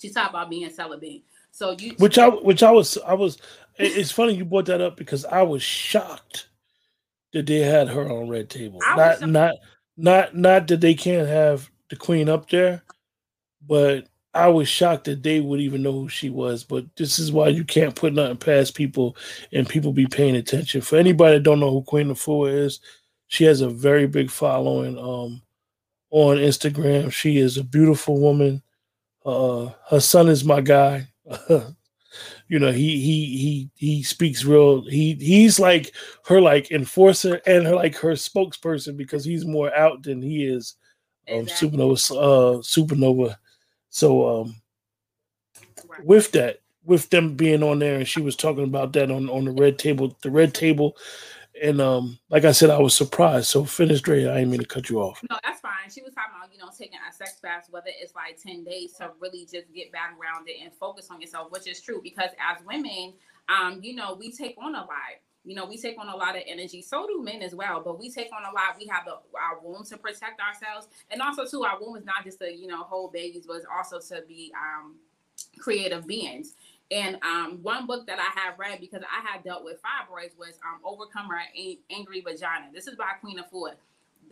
She 0.00 0.10
talked 0.10 0.30
about 0.30 0.50
being 0.50 0.68
celibate. 0.70 1.22
So 1.52 1.70
you, 1.78 1.94
which 1.98 2.18
I, 2.18 2.28
which 2.28 2.62
I 2.62 2.70
was, 2.70 2.98
I 2.98 3.14
was. 3.14 3.38
It's 3.76 4.10
funny 4.10 4.34
you 4.34 4.44
brought 4.44 4.66
that 4.66 4.80
up 4.80 4.96
because 4.96 5.24
I 5.24 5.42
was 5.42 5.62
shocked 5.62 6.48
that 7.32 7.46
they 7.46 7.60
had 7.60 7.88
her 7.88 8.10
on 8.10 8.28
red 8.28 8.50
table. 8.50 8.80
Not, 8.94 9.22
not, 9.22 9.54
not, 9.96 10.36
not 10.36 10.68
that 10.68 10.80
they 10.80 10.94
can't 10.94 11.28
have 11.28 11.70
the 11.88 11.96
queen 11.96 12.28
up 12.28 12.50
there, 12.50 12.82
but 13.66 14.06
I 14.34 14.48
was 14.48 14.68
shocked 14.68 15.04
that 15.04 15.22
they 15.22 15.40
would 15.40 15.60
even 15.60 15.82
know 15.82 15.92
who 15.92 16.08
she 16.08 16.30
was. 16.30 16.64
But 16.64 16.84
this 16.96 17.18
is 17.18 17.32
why 17.32 17.48
you 17.48 17.64
can't 17.64 17.94
put 17.94 18.12
nothing 18.12 18.36
past 18.36 18.74
people, 18.74 19.16
and 19.52 19.68
people 19.68 19.92
be 19.92 20.06
paying 20.06 20.36
attention. 20.36 20.80
For 20.80 20.96
anybody 20.96 21.36
that 21.36 21.44
don't 21.44 21.60
know 21.60 21.70
who 21.70 21.82
Queen 21.82 22.08
Afua 22.08 22.52
is, 22.52 22.80
she 23.28 23.44
has 23.44 23.60
a 23.60 23.68
very 23.68 24.06
big 24.06 24.30
following 24.30 24.98
um, 24.98 25.42
on 26.10 26.36
Instagram. 26.36 27.12
She 27.12 27.38
is 27.38 27.56
a 27.56 27.64
beautiful 27.64 28.20
woman. 28.20 28.62
Uh, 29.24 29.70
her 29.88 30.00
son 30.00 30.28
is 30.28 30.44
my 30.44 30.60
guy. 30.60 31.08
you 32.48 32.58
know, 32.58 32.72
he 32.72 33.00
he 33.00 33.36
he 33.36 33.70
he 33.74 34.02
speaks 34.02 34.44
real. 34.44 34.82
He 34.82 35.14
he's 35.14 35.58
like 35.58 35.94
her 36.26 36.40
like 36.40 36.70
enforcer 36.70 37.40
and 37.46 37.66
her 37.66 37.74
like 37.74 37.96
her 37.96 38.12
spokesperson 38.12 38.96
because 38.96 39.24
he's 39.24 39.44
more 39.44 39.74
out 39.74 40.02
than 40.02 40.20
he 40.20 40.44
is 40.44 40.76
um, 41.28 41.40
exactly. 41.40 41.68
Supa 41.70 41.76
Nova 41.76 41.94
uh 41.94 42.58
Supa 42.58 42.96
Nova. 42.96 43.38
So 43.94 44.40
um 44.40 44.56
with 46.02 46.32
that, 46.32 46.60
with 46.84 47.10
them 47.10 47.36
being 47.36 47.62
on 47.62 47.78
there, 47.78 47.96
and 47.96 48.08
she 48.08 48.20
was 48.20 48.34
talking 48.36 48.64
about 48.64 48.92
that 48.94 49.10
on 49.10 49.30
on 49.30 49.44
the 49.44 49.52
red 49.52 49.78
table, 49.78 50.16
the 50.22 50.30
red 50.30 50.52
table 50.52 50.96
and 51.62 51.80
um, 51.80 52.18
like 52.30 52.44
I 52.44 52.52
said, 52.52 52.70
I 52.70 52.78
was 52.78 52.94
surprised. 52.94 53.46
So 53.46 53.64
finish, 53.64 54.00
Dre. 54.00 54.26
I 54.26 54.38
didn't 54.38 54.50
mean 54.50 54.60
to 54.60 54.66
cut 54.66 54.90
you 54.90 55.00
off. 55.00 55.22
No, 55.30 55.36
that's 55.44 55.60
fine. 55.60 55.90
She 55.90 56.02
was 56.02 56.12
talking 56.12 56.32
about 56.36 56.52
you 56.52 56.58
know 56.58 56.70
taking 56.76 56.98
a 57.08 57.12
sex 57.12 57.38
fast, 57.40 57.72
whether 57.72 57.90
it's 58.00 58.14
like 58.14 58.40
ten 58.42 58.64
days 58.64 58.94
to 58.94 59.12
really 59.20 59.46
just 59.50 59.72
get 59.72 59.92
back 59.92 60.16
around 60.20 60.48
it 60.48 60.56
and 60.62 60.72
focus 60.72 61.08
on 61.10 61.20
yourself, 61.20 61.50
which 61.50 61.68
is 61.68 61.80
true 61.80 62.00
because 62.02 62.30
as 62.40 62.64
women, 62.66 63.14
um, 63.48 63.78
you 63.82 63.94
know, 63.94 64.16
we 64.18 64.32
take 64.32 64.56
on 64.58 64.74
a 64.74 64.80
lot. 64.80 64.90
You 65.44 65.54
know, 65.54 65.66
we 65.66 65.76
take 65.76 65.98
on 65.98 66.08
a 66.08 66.16
lot 66.16 66.36
of 66.36 66.42
energy. 66.46 66.80
So 66.80 67.06
do 67.06 67.22
men 67.22 67.42
as 67.42 67.54
well, 67.54 67.82
but 67.84 67.98
we 67.98 68.10
take 68.10 68.30
on 68.32 68.42
a 68.42 68.54
lot. 68.54 68.76
We 68.78 68.86
have 68.86 69.04
the, 69.04 69.12
our 69.38 69.60
womb 69.62 69.84
to 69.84 69.98
protect 69.98 70.40
ourselves, 70.40 70.88
and 71.10 71.20
also 71.20 71.44
too, 71.44 71.64
our 71.64 71.78
womb 71.80 71.96
is 71.96 72.04
not 72.04 72.24
just 72.24 72.38
to 72.38 72.52
you 72.52 72.66
know 72.66 72.82
hold 72.82 73.12
babies, 73.12 73.44
but 73.46 73.62
also 73.74 74.00
to 74.00 74.22
be 74.26 74.52
um, 74.56 74.94
creative 75.58 76.06
beings. 76.06 76.54
And 76.90 77.18
um, 77.22 77.58
one 77.62 77.86
book 77.86 78.06
that 78.06 78.18
I 78.18 78.40
have 78.40 78.58
read 78.58 78.80
because 78.80 79.02
I 79.02 79.26
had 79.26 79.42
dealt 79.42 79.64
with 79.64 79.80
fibroids 79.82 80.36
was 80.38 80.58
um, 80.64 80.80
Overcome 80.84 81.28
Her 81.28 81.40
Angry 81.90 82.20
Vagina. 82.20 82.66
This 82.72 82.86
is 82.86 82.94
by 82.96 83.12
Queen 83.20 83.38
Afua, 83.38 83.72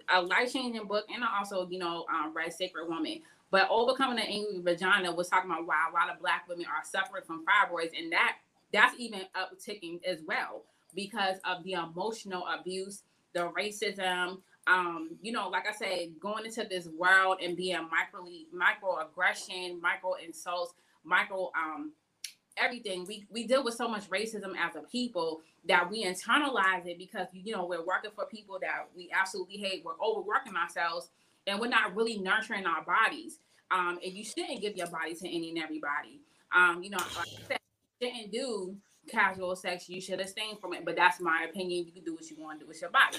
a 0.08 0.22
life 0.22 0.52
changing 0.52 0.86
book, 0.86 1.06
and 1.12 1.24
I 1.24 1.38
also, 1.38 1.68
you 1.68 1.78
know, 1.78 2.06
um, 2.12 2.32
read 2.34 2.52
Sacred 2.52 2.88
Woman. 2.88 3.20
But 3.50 3.68
Overcoming 3.70 4.16
the 4.16 4.22
Angry 4.22 4.62
Vagina 4.62 5.12
was 5.12 5.28
talking 5.28 5.50
about 5.50 5.66
why 5.66 5.76
a 5.90 5.92
lot 5.92 6.10
of 6.10 6.20
Black 6.20 6.48
women 6.48 6.66
are 6.66 6.84
suffering 6.84 7.24
from 7.26 7.44
fibroids, 7.44 7.98
and 7.98 8.12
that 8.12 8.36
that's 8.72 8.98
even 8.98 9.22
upticking 9.34 10.02
as 10.04 10.20
well 10.26 10.62
because 10.94 11.38
of 11.44 11.62
the 11.64 11.72
emotional 11.72 12.44
abuse, 12.46 13.02
the 13.34 13.50
racism. 13.50 14.38
Um, 14.66 15.16
you 15.20 15.32
know, 15.32 15.48
like 15.48 15.66
I 15.66 15.72
said, 15.72 16.20
going 16.20 16.46
into 16.46 16.64
this 16.68 16.86
world 16.86 17.38
and 17.42 17.56
being 17.56 17.88
micro 17.90 18.26
microaggression, 18.54 19.80
micro 19.80 20.14
insults, 20.24 20.74
micro 21.04 21.50
um 21.56 21.92
everything. 22.56 23.04
We 23.06 23.26
we 23.30 23.46
deal 23.46 23.64
with 23.64 23.74
so 23.74 23.88
much 23.88 24.08
racism 24.08 24.52
as 24.58 24.76
a 24.76 24.82
people 24.82 25.40
that 25.68 25.90
we 25.90 26.04
internalize 26.04 26.86
it 26.86 26.98
because 26.98 27.26
you 27.32 27.54
know 27.54 27.66
we're 27.66 27.84
working 27.84 28.10
for 28.14 28.26
people 28.26 28.58
that 28.60 28.88
we 28.96 29.10
absolutely 29.12 29.56
hate. 29.56 29.84
We're 29.84 30.00
overworking 30.00 30.56
ourselves 30.56 31.08
and 31.46 31.58
we're 31.60 31.68
not 31.68 31.94
really 31.96 32.18
nurturing 32.18 32.66
our 32.66 32.84
bodies. 32.84 33.38
Um 33.70 33.98
and 34.04 34.12
you 34.12 34.24
shouldn't 34.24 34.60
give 34.60 34.76
your 34.76 34.88
body 34.88 35.14
to 35.14 35.28
any 35.28 35.50
and 35.50 35.58
everybody. 35.58 36.20
Um 36.54 36.82
you 36.82 36.90
know 36.90 36.98
like 36.98 37.28
I 37.28 37.48
said, 37.48 37.58
shouldn't 38.00 38.32
do 38.32 38.76
casual 39.10 39.56
sex 39.56 39.88
you 39.88 40.00
should 40.00 40.20
abstain 40.20 40.58
from 40.58 40.72
it. 40.72 40.84
But 40.84 40.96
that's 40.96 41.20
my 41.20 41.46
opinion. 41.48 41.86
You 41.86 41.92
can 41.92 42.04
do 42.04 42.14
what 42.14 42.28
you 42.30 42.36
want 42.38 42.60
to 42.60 42.64
do 42.64 42.68
with 42.68 42.80
your 42.80 42.90
body. 42.90 43.18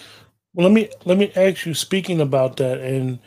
Well 0.53 0.67
let 0.67 0.73
me 0.73 0.89
let 1.05 1.17
me 1.17 1.31
ask 1.35 1.65
you 1.65 1.73
speaking 1.73 2.21
about 2.21 2.57
that 2.57 2.79
and 2.81 3.19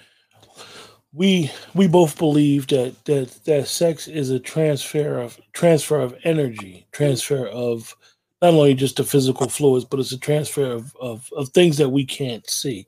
we 1.16 1.50
we 1.74 1.88
both 1.88 2.18
believe 2.18 2.66
that 2.68 2.94
that 3.06 3.30
that 3.46 3.68
sex 3.68 4.06
is 4.06 4.30
a 4.30 4.38
transfer 4.38 5.18
of 5.18 5.40
transfer 5.54 5.98
of 5.98 6.14
energy, 6.24 6.86
transfer 6.92 7.46
of 7.46 7.96
not 8.42 8.52
only 8.52 8.74
just 8.74 8.96
the 8.96 9.04
physical 9.04 9.48
fluids, 9.48 9.86
but 9.86 9.98
it's 9.98 10.12
a 10.12 10.18
transfer 10.18 10.70
of 10.70 10.94
of, 11.00 11.30
of 11.36 11.48
things 11.48 11.78
that 11.78 11.88
we 11.88 12.04
can't 12.04 12.48
see. 12.48 12.86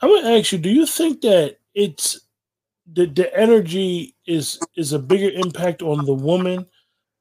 I'm 0.00 0.10
gonna 0.10 0.36
ask 0.36 0.52
you: 0.52 0.58
Do 0.58 0.70
you 0.70 0.84
think 0.84 1.22
that 1.22 1.56
it's 1.74 2.20
the 2.92 3.06
the 3.06 3.34
energy 3.38 4.14
is 4.26 4.60
is 4.76 4.92
a 4.92 4.98
bigger 4.98 5.30
impact 5.30 5.80
on 5.80 6.04
the 6.04 6.14
woman 6.14 6.66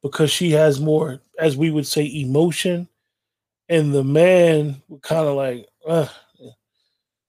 because 0.01 0.31
she 0.31 0.51
has 0.51 0.79
more, 0.79 1.21
as 1.39 1.57
we 1.57 1.71
would 1.71 1.87
say, 1.87 2.05
emotion, 2.05 2.87
and 3.69 3.93
the 3.93 4.03
man 4.03 4.81
would 4.89 5.01
kind 5.01 5.27
of 5.27 5.35
like, 5.35 5.67
uh, 5.87 6.07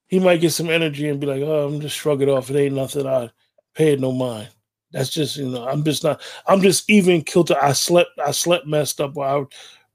he 0.07 0.19
might 0.19 0.41
get 0.41 0.51
some 0.51 0.69
energy 0.69 1.09
and 1.09 1.19
be 1.19 1.27
like, 1.27 1.41
"Oh, 1.41 1.67
I'm 1.67 1.81
just 1.81 1.95
shrug 1.95 2.21
it 2.21 2.29
off. 2.29 2.49
It 2.49 2.57
ain't 2.57 2.75
nothing. 2.75 3.07
I 3.07 3.29
paid 3.73 3.99
no 3.99 4.11
mind." 4.11 4.49
That's 4.91 5.09
just 5.09 5.37
you 5.37 5.49
know, 5.49 5.67
I'm 5.67 5.83
just 5.83 6.03
not. 6.03 6.21
I'm 6.47 6.61
just 6.61 6.89
even 6.89 7.23
kilter. 7.23 7.55
I 7.61 7.73
slept. 7.73 8.11
I 8.23 8.31
slept 8.31 8.67
messed 8.67 9.01
up. 9.01 9.17
Or 9.17 9.25
I 9.25 9.43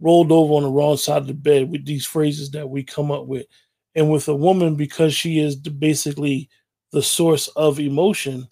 rolled 0.00 0.32
over 0.32 0.54
on 0.54 0.64
the 0.64 0.70
wrong 0.70 0.96
side 0.96 1.18
of 1.22 1.26
the 1.28 1.34
bed 1.34 1.70
with 1.70 1.86
these 1.86 2.04
phrases 2.06 2.50
that 2.50 2.68
we 2.68 2.82
come 2.82 3.12
up 3.12 3.26
with, 3.26 3.46
and 3.94 4.10
with 4.10 4.26
a 4.28 4.34
woman 4.34 4.74
because 4.74 5.14
she 5.14 5.38
is 5.38 5.54
basically 5.56 6.48
the 6.92 7.02
source 7.02 7.48
of 7.48 7.78
emotion. 7.78 8.48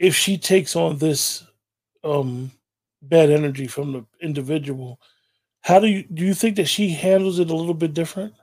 If 0.00 0.14
she 0.16 0.38
takes 0.38 0.74
on 0.76 0.98
this 0.98 1.44
um, 2.04 2.50
bad 3.02 3.30
energy 3.30 3.66
from 3.66 3.92
the 3.92 4.04
individual, 4.20 5.00
how 5.60 5.78
do 5.78 5.86
you 5.86 6.04
do 6.04 6.24
you 6.24 6.34
think 6.34 6.56
that 6.56 6.66
she 6.66 6.90
handles 6.90 7.38
it 7.38 7.50
a 7.50 7.54
little 7.54 7.74
bit 7.74 7.94
different? 7.94 8.34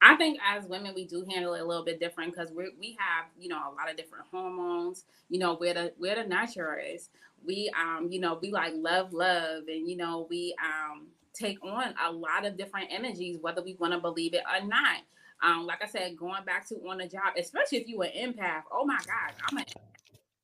I 0.00 0.16
think 0.16 0.40
as 0.44 0.64
women, 0.64 0.94
we 0.94 1.04
do 1.04 1.24
handle 1.30 1.54
it 1.54 1.60
a 1.60 1.64
little 1.64 1.84
bit 1.84 2.00
different 2.00 2.34
because 2.34 2.50
we 2.50 2.70
we 2.78 2.96
have 2.98 3.26
you 3.38 3.48
know 3.48 3.58
a 3.58 3.74
lot 3.74 3.88
of 3.88 3.96
different 3.96 4.24
hormones. 4.30 5.04
You 5.28 5.38
know 5.38 5.54
where 5.54 5.74
the 5.74 5.92
where 5.98 6.16
the 6.16 6.24
natural 6.24 6.76
is. 6.84 7.10
We 7.44 7.70
um 7.78 8.08
you 8.10 8.20
know 8.20 8.38
we 8.40 8.50
like 8.50 8.72
love 8.76 9.12
love 9.12 9.64
and 9.68 9.88
you 9.88 9.96
know 9.96 10.26
we 10.28 10.54
um 10.64 11.06
take 11.32 11.64
on 11.64 11.94
a 12.04 12.10
lot 12.10 12.44
of 12.44 12.56
different 12.58 12.88
energies 12.90 13.38
whether 13.40 13.62
we 13.62 13.74
want 13.74 13.92
to 13.92 14.00
believe 14.00 14.34
it 14.34 14.42
or 14.52 14.66
not. 14.66 14.98
Um 15.42 15.66
like 15.66 15.82
I 15.82 15.86
said, 15.86 16.16
going 16.16 16.44
back 16.44 16.66
to 16.68 16.74
on 16.88 16.98
the 16.98 17.06
job, 17.06 17.34
especially 17.38 17.78
if 17.78 17.88
you 17.88 18.02
an 18.02 18.10
empath. 18.10 18.62
Oh 18.72 18.84
my 18.84 18.98
God, 19.06 19.34
I'm 19.48 19.58
an 19.58 19.64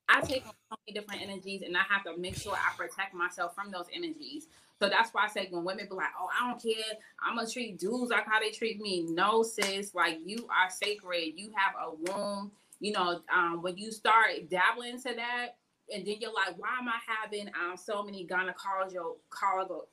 I 0.08 0.20
take 0.22 0.46
on 0.46 0.52
so 0.70 0.76
many 0.86 0.98
different 0.98 1.22
energies 1.22 1.62
and 1.62 1.76
I 1.76 1.82
have 1.88 2.04
to 2.04 2.16
make 2.16 2.36
sure 2.36 2.54
I 2.54 2.74
protect 2.76 3.14
myself 3.14 3.54
from 3.54 3.70
those 3.70 3.86
energies. 3.92 4.46
So 4.80 4.88
that's 4.88 5.12
why 5.12 5.24
I 5.24 5.28
say 5.28 5.48
when 5.50 5.64
women 5.64 5.86
be 5.88 5.94
like, 5.94 6.10
"Oh, 6.18 6.28
I 6.32 6.48
don't 6.48 6.62
care. 6.62 6.94
I'm 7.22 7.36
gonna 7.36 7.48
treat 7.48 7.78
dudes 7.78 8.10
like 8.10 8.26
how 8.26 8.38
they 8.40 8.50
treat 8.50 8.80
me." 8.80 9.02
No, 9.02 9.42
sis. 9.42 9.94
Like 9.94 10.20
you 10.24 10.48
are 10.48 10.70
sacred. 10.70 11.32
You 11.36 11.52
have 11.56 11.74
a 11.80 11.94
womb. 11.94 12.52
You 12.80 12.92
know, 12.92 13.20
um, 13.34 13.60
when 13.60 13.76
you 13.76 13.90
start 13.90 14.48
dabbling 14.48 14.94
into 14.94 15.14
that, 15.14 15.56
and 15.92 16.06
then 16.06 16.16
you're 16.20 16.32
like, 16.32 16.56
"Why 16.56 16.76
am 16.78 16.88
I 16.88 16.98
having 17.06 17.48
um, 17.48 17.76
so 17.76 18.04
many 18.04 18.24
gynecological 18.24 19.16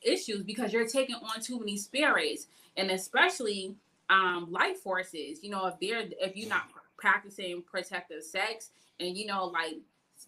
issues?" 0.01 0.43
Because 0.43 0.71
you're 0.71 0.87
taking 0.87 1.15
on 1.15 1.41
too 1.41 1.59
many 1.59 1.77
spirits, 1.77 2.47
and 2.77 2.91
especially 2.91 3.75
um, 4.09 4.51
life 4.51 4.81
forces. 4.81 5.43
You 5.43 5.49
know, 5.49 5.65
if 5.65 5.79
they're 5.79 6.07
if 6.19 6.35
you're 6.35 6.49
not 6.49 6.69
practicing 6.97 7.63
protective 7.63 8.23
sex, 8.23 8.69
and 8.99 9.17
you 9.17 9.25
know, 9.25 9.45
like 9.45 9.77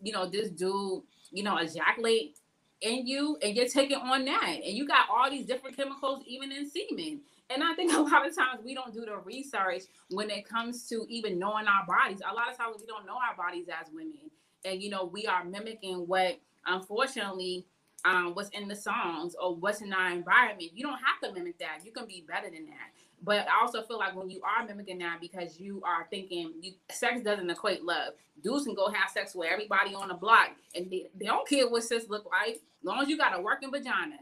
you 0.01 0.13
know, 0.13 0.27
this 0.27 0.49
dude, 0.49 1.01
you 1.31 1.43
know, 1.43 1.57
ejaculate 1.57 2.37
in 2.81 3.07
you, 3.07 3.37
and 3.41 3.55
you're 3.55 3.67
taking 3.67 3.97
on 3.97 4.25
that, 4.25 4.59
and 4.63 4.77
you 4.77 4.87
got 4.87 5.07
all 5.09 5.29
these 5.29 5.45
different 5.45 5.75
chemicals, 5.75 6.23
even 6.27 6.51
in 6.51 6.69
semen. 6.69 7.21
And 7.49 7.63
I 7.63 7.73
think 7.73 7.93
a 7.95 7.99
lot 7.99 8.27
of 8.27 8.35
times 8.35 8.61
we 8.63 8.73
don't 8.73 8.93
do 8.93 9.05
the 9.05 9.17
research 9.17 9.83
when 10.11 10.29
it 10.29 10.47
comes 10.47 10.87
to 10.89 11.05
even 11.09 11.39
knowing 11.39 11.65
our 11.67 11.85
bodies. 11.87 12.21
A 12.29 12.33
lot 12.33 12.51
of 12.51 12.57
times 12.57 12.77
we 12.79 12.85
don't 12.85 13.05
know 13.05 13.15
our 13.15 13.35
bodies 13.35 13.67
as 13.69 13.87
women. 13.93 14.29
And, 14.65 14.81
you 14.81 14.89
know, 14.89 15.05
we 15.05 15.27
are 15.27 15.45
mimicking 15.45 16.07
what, 16.07 16.39
unfortunately, 16.65 17.65
um, 18.05 18.33
what's 18.33 18.49
in 18.49 18.67
the 18.67 18.75
songs 18.75 19.35
or 19.41 19.55
what's 19.55 19.81
in 19.81 19.93
our 19.93 20.11
environment. 20.11 20.71
You 20.73 20.83
don't 20.83 20.99
have 20.99 21.19
to 21.23 21.33
mimic 21.33 21.59
that. 21.59 21.79
You 21.83 21.91
can 21.91 22.05
be 22.05 22.25
better 22.27 22.49
than 22.49 22.65
that. 22.65 22.91
But 23.23 23.47
I 23.47 23.61
also 23.61 23.81
feel 23.83 23.97
like 23.97 24.15
when 24.15 24.29
you 24.29 24.41
are 24.43 24.65
mimicking 24.65 24.99
that 24.99 25.19
because 25.19 25.59
you 25.59 25.81
are 25.83 26.07
thinking 26.09 26.53
you, 26.61 26.73
sex 26.91 27.21
doesn't 27.21 27.49
equate 27.49 27.83
love. 27.83 28.13
Dudes 28.43 28.65
can 28.65 28.75
go 28.75 28.89
have 28.89 29.09
sex 29.09 29.33
with 29.33 29.49
everybody 29.51 29.95
on 29.95 30.09
the 30.09 30.13
block 30.13 30.51
and 30.75 30.89
they, 30.91 31.07
they 31.19 31.25
don't 31.25 31.47
care 31.47 31.67
what 31.67 31.83
sis 31.83 32.07
look 32.09 32.27
like. 32.31 32.55
As 32.55 32.83
long 32.83 33.01
as 33.01 33.09
you 33.09 33.17
got 33.17 33.37
a 33.37 33.41
working 33.41 33.71
vagina 33.71 34.17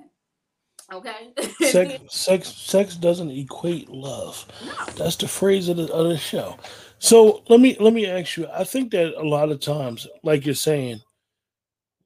Okay. 0.91 1.33
sex, 1.59 2.03
sex, 2.09 2.47
sex 2.47 2.95
doesn't 2.95 3.31
equate 3.31 3.89
love. 3.89 4.45
No. 4.65 4.85
That's 4.97 5.15
the 5.15 5.27
phrase 5.27 5.67
of 5.69 5.77
the, 5.77 5.91
of 5.91 6.07
the 6.09 6.17
show. 6.17 6.57
So 6.99 7.43
let 7.49 7.59
me 7.59 7.75
let 7.79 7.93
me 7.93 8.05
ask 8.05 8.37
you. 8.37 8.47
I 8.53 8.63
think 8.63 8.91
that 8.91 9.19
a 9.19 9.27
lot 9.27 9.51
of 9.51 9.59
times, 9.59 10.07
like 10.23 10.45
you're 10.45 10.55
saying, 10.55 11.01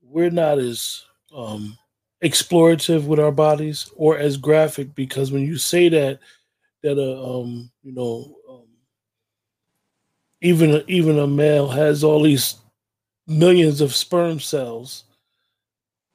we're 0.01 0.31
not 0.31 0.59
as 0.59 1.03
um, 1.35 1.77
explorative 2.23 3.05
with 3.05 3.19
our 3.19 3.31
bodies 3.31 3.91
or 3.95 4.17
as 4.17 4.37
graphic 4.37 4.95
because 4.95 5.31
when 5.31 5.43
you 5.43 5.57
say 5.57 5.89
that 5.89 6.19
that 6.83 6.97
a 6.97 7.23
um, 7.23 7.71
you 7.83 7.93
know 7.93 8.35
um, 8.49 8.67
even 10.41 10.83
even 10.87 11.19
a 11.19 11.27
male 11.27 11.67
has 11.69 12.03
all 12.03 12.23
these 12.23 12.55
millions 13.27 13.81
of 13.81 13.95
sperm 13.95 14.39
cells, 14.39 15.03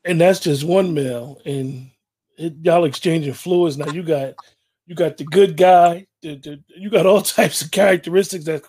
and 0.05 0.21
that's 0.21 0.41
just 0.41 0.65
one 0.65 0.95
male, 0.95 1.41
and 1.45 1.91
it, 2.39 2.55
y'all 2.63 2.85
exchanging 2.85 3.33
fluids 3.35 3.79
now. 3.79 3.89
You 3.89 4.03
got 4.03 4.35
you 4.87 4.95
got 4.95 5.17
the 5.17 5.25
good 5.25 5.57
guy. 5.57 6.07
The, 6.23 6.37
the, 6.37 6.63
you 6.77 6.91
got 6.91 7.07
all 7.07 7.23
types 7.23 7.63
of 7.63 7.71
characteristics 7.71 8.45
that 8.47 8.63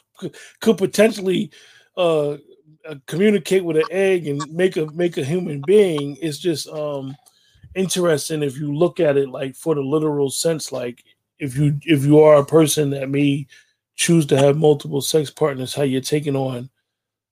could, 0.62 0.78
potentially 0.78 1.52
uh, 1.98 2.38
uh, 2.88 2.96
communicate 3.08 3.64
with 3.64 3.78
an 3.78 3.86
egg 3.92 4.28
and 4.28 4.42
make 4.54 4.78
a 4.78 4.88
make 4.88 5.18
a 5.18 5.24
human 5.24 5.62
being. 5.62 6.18
It's 6.22 6.38
just 6.38 6.68
um, 6.70 7.16
interesting 7.76 8.44
if 8.44 8.58
you 8.58 8.74
look 8.74 9.00
at 9.00 9.18
it 9.18 9.30
like 9.30 9.56
for 9.56 9.76
the 9.76 9.82
literal 9.82 10.30
sense. 10.30 10.72
Like 10.72 11.04
if 11.40 11.56
you 11.58 11.80
if 11.84 12.04
you 12.04 12.20
are 12.20 12.36
a 12.36 12.46
person 12.46 12.90
that 12.92 13.10
may 13.10 13.48
choose 13.96 14.26
to 14.28 14.38
have 14.38 14.58
multiple 14.58 15.02
sex 15.02 15.30
partners, 15.30 15.74
how 15.74 15.84
you're 15.84 16.02
taking 16.02 16.36
on 16.36 16.70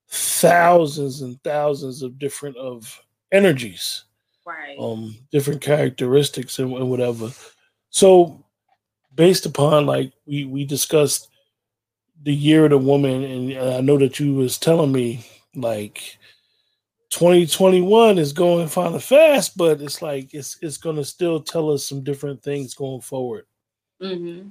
thousands 0.09 1.21
and 1.21 1.41
thousands 1.43 2.01
of 2.01 2.19
different 2.19 2.55
of 2.57 3.01
energies 3.31 4.03
right. 4.45 4.77
um 4.79 5.15
different 5.31 5.59
characteristics 5.59 6.59
and, 6.59 6.71
and 6.73 6.89
whatever. 6.89 7.29
So 7.89 8.43
based 9.15 9.45
upon 9.45 9.85
like 9.85 10.13
we 10.25 10.45
we 10.45 10.65
discussed 10.65 11.29
the 12.23 12.33
year 12.33 12.65
of 12.65 12.71
the 12.71 12.77
woman 12.77 13.23
and 13.23 13.53
i 13.75 13.81
know 13.81 13.97
that 13.97 14.19
you 14.19 14.33
was 14.33 14.57
telling 14.57 14.91
me 14.91 15.25
like 15.55 16.17
2021 17.09 18.17
is 18.17 18.33
going 18.33 18.67
kind 18.69 18.95
of 18.95 19.03
fast 19.03 19.55
but 19.57 19.81
it's 19.81 20.01
like 20.01 20.33
it's 20.33 20.57
it's 20.61 20.77
going 20.77 20.95
to 20.95 21.05
still 21.05 21.39
tell 21.39 21.69
us 21.69 21.85
some 21.85 22.03
different 22.03 22.41
things 22.41 22.73
going 22.73 23.01
forward 23.01 23.45
mm-hmm. 24.01 24.49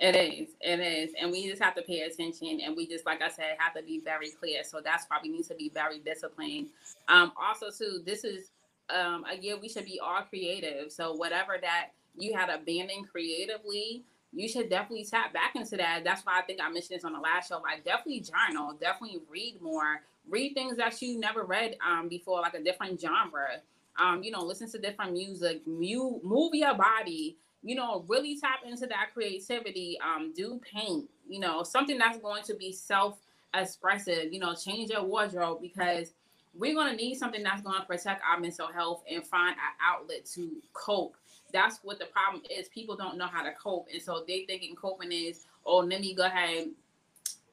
It 0.00 0.16
is, 0.16 0.48
it 0.60 0.80
is, 0.80 1.14
and 1.20 1.30
we 1.30 1.48
just 1.48 1.62
have 1.62 1.76
to 1.76 1.82
pay 1.82 2.00
attention, 2.00 2.60
and 2.62 2.76
we 2.76 2.86
just, 2.86 3.06
like 3.06 3.22
I 3.22 3.28
said, 3.28 3.56
have 3.58 3.74
to 3.74 3.82
be 3.82 4.00
very 4.00 4.30
clear. 4.30 4.64
So 4.64 4.80
that's 4.82 5.06
why 5.06 5.18
we 5.22 5.28
need 5.28 5.44
to 5.46 5.54
be 5.54 5.70
very 5.72 6.00
disciplined. 6.00 6.66
Um, 7.06 7.32
also, 7.40 7.70
too, 7.70 8.02
this 8.04 8.24
is 8.24 8.50
um, 8.90 9.24
again, 9.24 9.58
we 9.62 9.68
should 9.68 9.84
be 9.84 10.00
all 10.00 10.22
creative. 10.22 10.92
So 10.92 11.14
whatever 11.14 11.56
that 11.60 11.90
you 12.16 12.34
had 12.34 12.50
abandoned 12.50 13.08
creatively, 13.10 14.04
you 14.32 14.48
should 14.48 14.68
definitely 14.68 15.04
tap 15.04 15.32
back 15.32 15.54
into 15.54 15.76
that. 15.76 16.02
That's 16.04 16.24
why 16.26 16.38
I 16.38 16.42
think 16.42 16.60
I 16.60 16.68
mentioned 16.68 16.98
this 16.98 17.04
on 17.04 17.12
the 17.12 17.20
last 17.20 17.48
show. 17.48 17.60
Like 17.60 17.84
definitely 17.84 18.20
journal, 18.20 18.74
definitely 18.80 19.20
read 19.30 19.60
more, 19.60 20.02
read 20.28 20.54
things 20.54 20.76
that 20.76 21.00
you 21.00 21.18
never 21.18 21.44
read 21.44 21.76
um, 21.86 22.08
before, 22.08 22.40
like 22.40 22.54
a 22.54 22.62
different 22.62 23.00
genre. 23.00 23.60
Um, 23.98 24.24
you 24.24 24.32
know, 24.32 24.42
listen 24.42 24.68
to 24.72 24.78
different 24.78 25.12
music, 25.12 25.62
mu- 25.66 26.20
move 26.22 26.54
your 26.54 26.74
body. 26.74 27.36
You 27.64 27.74
know, 27.74 28.04
really 28.06 28.38
tap 28.38 28.60
into 28.66 28.86
that 28.86 29.14
creativity. 29.14 29.98
Um, 30.00 30.32
do 30.36 30.60
paint. 30.72 31.08
You 31.28 31.40
know, 31.40 31.62
something 31.62 31.98
that's 31.98 32.18
going 32.18 32.44
to 32.44 32.54
be 32.54 32.72
self 32.72 33.18
expressive. 33.54 34.32
You 34.32 34.40
know, 34.40 34.54
change 34.54 34.90
your 34.90 35.02
wardrobe 35.02 35.60
because 35.60 36.12
we're 36.56 36.74
going 36.74 36.90
to 36.90 36.96
need 36.96 37.16
something 37.16 37.42
that's 37.42 37.62
going 37.62 37.80
to 37.80 37.86
protect 37.86 38.22
our 38.28 38.38
mental 38.38 38.68
health 38.68 39.02
and 39.10 39.26
find 39.26 39.56
an 39.56 39.74
outlet 39.82 40.24
to 40.34 40.50
cope. 40.72 41.16
That's 41.52 41.80
what 41.82 41.98
the 41.98 42.06
problem 42.06 42.42
is. 42.50 42.68
People 42.68 42.96
don't 42.96 43.16
know 43.16 43.26
how 43.26 43.42
to 43.42 43.52
cope. 43.52 43.88
And 43.92 44.02
so 44.02 44.24
they 44.26 44.44
thinking 44.44 44.74
coping 44.74 45.12
is, 45.12 45.46
oh, 45.64 45.78
let 45.78 46.00
me 46.00 46.14
go 46.14 46.24
ahead. 46.24 46.68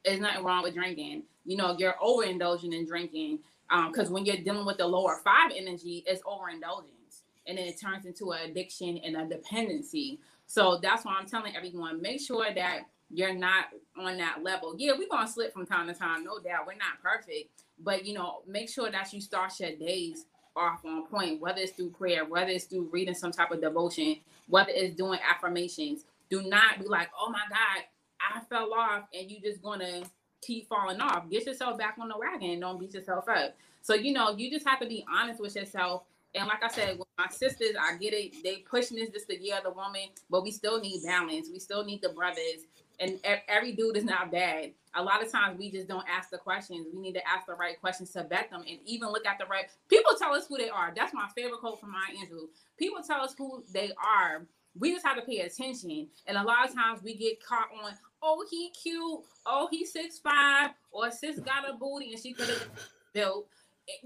There's 0.03 0.19
nothing 0.19 0.43
wrong 0.43 0.63
with 0.63 0.73
drinking. 0.73 1.23
You 1.45 1.57
know, 1.57 1.75
you're 1.77 1.95
overindulging 2.03 2.73
in 2.73 2.85
drinking. 2.85 3.39
Because 3.87 4.07
um, 4.07 4.13
when 4.13 4.25
you're 4.25 4.37
dealing 4.37 4.65
with 4.65 4.77
the 4.77 4.87
lower 4.87 5.21
five 5.23 5.51
energy, 5.55 6.03
it's 6.05 6.21
overindulgence. 6.25 7.00
And 7.47 7.57
then 7.57 7.67
it 7.67 7.79
turns 7.79 8.05
into 8.05 8.31
an 8.31 8.49
addiction 8.49 8.97
and 8.99 9.15
a 9.17 9.25
dependency. 9.25 10.19
So 10.47 10.79
that's 10.81 11.05
why 11.05 11.15
I'm 11.19 11.27
telling 11.27 11.55
everyone 11.55 12.01
make 12.01 12.21
sure 12.21 12.53
that 12.53 12.81
you're 13.09 13.33
not 13.33 13.65
on 13.97 14.17
that 14.17 14.43
level. 14.43 14.75
Yeah, 14.77 14.93
we're 14.97 15.07
to 15.07 15.27
slip 15.31 15.53
from 15.53 15.65
time 15.65 15.87
to 15.87 15.93
time, 15.93 16.23
no 16.23 16.39
doubt. 16.39 16.67
We're 16.67 16.73
not 16.73 17.01
perfect 17.03 17.49
but 17.83 18.05
you 18.05 18.13
know, 18.13 18.41
make 18.47 18.69
sure 18.69 18.89
that 18.91 19.11
you 19.13 19.21
start 19.21 19.53
your 19.59 19.71
days 19.75 20.25
off 20.55 20.83
on 20.85 21.07
point, 21.07 21.41
whether 21.41 21.59
it's 21.59 21.71
through 21.73 21.91
prayer, 21.91 22.25
whether 22.25 22.51
it's 22.51 22.65
through 22.65 22.89
reading 22.91 23.15
some 23.15 23.31
type 23.31 23.51
of 23.51 23.61
devotion, 23.61 24.17
whether 24.47 24.71
it's 24.73 24.95
doing 24.95 25.19
affirmations. 25.27 26.05
Do 26.29 26.41
not 26.43 26.79
be 26.79 26.87
like, 26.87 27.09
oh 27.19 27.29
my 27.29 27.41
God, 27.49 27.83
I 28.19 28.39
fell 28.49 28.73
off, 28.73 29.03
and 29.13 29.29
you're 29.29 29.41
just 29.41 29.61
gonna 29.61 30.03
keep 30.41 30.69
falling 30.69 31.01
off. 31.01 31.29
Get 31.29 31.45
yourself 31.45 31.77
back 31.77 31.97
on 31.99 32.07
the 32.07 32.17
wagon 32.17 32.51
and 32.51 32.61
don't 32.61 32.79
beat 32.79 32.93
yourself 32.93 33.27
up. 33.27 33.55
So, 33.81 33.95
you 33.95 34.13
know, 34.13 34.31
you 34.37 34.49
just 34.49 34.67
have 34.67 34.79
to 34.79 34.87
be 34.87 35.05
honest 35.11 35.41
with 35.41 35.55
yourself. 35.55 36.03
And 36.33 36.47
like 36.47 36.63
I 36.63 36.69
said, 36.69 36.97
with 36.97 37.07
my 37.17 37.27
sisters, 37.29 37.75
I 37.79 37.97
get 37.97 38.13
it. 38.13 38.43
They 38.43 38.57
pushing 38.69 38.97
this 38.97 39.09
just 39.09 39.27
the 39.27 39.41
year 39.41 39.57
of 39.57 39.63
the 39.63 39.71
woman, 39.71 40.09
but 40.29 40.43
we 40.43 40.51
still 40.51 40.79
need 40.79 41.03
balance. 41.03 41.49
We 41.51 41.59
still 41.59 41.83
need 41.83 42.01
the 42.01 42.09
brothers 42.09 42.65
and 43.01 43.19
every 43.47 43.71
dude 43.73 43.97
is 43.97 44.03
not 44.03 44.31
bad. 44.31 44.71
A 44.93 45.03
lot 45.03 45.23
of 45.23 45.31
times 45.31 45.57
we 45.57 45.71
just 45.71 45.87
don't 45.87 46.05
ask 46.07 46.29
the 46.29 46.37
questions. 46.37 46.85
We 46.93 47.01
need 47.01 47.13
to 47.13 47.27
ask 47.27 47.47
the 47.47 47.55
right 47.55 47.79
questions 47.79 48.11
to 48.11 48.23
vet 48.23 48.51
them 48.51 48.63
and 48.69 48.79
even 48.85 49.09
look 49.09 49.25
at 49.25 49.39
the 49.39 49.45
right 49.45 49.65
people 49.89 50.11
tell 50.17 50.33
us 50.33 50.47
who 50.47 50.57
they 50.57 50.69
are. 50.69 50.93
That's 50.95 51.13
my 51.13 51.27
favorite 51.35 51.59
quote 51.59 51.79
from 51.79 51.91
Maya 51.91 52.15
Angelou. 52.15 52.47
People 52.77 53.01
tell 53.01 53.21
us 53.21 53.33
who 53.37 53.63
they 53.73 53.91
are. 53.97 54.45
We 54.77 54.93
just 54.93 55.05
have 55.05 55.17
to 55.17 55.23
pay 55.23 55.39
attention. 55.39 56.07
And 56.27 56.37
a 56.37 56.43
lot 56.43 56.69
of 56.69 56.75
times 56.75 57.01
we 57.03 57.15
get 57.15 57.43
caught 57.43 57.69
on, 57.83 57.91
oh, 58.21 58.45
he 58.49 58.69
cute, 58.69 59.21
oh, 59.45 59.67
he's 59.71 59.91
six 59.91 60.19
five, 60.19 60.71
or 60.91 61.09
sis 61.09 61.39
got 61.39 61.67
a 61.69 61.73
booty 61.73 62.13
and 62.13 62.21
she 62.21 62.33
could 62.33 62.49
have 62.49 62.69
built. 63.13 63.47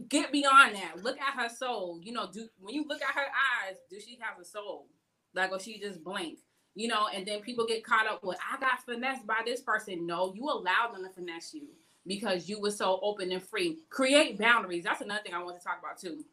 Get 0.09 0.31
beyond 0.31 0.75
that. 0.75 1.03
Look 1.03 1.17
at 1.19 1.41
her 1.41 1.49
soul. 1.49 1.99
You 2.01 2.13
know, 2.13 2.29
do 2.31 2.47
when 2.59 2.75
you 2.75 2.85
look 2.87 3.01
at 3.01 3.15
her 3.15 3.21
eyes, 3.21 3.77
do 3.89 3.99
she 3.99 4.17
have 4.21 4.39
a 4.39 4.45
soul? 4.45 4.87
Like, 5.33 5.51
or 5.51 5.59
she 5.59 5.79
just 5.79 6.03
blank? 6.03 6.39
you 6.75 6.89
know, 6.89 7.07
and 7.13 7.25
then 7.25 7.39
people 7.41 7.65
get 7.65 7.83
caught 7.83 8.05
up 8.05 8.23
with, 8.23 8.37
I 8.51 8.59
got 8.59 8.85
finessed 8.85 9.25
by 9.25 9.41
this 9.45 9.61
person. 9.61 10.05
No, 10.05 10.33
you 10.35 10.43
allowed 10.43 10.93
them 10.93 11.03
to 11.03 11.09
finesse 11.09 11.53
you 11.53 11.69
because 12.05 12.47
you 12.49 12.59
were 12.59 12.71
so 12.71 12.99
open 13.01 13.31
and 13.31 13.41
free. 13.41 13.79
Create 13.89 14.37
boundaries. 14.37 14.83
That's 14.83 15.01
another 15.01 15.21
thing 15.23 15.33
I 15.33 15.41
want 15.41 15.57
to 15.57 15.63
talk 15.63 15.79
about 15.79 15.97
too. 15.97 16.23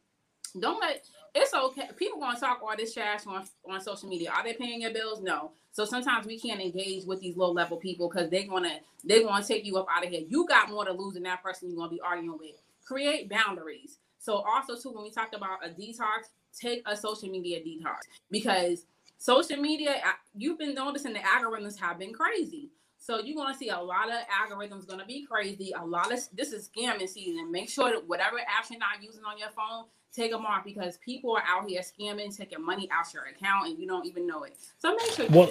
Don't 0.61 0.81
let 0.81 1.05
it's 1.35 1.55
okay. 1.55 1.89
People 1.97 2.21
to 2.21 2.39
talk 2.39 2.61
all 2.63 2.77
this 2.77 2.93
trash 2.93 3.27
on, 3.27 3.45
on 3.67 3.81
social 3.81 4.09
media. 4.09 4.31
Are 4.31 4.45
they 4.45 4.53
paying 4.53 4.83
your 4.83 4.93
bills? 4.93 5.23
No. 5.23 5.53
So 5.71 5.87
sometimes 5.87 6.27
we 6.27 6.39
can't 6.39 6.61
engage 6.61 7.07
with 7.07 7.21
these 7.21 7.39
low 7.39 7.51
level 7.53 7.79
people 7.79 8.11
because 8.11 8.29
they're 8.29 8.47
gonna 8.47 8.81
they 9.03 9.23
to 9.23 9.45
take 9.47 9.65
you 9.65 9.79
up 9.79 9.87
out 9.91 10.05
of 10.05 10.11
here. 10.11 10.25
You 10.29 10.47
got 10.47 10.69
more 10.69 10.85
to 10.85 10.93
lose 10.93 11.15
than 11.15 11.23
that 11.23 11.43
person 11.43 11.71
you're 11.71 11.79
gonna 11.79 11.91
be 11.91 12.01
arguing 12.03 12.37
with. 12.39 12.61
Create 12.93 13.31
boundaries. 13.31 13.99
So 14.19 14.35
also 14.37 14.77
too, 14.77 14.93
when 14.95 15.03
we 15.03 15.11
talked 15.11 15.35
about 15.35 15.65
a 15.65 15.71
detox, 15.71 16.29
take 16.55 16.83
a 16.87 16.95
social 16.95 17.29
media 17.31 17.59
detox 17.61 18.01
because 18.31 18.85
social 19.17 19.57
media, 19.57 19.97
you've 20.37 20.59
been 20.59 20.75
noticing 20.75 21.15
the 21.15 21.21
algorithms 21.21 21.79
have 21.81 21.99
been 21.99 22.13
crazy. 22.13 22.69
So 22.99 23.19
you're 23.19 23.35
gonna 23.35 23.57
see 23.57 23.71
a 23.71 23.81
lot 23.81 24.11
of 24.11 24.19
algorithms 24.29 24.87
gonna 24.87 25.07
be 25.07 25.25
crazy. 25.25 25.73
A 25.77 25.85
lot 25.85 26.13
of 26.13 26.21
this 26.35 26.53
is 26.53 26.69
scamming 26.69 27.09
season. 27.09 27.51
Make 27.51 27.71
sure 27.71 27.91
that 27.91 28.07
whatever 28.07 28.37
apps 28.37 28.71
you're 28.71 28.79
not 28.79 29.03
using 29.03 29.25
on 29.25 29.39
your 29.39 29.49
phone, 29.57 29.87
take 30.15 30.31
them 30.31 30.45
off 30.45 30.65
because 30.65 30.99
people 30.99 31.35
are 31.35 31.43
out 31.49 31.69
here 31.69 31.81
scamming, 31.81 32.37
taking 32.37 32.65
money 32.65 32.89
out 32.93 33.13
your 33.15 33.25
account, 33.25 33.69
and 33.69 33.79
you 33.79 33.89
don't 33.89 34.07
even 34.07 34.27
know 34.27 34.45
it. 34.45 34.57
So 34.79 34.95
make 34.95 35.11
sure. 35.13 35.27
One, 35.31 35.49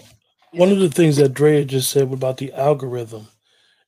one 0.51 0.71
of 0.71 0.79
the 0.79 0.89
things 0.89 1.17
that 1.17 1.33
Drea 1.33 1.65
just 1.65 1.89
said 1.89 2.13
about 2.13 2.37
the 2.37 2.53
algorithm, 2.53 3.27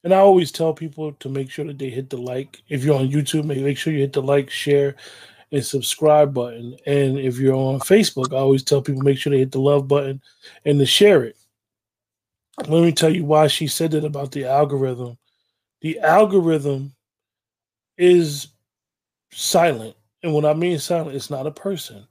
and 0.03 0.13
I 0.13 0.17
always 0.17 0.51
tell 0.51 0.73
people 0.73 1.13
to 1.13 1.29
make 1.29 1.49
sure 1.49 1.65
that 1.65 1.79
they 1.79 1.89
hit 1.89 2.09
the 2.09 2.17
like. 2.17 2.61
If 2.67 2.83
you're 2.83 2.99
on 2.99 3.09
YouTube, 3.09 3.45
make 3.45 3.77
sure 3.77 3.93
you 3.93 3.99
hit 3.99 4.13
the 4.13 4.21
like, 4.21 4.49
share, 4.49 4.95
and 5.51 5.65
subscribe 5.65 6.33
button. 6.33 6.75
And 6.85 7.17
if 7.17 7.37
you're 7.37 7.55
on 7.55 7.79
Facebook, 7.79 8.33
I 8.33 8.37
always 8.37 8.63
tell 8.63 8.81
people 8.81 9.01
make 9.01 9.17
sure 9.17 9.31
they 9.31 9.39
hit 9.39 9.51
the 9.51 9.61
love 9.61 9.87
button 9.87 10.21
and 10.65 10.79
to 10.79 10.85
share 10.85 11.23
it. 11.23 11.37
let 12.57 12.83
me 12.83 12.91
tell 12.91 13.13
you 13.13 13.23
why 13.23 13.47
she 13.47 13.67
said 13.67 13.91
that 13.91 14.03
about 14.03 14.31
the 14.31 14.45
algorithm. 14.45 15.17
The 15.81 15.99
algorithm 15.99 16.93
is 17.97 18.47
silent. 19.31 19.95
And 20.23 20.33
when 20.33 20.45
I 20.45 20.53
mean 20.53 20.79
silent, 20.79 21.15
it's 21.15 21.29
not 21.29 21.47
a 21.47 21.51
person, 21.51 22.07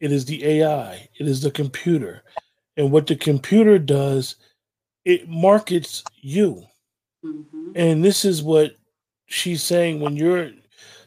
it 0.00 0.12
is 0.12 0.26
the 0.26 0.44
AI, 0.44 1.08
it 1.18 1.26
is 1.26 1.40
the 1.40 1.50
computer. 1.50 2.22
And 2.76 2.92
what 2.92 3.06
the 3.06 3.16
computer 3.16 3.78
does, 3.78 4.36
it 5.04 5.28
markets 5.28 6.04
you. 6.20 6.66
Mm-hmm. 7.26 7.72
And 7.74 8.04
this 8.04 8.24
is 8.24 8.42
what 8.42 8.76
she's 9.26 9.62
saying 9.62 10.00
when 10.00 10.16
you're, 10.16 10.50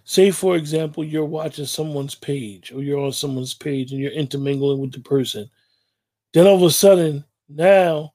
say, 0.03 0.31
for 0.31 0.55
example, 0.55 1.03
you're 1.03 1.25
watching 1.25 1.65
someone's 1.65 2.15
page 2.15 2.71
or 2.71 2.81
you're 2.81 2.99
on 2.99 3.13
someone's 3.13 3.53
page 3.53 3.91
and 3.91 4.01
you're 4.01 4.11
intermingling 4.11 4.79
with 4.79 4.91
the 4.91 4.99
person. 4.99 5.49
Then 6.33 6.45
all 6.45 6.55
of 6.55 6.63
a 6.63 6.71
sudden, 6.71 7.23
now 7.47 8.13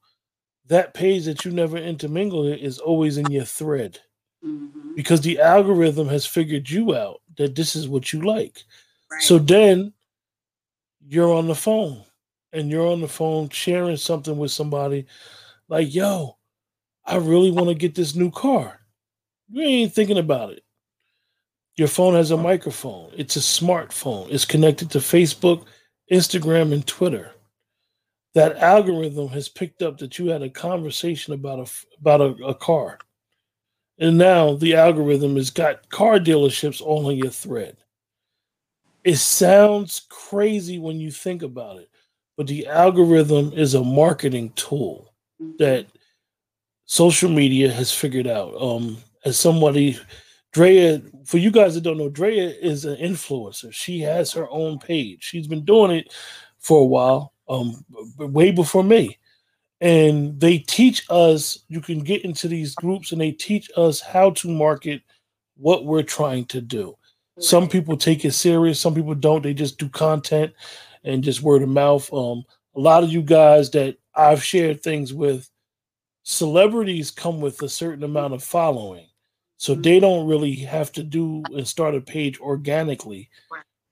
that 0.66 0.94
page 0.94 1.24
that 1.24 1.44
you 1.44 1.50
never 1.50 1.76
intermingled 1.76 2.58
is 2.58 2.78
always 2.78 3.18
in 3.18 3.30
your 3.30 3.44
thread 3.44 3.98
mm-hmm. 4.44 4.94
because 4.94 5.20
the 5.20 5.40
algorithm 5.40 6.08
has 6.08 6.26
figured 6.26 6.68
you 6.68 6.94
out 6.94 7.20
that 7.36 7.54
this 7.54 7.74
is 7.76 7.88
what 7.88 8.12
you 8.12 8.22
like. 8.22 8.62
Right. 9.10 9.22
So 9.22 9.38
then 9.38 9.92
you're 11.06 11.34
on 11.34 11.48
the 11.48 11.54
phone 11.54 12.02
and 12.52 12.70
you're 12.70 12.86
on 12.86 13.00
the 13.00 13.08
phone 13.08 13.48
sharing 13.50 13.96
something 13.96 14.38
with 14.38 14.52
somebody 14.52 15.06
like, 15.68 15.92
yo, 15.94 16.36
I 17.06 17.16
really 17.16 17.50
want 17.50 17.68
to 17.68 17.74
get 17.74 17.94
this 17.94 18.14
new 18.14 18.30
car. 18.30 18.80
You 19.50 19.62
ain't 19.62 19.92
thinking 19.92 20.18
about 20.18 20.50
it. 20.50 20.62
Your 21.76 21.88
phone 21.88 22.14
has 22.14 22.30
a 22.30 22.36
microphone. 22.36 23.10
It's 23.16 23.36
a 23.36 23.40
smartphone. 23.40 24.28
It's 24.30 24.44
connected 24.44 24.90
to 24.90 24.98
Facebook, 24.98 25.64
Instagram, 26.10 26.72
and 26.72 26.86
Twitter. 26.86 27.32
That 28.34 28.56
algorithm 28.58 29.28
has 29.28 29.48
picked 29.48 29.82
up 29.82 29.98
that 29.98 30.18
you 30.18 30.28
had 30.28 30.42
a 30.42 30.50
conversation 30.50 31.34
about 31.34 31.68
a 31.68 31.98
about 32.00 32.20
a, 32.20 32.44
a 32.44 32.54
car. 32.54 32.98
And 33.98 34.18
now 34.18 34.54
the 34.54 34.74
algorithm 34.74 35.36
has 35.36 35.50
got 35.50 35.88
car 35.88 36.18
dealerships 36.18 36.80
all 36.80 37.06
on 37.06 37.16
your 37.16 37.30
thread. 37.30 37.76
It 39.04 39.16
sounds 39.16 40.06
crazy 40.08 40.78
when 40.78 40.98
you 40.98 41.10
think 41.10 41.42
about 41.42 41.76
it, 41.76 41.90
but 42.36 42.46
the 42.46 42.66
algorithm 42.66 43.52
is 43.52 43.74
a 43.74 43.84
marketing 43.84 44.50
tool 44.56 45.12
that 45.58 45.86
social 46.94 47.30
media 47.30 47.72
has 47.72 47.92
figured 47.92 48.26
out. 48.26 48.54
Um, 48.60 48.98
as 49.24 49.38
somebody, 49.38 49.98
Drea, 50.52 51.02
for 51.24 51.38
you 51.38 51.50
guys 51.50 51.74
that 51.74 51.82
don't 51.82 51.98
know, 51.98 52.08
Drea 52.08 52.50
is 52.50 52.84
an 52.84 52.96
influencer. 52.96 53.72
She 53.72 54.00
has 54.00 54.32
her 54.32 54.48
own 54.50 54.78
page. 54.78 55.22
She's 55.22 55.48
been 55.48 55.64
doing 55.64 55.90
it 55.90 56.14
for 56.60 56.80
a 56.80 56.86
while, 56.86 57.32
um, 57.48 57.84
way 58.18 58.50
before 58.50 58.84
me 58.84 59.18
and 59.80 60.38
they 60.40 60.58
teach 60.58 61.04
us 61.10 61.64
you 61.68 61.80
can 61.80 61.98
get 62.00 62.24
into 62.24 62.48
these 62.48 62.74
groups 62.74 63.12
and 63.12 63.20
they 63.20 63.32
teach 63.32 63.70
us 63.76 64.00
how 64.00 64.30
to 64.30 64.48
market 64.48 65.02
what 65.56 65.84
we're 65.84 66.02
trying 66.02 66.44
to 66.46 66.60
do 66.60 66.96
some 67.38 67.68
people 67.68 67.96
take 67.96 68.24
it 68.24 68.32
serious 68.32 68.80
some 68.80 68.94
people 68.94 69.14
don't 69.14 69.42
they 69.42 69.52
just 69.52 69.78
do 69.78 69.88
content 69.88 70.52
and 71.04 71.24
just 71.24 71.42
word 71.42 71.62
of 71.62 71.68
mouth 71.68 72.10
um 72.12 72.42
a 72.76 72.80
lot 72.80 73.02
of 73.02 73.10
you 73.10 73.20
guys 73.20 73.70
that 73.70 73.96
i've 74.14 74.42
shared 74.42 74.82
things 74.82 75.12
with 75.12 75.50
celebrities 76.24 77.10
come 77.10 77.40
with 77.40 77.62
a 77.62 77.68
certain 77.68 78.04
amount 78.04 78.34
of 78.34 78.42
following 78.42 79.06
so 79.56 79.72
mm-hmm. 79.72 79.82
they 79.82 80.00
don't 80.00 80.26
really 80.26 80.54
have 80.54 80.90
to 80.90 81.02
do 81.02 81.42
and 81.54 81.66
start 81.66 81.94
a 81.94 82.00
page 82.00 82.40
organically 82.40 83.30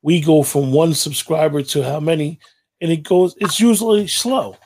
we 0.03 0.21
go 0.21 0.43
from 0.43 0.73
one 0.73 0.93
subscriber 0.93 1.63
to 1.63 1.83
how 1.83 2.01
many 2.01 2.39
and 2.81 2.91
it 2.91 3.05
goes 3.05 3.35
it's 3.41 3.61
usually 3.61 4.07
slow 4.07 4.57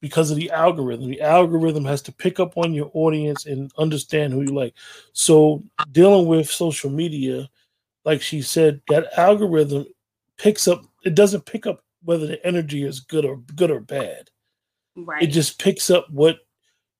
because 0.00 0.30
of 0.30 0.36
the 0.36 0.50
algorithm. 0.50 1.08
The 1.08 1.20
algorithm 1.20 1.84
has 1.84 2.02
to 2.02 2.12
pick 2.12 2.40
up 2.40 2.56
on 2.56 2.72
your 2.72 2.90
audience 2.94 3.46
and 3.46 3.70
understand 3.78 4.32
who 4.32 4.42
you 4.42 4.54
like. 4.54 4.74
So 5.12 5.62
dealing 5.92 6.26
with 6.26 6.50
social 6.50 6.90
media, 6.90 7.48
like 8.04 8.22
she 8.22 8.42
said, 8.42 8.80
that 8.88 9.18
algorithm 9.18 9.86
picks 10.38 10.66
up. 10.66 10.82
It 11.04 11.14
doesn't 11.14 11.46
pick 11.46 11.66
up 11.66 11.82
whether 12.02 12.26
the 12.26 12.44
energy 12.46 12.84
is 12.84 13.00
good 13.00 13.24
or 13.24 13.38
good 13.54 13.70
or 13.70 13.80
bad. 13.80 14.30
Right. 14.96 15.22
It 15.22 15.28
just 15.28 15.58
picks 15.58 15.90
up 15.90 16.10
what 16.10 16.38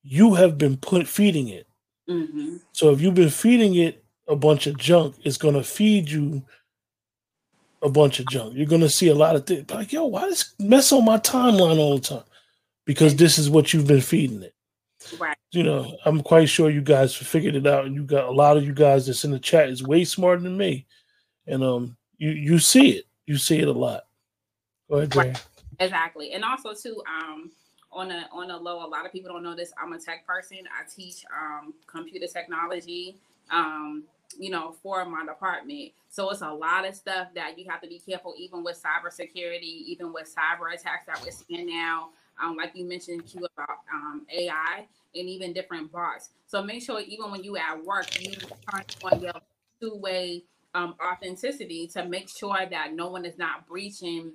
you 0.02 0.34
have 0.34 0.58
been 0.58 0.76
put 0.76 1.06
feeding 1.06 1.48
it. 1.48 1.66
Mm-hmm. 2.08 2.56
So 2.72 2.90
if 2.90 3.00
you've 3.00 3.14
been 3.14 3.30
feeding 3.30 3.74
it 3.76 4.02
a 4.28 4.36
bunch 4.36 4.66
of 4.66 4.78
junk, 4.78 5.16
it's 5.24 5.36
going 5.36 5.54
to 5.54 5.62
feed 5.62 6.10
you 6.10 6.42
a 7.82 7.88
bunch 7.88 8.20
of 8.20 8.26
junk. 8.26 8.54
You're 8.56 8.66
going 8.66 8.80
to 8.80 8.88
see 8.88 9.08
a 9.08 9.14
lot 9.14 9.36
of 9.36 9.46
things 9.46 9.70
like, 9.70 9.92
yo, 9.92 10.06
why 10.06 10.22
does 10.22 10.54
mess 10.58 10.92
on 10.92 11.04
my 11.04 11.18
timeline 11.18 11.78
all 11.78 11.98
the 11.98 12.06
time? 12.06 12.24
because 12.90 13.14
this 13.14 13.38
is 13.38 13.48
what 13.48 13.72
you've 13.72 13.86
been 13.86 14.00
feeding 14.00 14.42
it. 14.42 14.52
Right. 15.16 15.36
You 15.52 15.62
know, 15.62 15.96
I'm 16.04 16.24
quite 16.24 16.48
sure 16.48 16.70
you 16.70 16.80
guys 16.80 17.14
figured 17.14 17.54
it 17.54 17.64
out, 17.64 17.86
and 17.86 17.94
you 17.94 18.02
got 18.02 18.24
a 18.24 18.32
lot 18.32 18.56
of 18.56 18.64
you 18.64 18.74
guys 18.74 19.06
that's 19.06 19.24
in 19.24 19.30
the 19.30 19.38
chat 19.38 19.68
is 19.68 19.80
way 19.80 20.04
smarter 20.04 20.42
than 20.42 20.56
me, 20.56 20.86
and 21.46 21.62
um, 21.62 21.96
you 22.18 22.30
you 22.30 22.58
see 22.58 22.90
it, 22.90 23.04
you 23.26 23.36
see 23.36 23.60
it 23.60 23.68
a 23.68 23.72
lot. 23.72 24.02
Go 24.90 24.96
ahead, 24.96 25.12
Jay. 25.12 25.34
Exactly, 25.78 26.32
and 26.32 26.44
also 26.44 26.74
too, 26.74 27.00
um, 27.08 27.52
on 27.92 28.10
a 28.10 28.28
on 28.32 28.50
a 28.50 28.56
low, 28.56 28.84
a 28.84 28.88
lot 28.88 29.06
of 29.06 29.12
people 29.12 29.32
don't 29.32 29.42
know 29.42 29.54
this. 29.54 29.72
I'm 29.82 29.92
a 29.92 29.98
tech 29.98 30.26
person. 30.26 30.58
I 30.68 30.88
teach 30.88 31.24
um 31.32 31.74
computer 31.86 32.26
technology. 32.26 33.16
Um, 33.50 34.04
you 34.38 34.48
know, 34.48 34.76
for 34.80 35.04
my 35.04 35.26
department. 35.26 35.90
So 36.08 36.30
it's 36.30 36.40
a 36.40 36.48
lot 36.48 36.86
of 36.86 36.94
stuff 36.94 37.28
that 37.34 37.58
you 37.58 37.68
have 37.68 37.80
to 37.80 37.88
be 37.88 37.98
careful, 37.98 38.32
even 38.38 38.62
with 38.62 38.80
cybersecurity, 38.80 39.64
even 39.86 40.12
with 40.12 40.32
cyber 40.32 40.72
attacks 40.72 41.06
that 41.06 41.20
we're 41.20 41.32
seeing 41.32 41.66
now 41.66 42.10
um, 42.42 42.56
like 42.56 42.72
you 42.74 42.84
mentioned, 42.84 43.26
Q 43.26 43.46
about 43.54 43.78
um, 43.92 44.26
AI 44.32 44.86
and 45.14 45.28
even 45.28 45.52
different 45.52 45.92
bots. 45.92 46.30
So 46.46 46.62
make 46.62 46.82
sure 46.82 47.00
even 47.00 47.30
when 47.30 47.44
you 47.44 47.56
at 47.56 47.84
work, 47.84 48.06
you 48.20 48.32
turn 48.32 48.84
on 49.04 49.20
your 49.20 49.32
two-way 49.80 50.44
um, 50.74 50.94
authenticity 51.04 51.86
to 51.88 52.04
make 52.04 52.28
sure 52.28 52.58
that 52.70 52.94
no 52.94 53.10
one 53.10 53.24
is 53.24 53.36
not 53.38 53.66
breaching, 53.66 54.32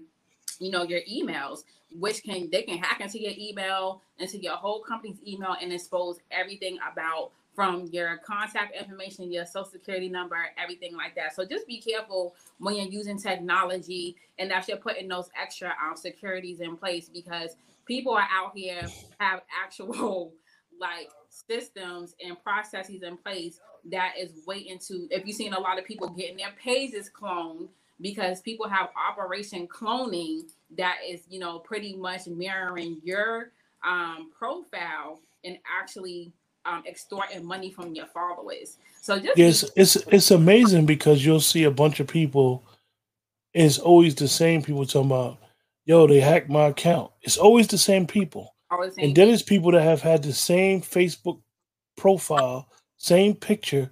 you 0.60 0.72
know, 0.72 0.84
your 0.84 1.02
emails, 1.02 1.64
which 1.98 2.24
can 2.24 2.50
they 2.52 2.64
can 2.64 2.78
hack 2.78 3.02
into 3.02 3.22
your 3.22 3.34
email, 3.38 4.02
into 4.20 4.38
your 4.38 4.56
whole 4.56 4.82
company's 4.82 5.18
email, 5.26 5.56
and 5.62 5.72
expose 5.72 6.20
everything 6.32 6.78
about 6.92 7.32
from 7.56 7.88
your 7.92 8.18
contact 8.18 8.76
information, 8.76 9.32
your 9.32 9.46
social 9.46 9.66
security 9.66 10.10
number, 10.10 10.36
everything 10.62 10.96
like 10.96 11.16
that. 11.16 11.34
So 11.34 11.46
just 11.46 11.66
be 11.66 11.80
careful 11.80 12.36
when 12.60 12.76
you're 12.76 12.86
using 12.86 13.18
technology 13.18 14.18
and 14.38 14.52
that 14.52 14.68
you're 14.68 14.78
putting 14.78 15.08
those 15.08 15.30
extra 15.42 15.70
um, 15.70 15.96
securities 15.96 16.60
in 16.60 16.76
place 16.76 17.10
because 17.12 17.56
people 17.86 18.14
are 18.14 18.28
out 18.32 18.52
here 18.54 18.82
have 19.20 19.42
actual 19.64 20.34
like 20.80 21.10
systems 21.30 22.16
and 22.24 22.42
processes 22.44 23.04
in 23.04 23.16
place 23.18 23.60
that 23.92 24.14
is 24.20 24.32
waiting 24.46 24.80
to 24.80 25.08
if 25.12 25.26
you've 25.26 25.36
seen 25.36 25.54
a 25.54 25.60
lot 25.60 25.80
of 25.80 25.86
people 25.86 26.10
getting 26.10 26.38
their 26.38 26.54
pages 26.62 27.10
cloned 27.10 27.68
because 28.02 28.42
people 28.42 28.68
have 28.68 28.90
operation 29.10 29.68
cloning 29.68 30.42
that 30.78 30.98
is 31.08 31.22
you 31.30 31.40
know 31.40 31.60
pretty 31.60 31.96
much 31.96 32.28
mirroring 32.28 33.00
your 33.04 33.52
um, 33.86 34.32
profile 34.38 35.20
and 35.44 35.58
actually 35.80 36.32
um, 36.66 36.84
extorting 36.88 37.46
money 37.46 37.72
from 37.72 37.94
your 37.94 38.08
followers 38.08 38.78
so 39.02 39.20
just 39.20 39.38
yes 39.38 39.66
it's 39.76 39.96
it's 40.08 40.32
amazing 40.32 40.86
because 40.86 41.26
you'll 41.26 41.40
see 41.40 41.64
a 41.64 41.72
bunch 41.72 42.00
of 42.00 42.08
people 42.08 42.64
it's 43.54 43.78
always 43.78 44.16
the 44.16 44.28
same 44.28 44.62
people 44.62 44.86
talking 44.86 45.12
about 45.12 45.38
yo, 45.86 46.08
they 46.08 46.20
hacked 46.20 46.50
my 46.50 46.68
account. 46.68 47.12
It's 47.22 47.38
always 47.38 47.68
the 47.68 47.78
same 47.78 48.06
people. 48.06 48.56
The 48.70 48.92
same 48.92 49.06
and 49.06 49.16
then 49.16 49.30
it's 49.30 49.44
people 49.44 49.72
that 49.72 49.84
have 49.84 50.02
had 50.02 50.24
the 50.24 50.34
same 50.34 50.82
Facebook 50.82 51.40
profile, 51.96 52.68
same 52.98 53.36
picture 53.36 53.90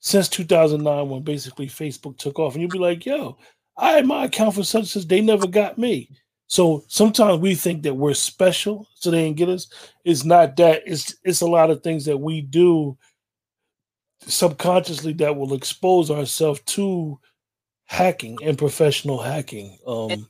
since 0.00 0.28
2009 0.28 1.08
when 1.08 1.22
basically 1.22 1.68
Facebook 1.68 2.18
took 2.18 2.38
off. 2.38 2.54
And 2.54 2.62
you'll 2.62 2.70
be 2.70 2.78
like, 2.78 3.06
yo, 3.06 3.38
I 3.76 3.92
had 3.92 4.06
my 4.06 4.24
account 4.24 4.54
for 4.54 4.64
such 4.64 4.96
as 4.96 5.06
they 5.06 5.20
never 5.20 5.46
got 5.46 5.78
me. 5.78 6.10
So 6.46 6.84
sometimes 6.88 7.40
we 7.40 7.54
think 7.54 7.84
that 7.84 7.94
we're 7.94 8.14
special, 8.14 8.88
so 8.94 9.10
they 9.10 9.24
didn't 9.24 9.36
get 9.36 9.48
us. 9.48 9.68
It's 10.04 10.24
not 10.24 10.56
that. 10.56 10.82
It's 10.84 11.14
it's 11.22 11.42
a 11.42 11.46
lot 11.46 11.70
of 11.70 11.82
things 11.82 12.04
that 12.06 12.18
we 12.18 12.40
do 12.40 12.98
subconsciously 14.26 15.12
that 15.14 15.36
will 15.36 15.54
expose 15.54 16.10
ourselves 16.10 16.60
to 16.66 17.20
hacking 17.86 18.36
and 18.42 18.58
professional 18.58 19.18
hacking. 19.22 19.78
Um, 19.86 20.28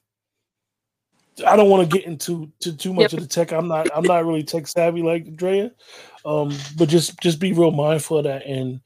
I 1.47 1.57
don't 1.57 1.71
want 1.71 1.91
to 1.91 1.97
get 1.97 2.07
into 2.07 2.53
to 2.61 2.77
too 2.77 2.93
much 2.93 3.13
yep. 3.13 3.15
of 3.15 3.21
the 3.21 3.27
tech. 3.27 3.53
I'm 3.53 3.69
not 3.69 3.89
I'm 3.95 4.05
not 4.05 4.27
really 4.27 4.43
tech 4.43 4.67
savvy 4.67 5.03
like 5.03 5.37
Drea, 5.37 5.73
um, 6.25 6.55
but 6.77 6.91
just 6.91 7.19
just 7.21 7.41
be 7.41 7.53
real 7.53 7.71
mindful 7.71 8.19
of 8.19 8.25
that. 8.25 8.45
And 8.45 8.81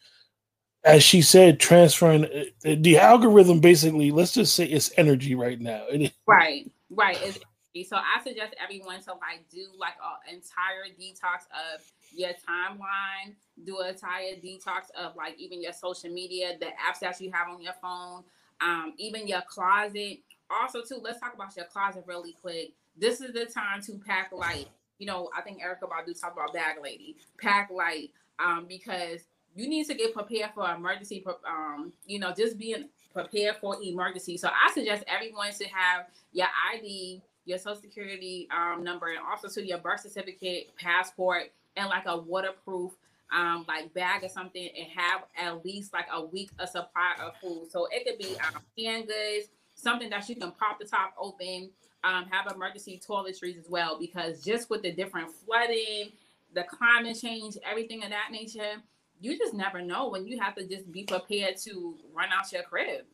as 0.84 1.02
she 1.02 1.22
said, 1.22 1.58
transferring 1.58 2.24
uh, 2.24 2.44
the 2.62 2.98
algorithm 2.98 3.60
basically, 3.60 4.10
let's 4.10 4.32
just 4.32 4.54
say 4.54 4.64
it's 4.66 4.92
energy 4.96 5.34
right 5.34 5.60
now. 5.60 5.84
right, 6.26 6.70
right. 6.90 7.40
So 7.88 7.96
I 7.96 8.22
suggest 8.22 8.54
everyone 8.62 9.00
to 9.02 9.12
like 9.12 9.48
do 9.50 9.66
like 9.78 9.94
an 10.28 10.34
entire 10.34 10.86
detox 10.98 11.46
of 11.50 11.82
your 12.14 12.30
timeline, 12.30 13.34
do 13.64 13.80
an 13.80 13.90
entire 13.90 14.36
detox 14.36 14.90
of 14.96 15.16
like 15.16 15.38
even 15.38 15.60
your 15.60 15.72
social 15.72 16.10
media, 16.10 16.56
the 16.60 16.66
apps 16.66 17.00
that 17.00 17.20
you 17.20 17.32
have 17.32 17.48
on 17.48 17.60
your 17.60 17.72
phone, 17.82 18.22
um, 18.60 18.94
even 18.98 19.26
your 19.26 19.42
closet 19.48 20.20
also 20.50 20.82
too 20.82 21.00
let's 21.02 21.18
talk 21.18 21.34
about 21.34 21.56
your 21.56 21.64
closet 21.64 22.04
really 22.06 22.36
quick 22.40 22.74
this 22.98 23.22
is 23.22 23.32
the 23.32 23.46
time 23.46 23.80
to 23.80 23.98
pack 24.06 24.30
light 24.30 24.68
you 24.98 25.06
know, 25.06 25.28
I 25.36 25.42
think 25.42 25.60
Erykah 25.60 25.88
Badu 25.88 26.18
talked 26.18 26.36
about 26.36 26.52
bag 26.52 26.76
lady, 26.82 27.16
pack 27.40 27.70
light, 27.70 28.10
um, 28.38 28.66
because 28.68 29.20
you 29.54 29.68
need 29.68 29.86
to 29.86 29.94
get 29.94 30.12
prepared 30.14 30.50
for 30.54 30.68
emergency, 30.72 31.24
um, 31.48 31.92
you 32.06 32.18
know, 32.18 32.32
just 32.36 32.58
being 32.58 32.88
prepared 33.12 33.56
for 33.56 33.76
emergency. 33.82 34.36
So 34.36 34.48
I 34.48 34.72
suggest 34.72 35.04
everyone 35.06 35.52
should 35.52 35.68
have 35.68 36.06
your 36.32 36.48
ID, 36.72 37.22
your 37.44 37.58
social 37.58 37.80
security 37.80 38.48
um, 38.50 38.82
number, 38.82 39.08
and 39.08 39.18
also 39.18 39.48
to 39.48 39.66
your 39.66 39.78
birth 39.78 40.00
certificate, 40.00 40.70
passport, 40.76 41.52
and 41.76 41.88
like 41.88 42.06
a 42.06 42.16
waterproof 42.16 42.92
um, 43.32 43.64
like 43.66 43.92
bag 43.94 44.24
or 44.24 44.28
something, 44.28 44.68
and 44.76 44.86
have 44.94 45.22
at 45.36 45.64
least 45.64 45.92
like 45.92 46.06
a 46.12 46.24
week 46.24 46.50
a 46.58 46.66
supply 46.66 47.14
of 47.20 47.36
food. 47.40 47.68
So 47.70 47.88
it 47.90 48.06
could 48.06 48.18
be 48.18 48.36
um, 48.40 48.60
canned 48.78 49.06
goods, 49.06 49.48
something 49.74 50.10
that 50.10 50.28
you 50.28 50.36
can 50.36 50.52
pop 50.52 50.78
the 50.78 50.84
top 50.84 51.14
open. 51.18 51.70
Um, 52.02 52.26
have 52.30 52.52
emergency 52.54 53.00
toiletries 53.08 53.58
as 53.58 53.70
well 53.70 53.98
because 53.98 54.44
just 54.44 54.68
with 54.68 54.82
the 54.82 54.92
different 54.92 55.30
flooding, 55.32 56.12
the 56.52 56.64
climate 56.64 57.18
change, 57.18 57.56
everything 57.64 58.04
of 58.04 58.10
that 58.10 58.28
nature, 58.30 58.82
you 59.24 59.38
just 59.38 59.54
never 59.54 59.80
know 59.80 60.08
when 60.08 60.26
you 60.26 60.38
have 60.38 60.54
to 60.56 60.66
just 60.66 60.90
be 60.92 61.04
prepared 61.04 61.56
to 61.56 61.96
run 62.12 62.28
out 62.30 62.52
your 62.52 62.62
crib. 62.62 63.06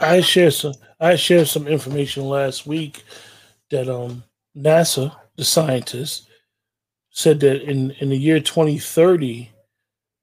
I 0.00 0.20
shared 0.20 0.54
some 0.54 0.74
I 0.98 1.16
shared 1.16 1.48
some 1.48 1.68
information 1.68 2.24
last 2.24 2.66
week 2.66 3.04
that 3.70 3.88
um 3.88 4.24
NASA, 4.56 5.14
the 5.36 5.44
scientists, 5.44 6.26
said 7.10 7.40
that 7.40 7.62
in, 7.62 7.90
in 7.92 8.08
the 8.08 8.16
year 8.16 8.40
2030, 8.40 9.50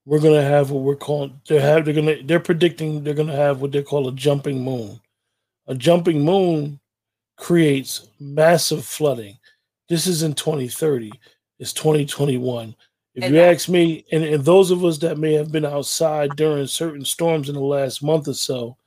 we're 0.05 0.19
gonna 0.19 0.41
have 0.41 0.71
what 0.71 0.83
we're 0.83 0.95
calling 0.95 1.39
they 1.47 1.59
have 1.59 1.85
they're 1.85 1.93
gonna 1.93 2.23
they're 2.23 2.39
predicting 2.39 3.03
they're 3.03 3.13
gonna 3.13 3.35
have 3.35 3.61
what 3.61 3.71
they 3.71 3.83
call 3.83 4.07
a 4.07 4.13
jumping 4.13 4.63
moon. 4.63 4.99
A 5.67 5.75
jumping 5.75 6.25
moon 6.25 6.79
creates 7.37 8.07
massive 8.19 8.83
flooding. 8.83 9.37
This 9.87 10.07
is 10.07 10.23
in 10.23 10.33
2030. 10.33 11.11
It's 11.59 11.73
2021. 11.73 12.75
If 13.13 13.29
you 13.29 13.39
ask 13.41 13.67
me, 13.67 14.05
and, 14.11 14.23
and 14.23 14.43
those 14.43 14.71
of 14.71 14.85
us 14.85 14.97
that 14.99 15.17
may 15.17 15.33
have 15.33 15.51
been 15.51 15.65
outside 15.65 16.35
during 16.37 16.65
certain 16.67 17.03
storms 17.03 17.49
in 17.49 17.55
the 17.55 17.61
last 17.61 18.01
month 18.01 18.27
or 18.27 18.33
so, 18.33 18.77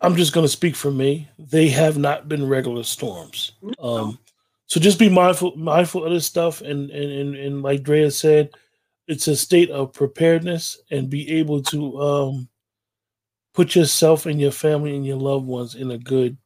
I'm 0.00 0.14
just 0.14 0.32
going 0.32 0.44
to 0.44 0.52
speak 0.52 0.76
for 0.76 0.92
me. 0.92 1.28
They 1.38 1.68
have 1.68 1.98
not 1.98 2.28
been 2.28 2.48
regular 2.48 2.84
storms. 2.84 3.52
Um, 3.80 4.18
so 4.66 4.78
just 4.78 4.98
be 4.98 5.08
mindful 5.08 5.56
mindful 5.56 6.04
of 6.04 6.12
this 6.12 6.26
stuff, 6.26 6.60
and 6.60 6.90
and 6.90 7.10
and, 7.10 7.34
and 7.34 7.62
like 7.62 7.82
Drea 7.82 8.10
said, 8.10 8.50
it's 9.08 9.26
a 9.26 9.34
state 9.34 9.70
of 9.70 9.92
preparedness, 9.92 10.78
and 10.90 11.10
be 11.10 11.38
able 11.38 11.62
to 11.64 12.00
um, 12.00 12.48
put 13.54 13.74
yourself 13.74 14.26
and 14.26 14.40
your 14.40 14.52
family 14.52 14.94
and 14.94 15.04
your 15.04 15.16
loved 15.16 15.46
ones 15.46 15.74
in 15.74 15.90
a 15.90 15.98
good 15.98 16.36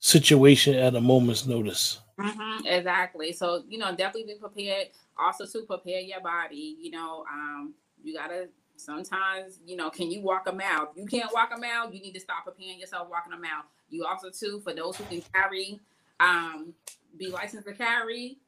situation 0.00 0.74
at 0.74 0.96
a 0.96 1.00
moment's 1.00 1.46
notice. 1.46 2.00
Mm-hmm, 2.18 2.66
exactly. 2.66 3.32
So 3.32 3.64
you 3.68 3.78
know, 3.78 3.94
definitely 3.94 4.34
be 4.34 4.38
prepared. 4.38 4.88
Also, 5.20 5.46
to 5.46 5.66
prepare 5.66 6.00
your 6.00 6.20
body. 6.20 6.76
You 6.80 6.92
know, 6.92 7.24
um, 7.30 7.74
you 8.02 8.14
gotta 8.14 8.48
sometimes 8.80 9.60
you 9.66 9.76
know 9.76 9.90
can 9.90 10.10
you 10.10 10.22
walk 10.22 10.48
a 10.48 10.52
mile? 10.52 10.90
If 10.90 10.96
you 10.96 11.06
can't 11.06 11.32
walk 11.32 11.50
a 11.54 11.58
mile 11.58 11.92
you 11.92 12.00
need 12.00 12.14
to 12.14 12.20
stop 12.20 12.44
preparing 12.44 12.80
yourself 12.80 13.08
walking 13.10 13.32
a 13.32 13.38
mile. 13.38 13.64
You 13.88 14.06
also 14.06 14.30
too 14.30 14.60
for 14.64 14.72
those 14.72 14.96
who 14.96 15.04
can 15.04 15.22
carry 15.34 15.78
um 16.18 16.72
be 17.18 17.28
licensed 17.28 17.66
to 17.66 17.74
carry 17.74 18.38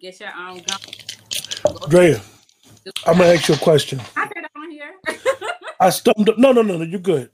get 0.00 0.20
your 0.20 0.30
own 0.38 0.62
gun. 0.62 0.78
Drea, 1.88 2.20
i'm 3.06 3.18
gonna 3.18 3.30
ask 3.34 3.48
you 3.48 3.54
a 3.54 3.58
question. 3.58 4.00
I 4.16 4.28
said 4.28 4.44
on 4.56 4.70
here 4.70 4.94
i 5.80 5.90
stumbled 5.90 6.38
no 6.38 6.52
no 6.52 6.62
no 6.62 6.78
no 6.78 6.84
you're 6.84 7.00
good. 7.00 7.30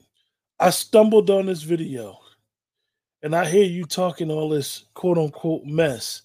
I 0.59 0.71
stumbled 0.71 1.29
on 1.29 1.45
this 1.45 1.61
video 1.61 2.19
and 3.21 3.35
i 3.35 3.45
hear 3.45 3.63
you 3.63 3.85
talking 3.85 4.31
all 4.31 4.49
this 4.49 4.85
quote 4.93 5.17
unquote 5.17 5.65
mess 5.65 6.23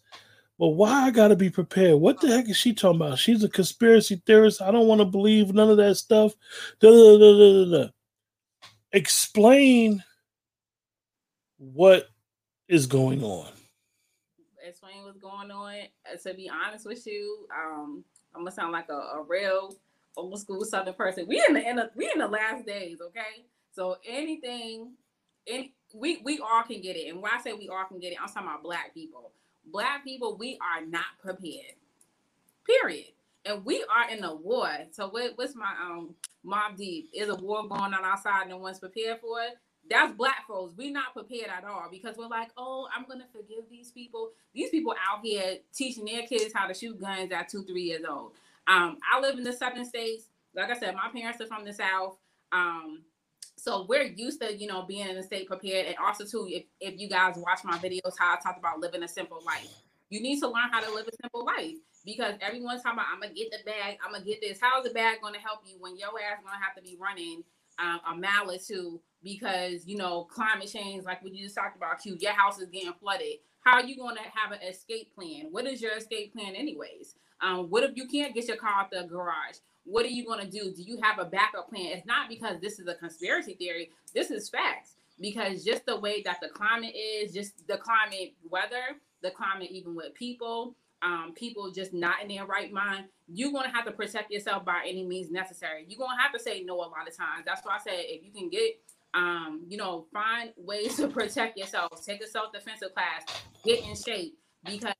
well, 0.58 0.74
why 0.74 1.06
I 1.06 1.10
gotta 1.10 1.34
be 1.34 1.50
prepared? 1.50 1.96
What 1.96 2.20
the 2.20 2.28
heck 2.28 2.48
is 2.48 2.56
she 2.56 2.72
talking 2.72 3.00
about? 3.00 3.18
She's 3.18 3.42
a 3.42 3.48
conspiracy 3.48 4.22
theorist. 4.24 4.62
I 4.62 4.70
don't 4.70 4.86
want 4.86 5.00
to 5.00 5.04
believe 5.04 5.52
none 5.52 5.70
of 5.70 5.78
that 5.78 5.96
stuff. 5.96 6.34
Da, 6.80 6.90
da, 6.90 7.18
da, 7.18 7.64
da, 7.68 7.78
da, 7.78 7.90
Explain 8.92 10.02
what 11.58 12.08
is 12.68 12.86
going 12.86 13.24
on. 13.24 13.48
Explain 14.64 15.04
what's 15.04 15.18
going 15.18 15.50
on. 15.50 15.74
Uh, 15.74 16.16
to 16.22 16.34
be 16.34 16.48
honest 16.48 16.86
with 16.86 17.04
you, 17.04 17.46
um, 17.54 18.04
I'm 18.34 18.42
gonna 18.42 18.52
sound 18.52 18.72
like 18.72 18.88
a, 18.88 18.92
a 18.92 19.24
real 19.26 19.74
old 20.16 20.38
school 20.38 20.64
Southern 20.64 20.94
person. 20.94 21.26
We 21.26 21.44
in 21.48 21.54
the, 21.54 21.60
the 21.60 21.90
we 21.96 22.10
in 22.12 22.20
the 22.20 22.28
last 22.28 22.64
days, 22.64 22.98
okay? 23.00 23.44
So 23.72 23.96
anything, 24.06 24.92
any 25.48 25.74
we 25.92 26.20
we 26.24 26.38
all 26.38 26.62
can 26.62 26.80
get 26.80 26.94
it. 26.94 27.08
And 27.08 27.20
when 27.20 27.32
I 27.32 27.42
say 27.42 27.52
we 27.52 27.68
all 27.68 27.84
can 27.88 27.98
get 27.98 28.12
it, 28.12 28.18
I'm 28.22 28.28
talking 28.28 28.48
about 28.48 28.62
black 28.62 28.94
people 28.94 29.32
black 29.70 30.04
people, 30.04 30.36
we 30.36 30.58
are 30.60 30.84
not 30.84 31.04
prepared. 31.20 31.74
Period. 32.66 33.08
And 33.44 33.64
we 33.64 33.84
are 33.94 34.10
in 34.10 34.24
a 34.24 34.34
war. 34.34 34.70
So 34.90 35.08
what, 35.08 35.32
what's 35.36 35.54
my 35.54 35.72
um 35.82 36.14
Mobb 36.44 36.76
Deep? 36.76 37.10
Is 37.12 37.28
a 37.28 37.34
war 37.34 37.68
going 37.68 37.94
on 37.94 38.04
outside 38.04 38.42
and 38.42 38.50
no 38.50 38.58
one's 38.58 38.78
prepared 38.78 39.20
for 39.20 39.40
it? 39.42 39.58
That's 39.90 40.14
black 40.14 40.46
folks. 40.48 40.72
we 40.78 40.90
not 40.90 41.12
prepared 41.12 41.50
at 41.54 41.64
all 41.64 41.88
because 41.90 42.16
we're 42.16 42.28
like, 42.28 42.48
oh, 42.56 42.88
I'm 42.94 43.04
gonna 43.06 43.26
forgive 43.32 43.64
these 43.70 43.90
people. 43.90 44.30
These 44.54 44.70
people 44.70 44.94
out 45.10 45.20
here 45.22 45.58
teaching 45.74 46.06
their 46.06 46.26
kids 46.26 46.54
how 46.54 46.66
to 46.66 46.74
shoot 46.74 46.98
guns 46.98 47.32
at 47.32 47.50
two, 47.50 47.64
three 47.64 47.82
years 47.82 48.04
old. 48.08 48.32
Um, 48.66 48.98
I 49.12 49.20
live 49.20 49.36
in 49.36 49.44
the 49.44 49.52
southern 49.52 49.84
states. 49.84 50.28
Like 50.54 50.70
I 50.70 50.78
said, 50.78 50.94
my 50.94 51.10
parents 51.12 51.40
are 51.40 51.46
from 51.46 51.64
the 51.64 51.72
south. 51.72 52.16
Um, 52.50 53.02
so 53.56 53.86
we're 53.88 54.02
used 54.02 54.40
to, 54.40 54.54
you 54.56 54.66
know, 54.66 54.82
being 54.82 55.08
in 55.08 55.16
a 55.16 55.22
state 55.22 55.46
prepared. 55.46 55.86
And 55.86 55.96
also 55.96 56.24
too, 56.24 56.46
if, 56.50 56.64
if 56.80 56.98
you 56.98 57.08
guys 57.08 57.36
watch 57.36 57.60
my 57.64 57.78
videos, 57.78 58.14
how 58.18 58.34
I 58.34 58.36
talked 58.42 58.58
about 58.58 58.80
living 58.80 59.02
a 59.02 59.08
simple 59.08 59.42
life. 59.44 59.68
You 60.10 60.20
need 60.20 60.40
to 60.40 60.48
learn 60.48 60.70
how 60.70 60.80
to 60.80 60.94
live 60.94 61.08
a 61.08 61.16
simple 61.22 61.44
life 61.44 61.76
because 62.04 62.34
everyone's 62.40 62.82
talking 62.82 62.98
about 62.98 63.06
I'm 63.12 63.20
gonna 63.20 63.34
get 63.34 63.50
the 63.50 63.58
bag, 63.64 63.98
I'm 64.04 64.12
gonna 64.12 64.24
get 64.24 64.40
this. 64.40 64.58
How 64.60 64.80
is 64.80 64.86
the 64.86 64.94
bag 64.94 65.18
gonna 65.22 65.38
help 65.38 65.60
you 65.64 65.76
when 65.80 65.96
your 65.96 66.10
ass 66.10 66.42
gonna 66.44 66.62
have 66.62 66.74
to 66.76 66.82
be 66.82 66.96
running 67.00 67.42
um, 67.78 68.00
a 68.12 68.14
mile 68.14 68.50
or 68.50 68.58
two 68.58 69.00
because 69.22 69.86
you 69.86 69.96
know 69.96 70.24
climate 70.24 70.70
change, 70.70 71.04
like 71.04 71.22
we 71.22 71.30
just 71.30 71.54
talked 71.54 71.76
about, 71.76 72.00
Q, 72.00 72.16
your 72.20 72.32
house 72.32 72.58
is 72.60 72.68
getting 72.68 72.92
flooded. 73.00 73.38
How 73.64 73.80
are 73.80 73.84
you 73.84 73.96
gonna 73.96 74.20
have 74.20 74.52
an 74.52 74.60
escape 74.68 75.14
plan? 75.14 75.48
What 75.50 75.66
is 75.66 75.80
your 75.80 75.96
escape 75.96 76.34
plan, 76.34 76.54
anyways? 76.54 77.16
Um, 77.40 77.70
what 77.70 77.82
if 77.82 77.96
you 77.96 78.06
can't 78.06 78.34
get 78.34 78.46
your 78.46 78.56
car 78.56 78.82
out 78.82 78.90
the 78.90 79.04
garage? 79.04 79.56
What 79.84 80.04
are 80.04 80.10
you 80.10 80.24
going 80.24 80.40
to 80.40 80.50
do? 80.50 80.72
Do 80.72 80.82
you 80.82 80.98
have 81.02 81.18
a 81.18 81.24
backup 81.24 81.68
plan? 81.68 81.86
It's 81.92 82.06
not 82.06 82.28
because 82.28 82.60
this 82.60 82.78
is 82.78 82.88
a 82.88 82.94
conspiracy 82.94 83.54
theory. 83.54 83.90
This 84.14 84.30
is 84.30 84.48
facts. 84.48 84.96
Because 85.20 85.62
just 85.62 85.86
the 85.86 85.98
way 85.98 86.22
that 86.22 86.40
the 86.40 86.48
climate 86.48 86.94
is, 86.96 87.32
just 87.32 87.66
the 87.68 87.76
climate 87.76 88.34
weather, 88.50 88.96
the 89.22 89.30
climate 89.30 89.70
even 89.70 89.94
with 89.94 90.12
people, 90.14 90.74
um, 91.02 91.32
people 91.36 91.70
just 91.70 91.92
not 91.92 92.22
in 92.22 92.28
their 92.28 92.46
right 92.46 92.72
mind, 92.72 93.04
you're 93.28 93.52
gonna 93.52 93.72
have 93.72 93.84
to 93.84 93.92
protect 93.92 94.32
yourself 94.32 94.64
by 94.64 94.82
any 94.84 95.04
means 95.04 95.30
necessary. 95.30 95.84
You're 95.86 95.98
gonna 95.98 96.20
have 96.20 96.32
to 96.32 96.40
say 96.40 96.64
no 96.64 96.76
a 96.76 96.78
lot 96.78 97.06
of 97.06 97.16
times. 97.16 97.44
That's 97.46 97.64
why 97.64 97.76
I 97.76 97.78
said 97.78 98.04
if 98.06 98.24
you 98.24 98.32
can 98.32 98.48
get 98.48 98.80
um, 99.14 99.62
you 99.68 99.76
know, 99.76 100.06
find 100.12 100.50
ways 100.56 100.96
to 100.96 101.06
protect 101.06 101.56
yourself, 101.56 102.04
take 102.04 102.20
a 102.20 102.26
self-defensive 102.26 102.92
class, 102.94 103.22
get 103.64 103.84
in 103.84 103.94
shape, 103.94 104.36
because 104.64 104.94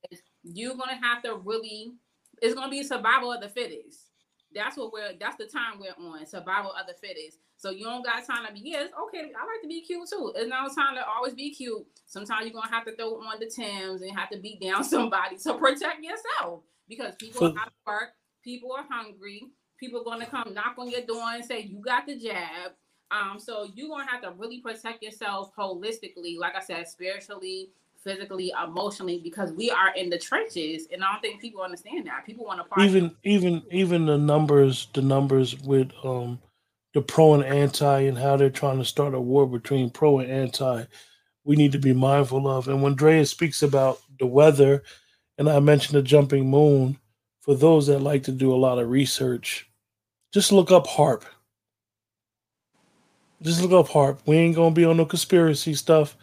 you're 0.45 0.76
gonna 0.76 1.01
have 1.03 1.22
to 1.24 1.35
really 1.37 1.95
it's 2.41 2.55
gonna 2.55 2.70
be 2.70 2.82
survival 2.82 3.32
of 3.32 3.41
the 3.41 3.49
fittest 3.49 4.11
that's 4.55 4.76
what 4.76 4.92
we're 4.92 5.12
that's 5.18 5.36
the 5.36 5.46
time 5.46 5.80
we're 5.80 5.94
on 6.05 6.24
survival 6.26 6.72
of 6.72 6.86
the 6.86 6.94
fittest. 6.94 7.38
So 7.57 7.70
you 7.70 7.84
don't 7.84 8.05
got 8.05 8.26
time 8.26 8.46
to 8.46 8.52
be 8.52 8.61
yes 8.64 8.90
okay 9.07 9.20
i 9.20 9.44
like 9.44 9.62
to 9.62 9.68
be 9.68 9.82
cute 9.82 10.09
too. 10.09 10.32
It's 10.36 10.48
not 10.48 10.74
time 10.74 10.96
to 10.96 11.07
always 11.07 11.34
be 11.34 11.55
cute. 11.55 11.86
Sometimes 12.07 12.46
you're 12.46 12.55
gonna 12.55 12.72
have 12.74 12.84
to 12.86 12.96
throw 12.96 13.14
on 13.14 13.40
the 13.40 13.46
tims 13.46 14.02
and 14.02 14.16
have 14.16 14.30
to 14.30 14.38
beat 14.38 14.61
down 14.61 14.84
somebody 14.94 15.36
to 15.38 15.55
protect 15.55 16.02
yourself 16.02 16.62
because 16.88 17.14
people 17.16 17.46
are 17.46 17.59
out 17.61 17.68
of 17.68 17.72
work 17.86 18.11
people 18.42 18.72
are 18.72 18.84
hungry 18.88 19.42
people 19.78 20.00
are 20.00 20.05
gonna 20.05 20.26
come 20.26 20.52
knock 20.55 20.74
on 20.78 20.90
your 20.90 21.00
door 21.02 21.30
and 21.34 21.44
say 21.44 21.61
you 21.61 21.78
got 21.80 22.07
the 22.07 22.16
jab. 22.16 22.72
Um 23.11 23.38
so 23.38 23.68
you're 23.74 23.88
gonna 23.88 24.11
have 24.11 24.22
to 24.22 24.32
really 24.32 24.61
protect 24.61 25.02
yourself 25.02 25.52
holistically 25.57 26.38
like 26.38 26.55
i 26.57 26.61
said 26.61 26.88
spiritually 26.88 27.70
physically, 28.05 28.52
emotionally, 28.62 29.18
because 29.24 29.52
we 29.52 29.70
are 29.70 29.94
in 29.96 30.11
the 30.11 30.18
trenches, 30.18 30.86
and 30.92 31.02
I 31.02 31.12
don't 31.12 31.22
think 31.22 31.40
people 31.40 31.62
understand 31.62 32.07
that. 32.07 32.24
People 32.26 32.44
want 32.44 32.61
to 32.61 32.82
even 32.82 33.16
even 33.24 33.62
even 33.70 34.07
the 34.07 34.18
numbers, 34.18 34.88
the 34.92 35.02
numbers 35.02 35.59
with 35.61 35.90
um 36.05 36.38
the 36.92 37.02
pro 37.02 37.34
and 37.34 37.44
anti, 37.44 38.02
and 38.02 38.16
how 38.16 38.36
they're 38.36 38.50
trying 38.50 38.78
to 38.78 38.84
start 38.84 39.14
a 39.14 39.20
war 39.20 39.48
between 39.48 39.90
pro 39.90 40.20
and 40.20 40.30
anti. 40.30 40.84
We 41.44 41.57
need 41.57 41.72
to 41.72 41.78
be 41.78 41.92
mindful 41.92 42.46
of. 42.48 42.68
And 42.68 42.82
when 42.82 42.94
Drea 42.94 43.26
speaks 43.26 43.62
about 43.62 44.00
the 44.18 44.26
weather, 44.26 44.82
and 45.38 45.48
I 45.48 45.59
mentioned 45.61 45.98
the 45.98 46.02
jumping 46.02 46.48
moon, 46.48 46.98
for 47.40 47.55
those 47.55 47.86
that 47.88 47.98
like 47.98 48.22
to 48.24 48.32
do 48.32 48.55
a 48.55 48.57
lot 48.57 48.78
of 48.78 48.88
research, 48.88 49.68
just 50.32 50.52
look 50.52 50.70
up 50.70 50.86
HAARP. 50.86 51.22
Just 53.42 53.61
look 53.61 53.72
up 53.72 53.92
HAARP. 53.92 54.20
We 54.26 54.36
ain't 54.36 54.57
gonna 54.57 54.74
be 54.74 54.84
on 54.84 54.96
no 54.96 55.05
conspiracy 55.05 55.74
stuff 55.74 56.16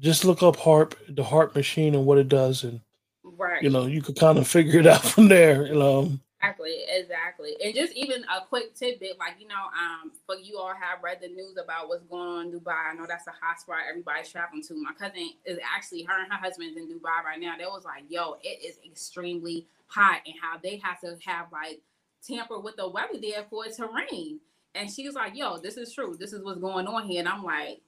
just 0.00 0.24
look 0.24 0.42
up 0.42 0.56
HAARP, 0.56 0.94
the 1.08 1.24
HAARP 1.24 1.54
machine, 1.54 1.94
and 1.94 2.06
what 2.06 2.18
it 2.18 2.28
does, 2.28 2.64
and 2.64 2.80
right, 3.22 3.62
you 3.62 3.70
know, 3.70 3.86
you 3.86 4.02
could 4.02 4.16
kind 4.16 4.38
of 4.38 4.46
figure 4.46 4.80
it 4.80 4.86
out 4.86 5.04
from 5.04 5.28
there. 5.28 5.66
You 5.66 5.74
know, 5.74 6.12
Exactly, 6.44 6.76
exactly. 6.88 7.56
And 7.64 7.74
just 7.74 7.94
even 7.94 8.22
a 8.24 8.44
quick 8.46 8.74
tidbit, 8.74 9.18
like 9.18 9.36
you 9.38 9.48
know, 9.48 9.54
um, 9.54 10.12
for 10.26 10.36
you 10.36 10.58
all 10.58 10.74
have 10.74 11.02
read 11.02 11.18
the 11.22 11.28
news 11.28 11.56
about 11.62 11.88
what's 11.88 12.04
going 12.04 12.28
on 12.28 12.46
in 12.46 12.52
Dubai. 12.52 12.92
I 12.92 12.94
know 12.94 13.06
that's 13.08 13.26
a 13.26 13.32
hot 13.40 13.60
spot 13.60 13.78
everybody's 13.88 14.28
traveling 14.28 14.62
to. 14.64 14.74
My 14.74 14.92
cousin 14.92 15.30
is 15.46 15.58
actually 15.74 16.02
her 16.02 16.22
and 16.22 16.30
her 16.30 16.38
husband's 16.38 16.76
in 16.76 16.86
Dubai 16.86 17.24
right 17.24 17.40
now. 17.40 17.54
They 17.56 17.64
was 17.64 17.84
like, 17.84 18.04
yo, 18.08 18.36
it 18.42 18.62
is 18.62 18.78
extremely 18.84 19.66
hot 19.86 20.20
and 20.26 20.34
how 20.40 20.58
they 20.62 20.76
have 20.78 21.00
to 21.00 21.16
have 21.24 21.46
like 21.50 21.80
tamper 22.26 22.58
with 22.58 22.76
the 22.76 22.88
weather 22.88 23.18
there 23.20 23.44
for 23.48 23.64
it 23.66 23.74
to 23.76 23.86
rain. 23.86 24.40
And 24.74 24.90
she 24.90 25.06
was 25.06 25.14
like, 25.14 25.36
yo, 25.36 25.58
this 25.58 25.76
is 25.76 25.94
true. 25.94 26.16
This 26.18 26.32
is 26.32 26.42
what's 26.42 26.60
going 26.60 26.86
on 26.86 27.08
here. 27.08 27.20
And 27.20 27.28
I'm 27.28 27.44
like, 27.44 27.80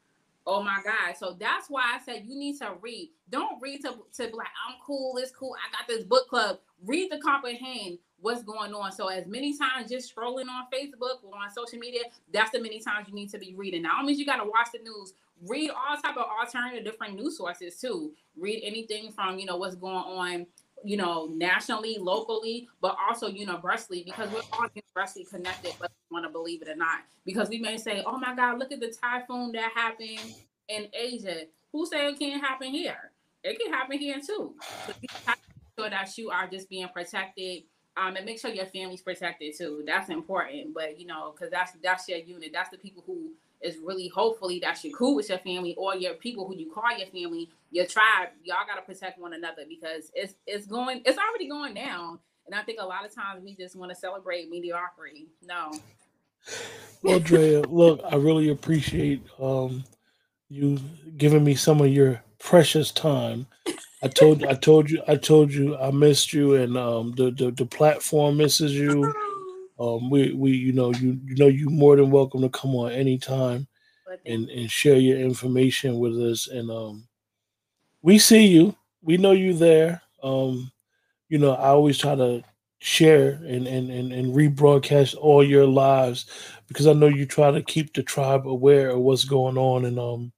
Oh 0.47 0.63
my 0.63 0.79
God. 0.85 1.17
So 1.19 1.37
that's 1.39 1.69
why 1.69 1.83
I 1.83 1.99
said 2.05 2.25
you 2.27 2.39
need 2.39 2.59
to 2.61 2.75
read. 2.81 3.11
Don't 3.31 3.61
read 3.61 3.83
to, 3.83 3.95
to 4.15 4.29
be 4.29 4.33
like, 4.33 4.47
I'm 4.69 4.77
cool, 4.85 5.17
it's 5.19 5.33
cool. 5.33 5.55
I 5.57 5.73
got 5.77 5.89
this 5.89 6.05
book 6.05 6.29
club. 6.29 6.59
Read 6.85 7.11
to 7.11 7.19
comprehend 7.19 7.99
what's 8.21 8.45
going 8.45 8.73
on. 8.73 8.93
So 8.93 9.09
as 9.09 9.27
many 9.27 9.57
times 9.59 9.91
just 9.91 10.15
scrolling 10.15 10.49
on 10.49 10.67
Facebook 10.73 11.25
or 11.25 11.37
on 11.37 11.51
social 11.53 11.79
media, 11.79 12.03
that's 12.33 12.51
the 12.51 12.61
many 12.61 12.81
times 12.81 13.09
you 13.09 13.15
need 13.15 13.31
to 13.31 13.39
be 13.39 13.55
reading. 13.57 13.83
Now, 13.83 14.03
means 14.03 14.19
you 14.19 14.27
got 14.27 14.37
to 14.37 14.49
watch 14.49 14.69
the 14.73 14.79
news. 14.79 15.15
Read 15.49 15.71
all 15.71 15.97
type 16.01 16.17
of 16.17 16.27
alternative 16.41 16.85
different 16.85 17.17
news 17.17 17.37
sources 17.37 17.79
too. 17.81 18.13
Read 18.37 18.63
anything 18.65 19.13
from 19.13 19.39
you 19.39 19.47
know 19.47 19.57
what's 19.57 19.75
going 19.75 19.95
on, 19.95 20.47
you 20.87 20.97
know, 20.97 21.29
nationally, 21.33 21.99
locally, 21.99 22.69
but 22.81 22.97
also 23.09 23.27
universally 23.27 24.03
because 24.05 24.31
we're 24.31 24.41
all 24.53 24.69
universally 24.73 25.25
connected, 25.25 25.73
whether 25.79 25.93
you 26.09 26.15
want 26.15 26.25
to 26.25 26.31
believe 26.31 26.63
it 26.63 26.69
or 26.69 26.77
not. 26.77 27.01
Because 27.25 27.49
we 27.49 27.59
may 27.59 27.77
say, 27.77 28.05
"Oh 28.07 28.19
my 28.19 28.35
God, 28.37 28.59
look 28.59 28.71
at 28.71 28.81
the 28.81 28.95
typhoon 29.03 29.53
that 29.53 29.73
happened 29.75 30.21
in 30.69 30.89
Asia." 30.93 31.47
Who 31.73 31.87
say 31.87 32.07
it 32.09 32.19
can't 32.19 32.43
happen 32.43 32.71
here? 32.71 33.11
It 33.43 33.59
can 33.59 33.73
happen 33.73 33.99
here 33.99 34.21
too. 34.25 34.55
So 34.87 34.93
you 35.01 35.09
have 35.27 35.37
to 35.37 35.57
sure 35.77 35.91
that 35.91 36.17
you 36.17 36.31
are 36.31 36.47
just 36.47 36.69
being 36.69 36.89
protected 36.89 37.65
um, 37.97 38.17
and 38.17 38.25
make 38.25 38.39
sure 38.39 38.51
your 38.51 38.67
family's 38.67 39.03
protected 39.03 39.55
too. 39.57 39.83
That's 39.87 40.09
important. 40.09 40.73
But 40.73 41.01
you 41.01 41.07
know, 41.07 41.33
because 41.33 41.51
that's 41.51 41.73
that's 41.83 42.09
your 42.09 42.19
unit. 42.19 42.51
That's 42.53 42.71
the 42.71 42.79
people 42.79 43.03
who 43.07 43.33
is 43.63 43.79
really 43.83 44.09
hopefully 44.09 44.59
that 44.61 44.83
you're 44.85 44.97
cool 44.97 45.17
with 45.17 45.29
your 45.29 45.39
family 45.39 45.75
or 45.77 45.97
your 45.97 46.15
people 46.15 46.47
who 46.47 46.57
you 46.57 46.71
call 46.71 46.97
your 46.97 47.09
family, 47.09 47.49
your 47.71 47.87
tribe. 47.87 48.29
Y'all 48.45 48.67
gotta 48.67 48.83
protect 48.83 49.19
one 49.19 49.33
another 49.33 49.63
because 49.69 50.11
it's 50.15 50.35
it's 50.47 50.67
going 50.67 51.03
it's 51.05 51.19
already 51.19 51.49
going 51.49 51.75
down. 51.75 52.19
And 52.47 52.55
I 52.55 52.63
think 52.63 52.79
a 52.81 52.87
lot 52.87 53.05
of 53.05 53.15
times 53.15 53.43
we 53.43 53.57
just 53.57 53.75
want 53.75 53.91
to 53.91 53.97
celebrate 53.97 54.49
mediocrity. 54.49 55.27
No. 55.43 55.73
Well, 57.03 57.19
Drea, 57.19 57.63
look, 57.63 58.01
I 58.05 58.15
really 58.17 58.51
appreciate 58.51 59.21
um, 59.41 59.83
you 60.49 60.79
giving 61.17 61.43
me 61.43 61.57
some 61.57 61.81
of 61.81 61.89
your 61.89 62.23
precious 62.39 62.93
time 62.93 63.47
I 64.03 64.09
told 64.09 64.45
I 64.45 64.55
told 64.55 64.91
you 64.91 65.03
I 65.09 65.17
told 65.17 65.53
you 65.53 65.77
I 65.77 65.91
missed 65.91 66.33
you 66.33 66.55
and 66.55 66.77
um 66.77 67.13
the 67.17 67.31
the, 67.31 67.51
the 67.51 67.67
platform 67.67 68.37
misses 68.37 68.73
you. 68.75 69.13
Um 69.79 70.11
we 70.11 70.33
we 70.33 70.53
you 70.53 70.73
know 70.73 70.93
you 70.93 71.21
you 71.25 71.37
know 71.37 71.49
you 71.49 71.69
more 71.71 71.97
than 71.97 72.11
welcome 72.11 72.43
to 72.43 72.49
come 72.49 72.75
on 72.75 72.93
anytime 72.93 73.67
and 74.27 74.49
and 74.51 74.71
share 74.71 74.99
your 74.99 75.19
information 75.19 75.99
with 75.99 76.15
us 76.19 76.49
and 76.49 76.71
um 76.71 77.09
we 78.03 78.19
see 78.19 78.47
you. 78.47 78.77
We 79.03 79.17
know 79.17 79.33
you 79.33 79.55
there. 79.55 80.03
Um 80.23 80.73
you 81.29 81.39
know 81.39 81.53
I 81.55 81.69
always 81.69 81.99
try 81.99 82.15
to 82.17 82.45
share 82.81 83.33
and 83.47 83.67
and 83.67 83.91
and, 83.91 84.13
and 84.13 84.35
rebroadcast 84.35 85.17
all 85.17 85.45
your 85.45 85.67
lives 85.67 86.27
because 86.69 86.87
I 86.87 86.93
know 86.95 87.09
you 87.09 87.27
try 87.27 87.51
to 87.51 87.63
keep 87.63 87.95
the 87.95 88.03
tribe 88.03 88.47
aware 88.49 88.91
of 88.91 89.01
what's 89.01 89.25
going 89.25 89.59
on 89.59 89.85
and 89.87 89.99
um 89.99 90.33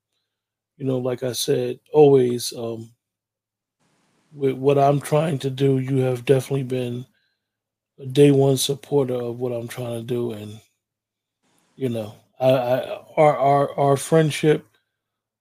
you 0.78 0.86
know 0.86 0.98
like 0.98 1.22
I 1.22 1.32
said 1.32 1.80
always 1.92 2.52
um 2.54 2.90
with 4.32 4.56
what 4.56 4.78
I'm 4.78 5.00
trying 5.00 5.38
to 5.40 5.50
do, 5.50 5.78
you 5.78 5.98
have 5.98 6.24
definitely 6.24 6.64
been 6.64 7.06
a 7.98 8.06
day 8.06 8.30
one 8.30 8.56
supporter 8.56 9.14
of 9.14 9.40
what 9.40 9.52
I'm 9.52 9.68
trying 9.68 9.98
to 10.00 10.02
do, 10.02 10.32
and 10.32 10.60
you 11.76 11.88
know, 11.88 12.14
I, 12.40 12.50
I 12.50 13.04
our 13.16 13.36
our 13.36 13.78
our 13.78 13.96
friendship 13.96 14.64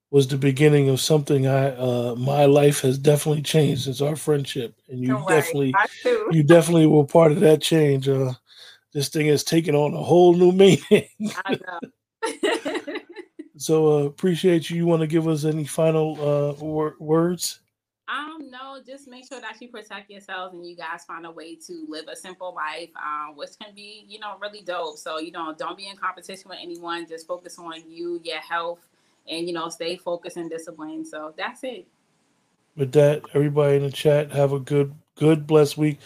was 0.10 0.28
the 0.28 0.38
beginning 0.38 0.90
of 0.90 1.02
something. 1.02 1.48
I 1.48 1.72
uh, 1.76 2.16
my 2.18 2.46
life 2.46 2.82
has 2.82 2.98
definitely 2.98 3.42
changed 3.42 3.84
since 3.84 4.02
our 4.02 4.16
friendship, 4.16 4.76
and 4.90 5.02
you 5.02 5.24
definitely 5.28 5.76
you 6.32 6.44
definitely 6.44 6.88
were 6.88 7.06
part 7.06 7.32
of 7.32 7.40
that 7.42 7.62
change. 7.62 8.08
Uh, 8.08 8.34
this 8.94 9.10
thing 9.10 9.28
has 9.28 9.44
taken 9.44 9.76
on 9.76 9.94
a 9.94 10.04
whole 10.04 10.34
new 10.34 10.52
meaning. 10.54 11.10
I 11.46 11.58
know. 11.66 12.78
so 13.58 14.00
uh, 14.00 14.04
appreciate 14.06 14.70
you. 14.70 14.78
You 14.78 14.86
want 14.86 15.02
to 15.02 15.08
give 15.08 15.28
us 15.28 15.46
any 15.46 15.66
final 15.66 16.14
uh, 16.20 16.54
wor- 16.54 16.96
words? 17.00 17.60
Um, 18.10 18.50
no, 18.50 18.80
just 18.86 19.08
make 19.08 19.28
sure 19.28 19.42
that 19.42 19.62
you 19.62 19.68
protect 19.68 20.10
yourselves 20.10 20.54
and 20.54 20.66
you 20.66 20.78
guys 20.78 21.04
find 21.06 21.26
a 21.26 21.32
way 21.32 21.56
to 21.56 21.86
live 21.90 22.06
a 22.08 22.16
simple 22.16 22.56
life, 22.56 22.90
um, 22.96 23.36
which 23.36 23.52
can 23.62 23.76
be, 23.76 24.06
you 24.08 24.18
know, 24.20 24.38
really 24.42 24.62
dope. 24.62 24.98
So, 24.98 25.20
you 25.20 25.32
know, 25.32 25.54
don't 25.58 25.78
be 25.78 25.88
in 25.88 25.98
competition 25.98 26.50
with 26.50 26.60
anyone. 26.62 27.06
Just 27.06 27.28
focus 27.28 27.60
on 27.60 27.84
you, 27.90 28.22
your 28.24 28.40
health, 28.40 28.80
and 29.30 29.46
you 29.46 29.54
know, 29.54 29.68
stay 29.68 29.98
focused 29.98 30.38
and 30.38 30.50
disciplined. 30.50 31.08
So 31.08 31.34
that's 31.38 31.64
it. 31.64 31.86
With 32.78 32.94
that, 32.94 33.24
everybody 33.34 33.78
in 33.78 33.84
the 33.84 33.92
chat, 33.92 34.32
have 34.32 34.54
a 34.54 34.60
good, 34.60 34.94
good, 35.16 35.46
blessed 35.46 35.78
week. 35.78 36.00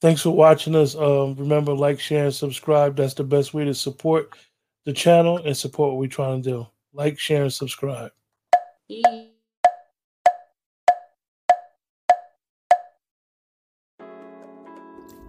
Thanks 0.00 0.22
for 0.22 0.30
watching 0.30 0.74
us. 0.74 0.94
Um, 0.94 1.36
remember, 1.36 1.72
like, 1.72 2.00
share, 2.00 2.26
and 2.26 2.34
subscribe. 2.34 2.96
That's 2.96 3.14
the 3.14 3.24
best 3.24 3.54
way 3.54 3.64
to 3.64 3.74
support 3.74 4.36
the 4.84 4.92
channel 4.92 5.38
and 5.38 5.56
support 5.56 5.92
what 5.92 6.00
we're 6.00 6.08
trying 6.08 6.42
to 6.42 6.50
do. 6.50 6.66
Like, 6.92 7.18
share, 7.18 7.42
and 7.42 7.52
subscribe. 7.52 8.10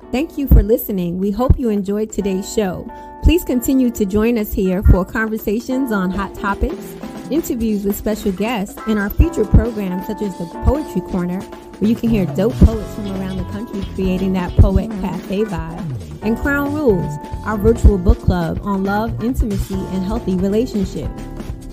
Thank 0.09 0.37
you 0.37 0.47
for 0.47 0.63
listening. 0.63 1.17
We 1.17 1.31
hope 1.31 1.59
you 1.59 1.67
enjoyed 1.67 2.13
today's 2.13 2.51
show. 2.53 2.89
Please 3.23 3.43
continue 3.43 3.91
to 3.91 4.05
join 4.05 4.37
us 4.37 4.53
here 4.53 4.81
for 4.81 5.03
conversations 5.03 5.91
on 5.91 6.11
hot 6.11 6.33
topics, 6.33 6.95
interviews 7.29 7.83
with 7.83 7.97
special 7.97 8.31
guests, 8.31 8.79
and 8.87 8.97
our 8.97 9.09
featured 9.09 9.49
programs 9.49 10.07
such 10.07 10.21
as 10.21 10.37
the 10.37 10.45
Poetry 10.63 11.01
Corner, 11.01 11.41
where 11.41 11.89
you 11.89 11.95
can 11.95 12.09
hear 12.09 12.25
dope 12.25 12.53
poets 12.53 12.95
from 12.95 13.07
around 13.19 13.35
the 13.35 13.43
country 13.51 13.83
creating 13.95 14.31
that 14.31 14.55
poet 14.55 14.89
cafe 15.01 15.43
vibe, 15.43 16.23
and 16.23 16.37
Crown 16.37 16.73
Rules, 16.73 17.13
our 17.45 17.57
virtual 17.57 17.97
book 17.97 18.19
club 18.19 18.61
on 18.63 18.85
love, 18.85 19.21
intimacy, 19.21 19.75
and 19.75 20.05
healthy 20.05 20.35
relationships. 20.35 21.21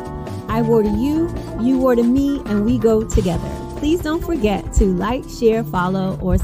I 0.48 0.62
wore 0.62 0.84
to 0.84 0.90
you, 0.90 1.28
you 1.60 1.80
wore 1.80 1.96
to 1.96 2.04
me, 2.04 2.40
and 2.46 2.66
we 2.66 2.78
go 2.78 3.04
together. 3.04 3.50
Please 3.78 4.02
don't 4.02 4.24
forget 4.24 4.72
to 4.74 4.86
like, 4.86 5.28
share, 5.28 5.64
follow, 5.64 6.20
or 6.22 6.38
subscribe 6.38 6.44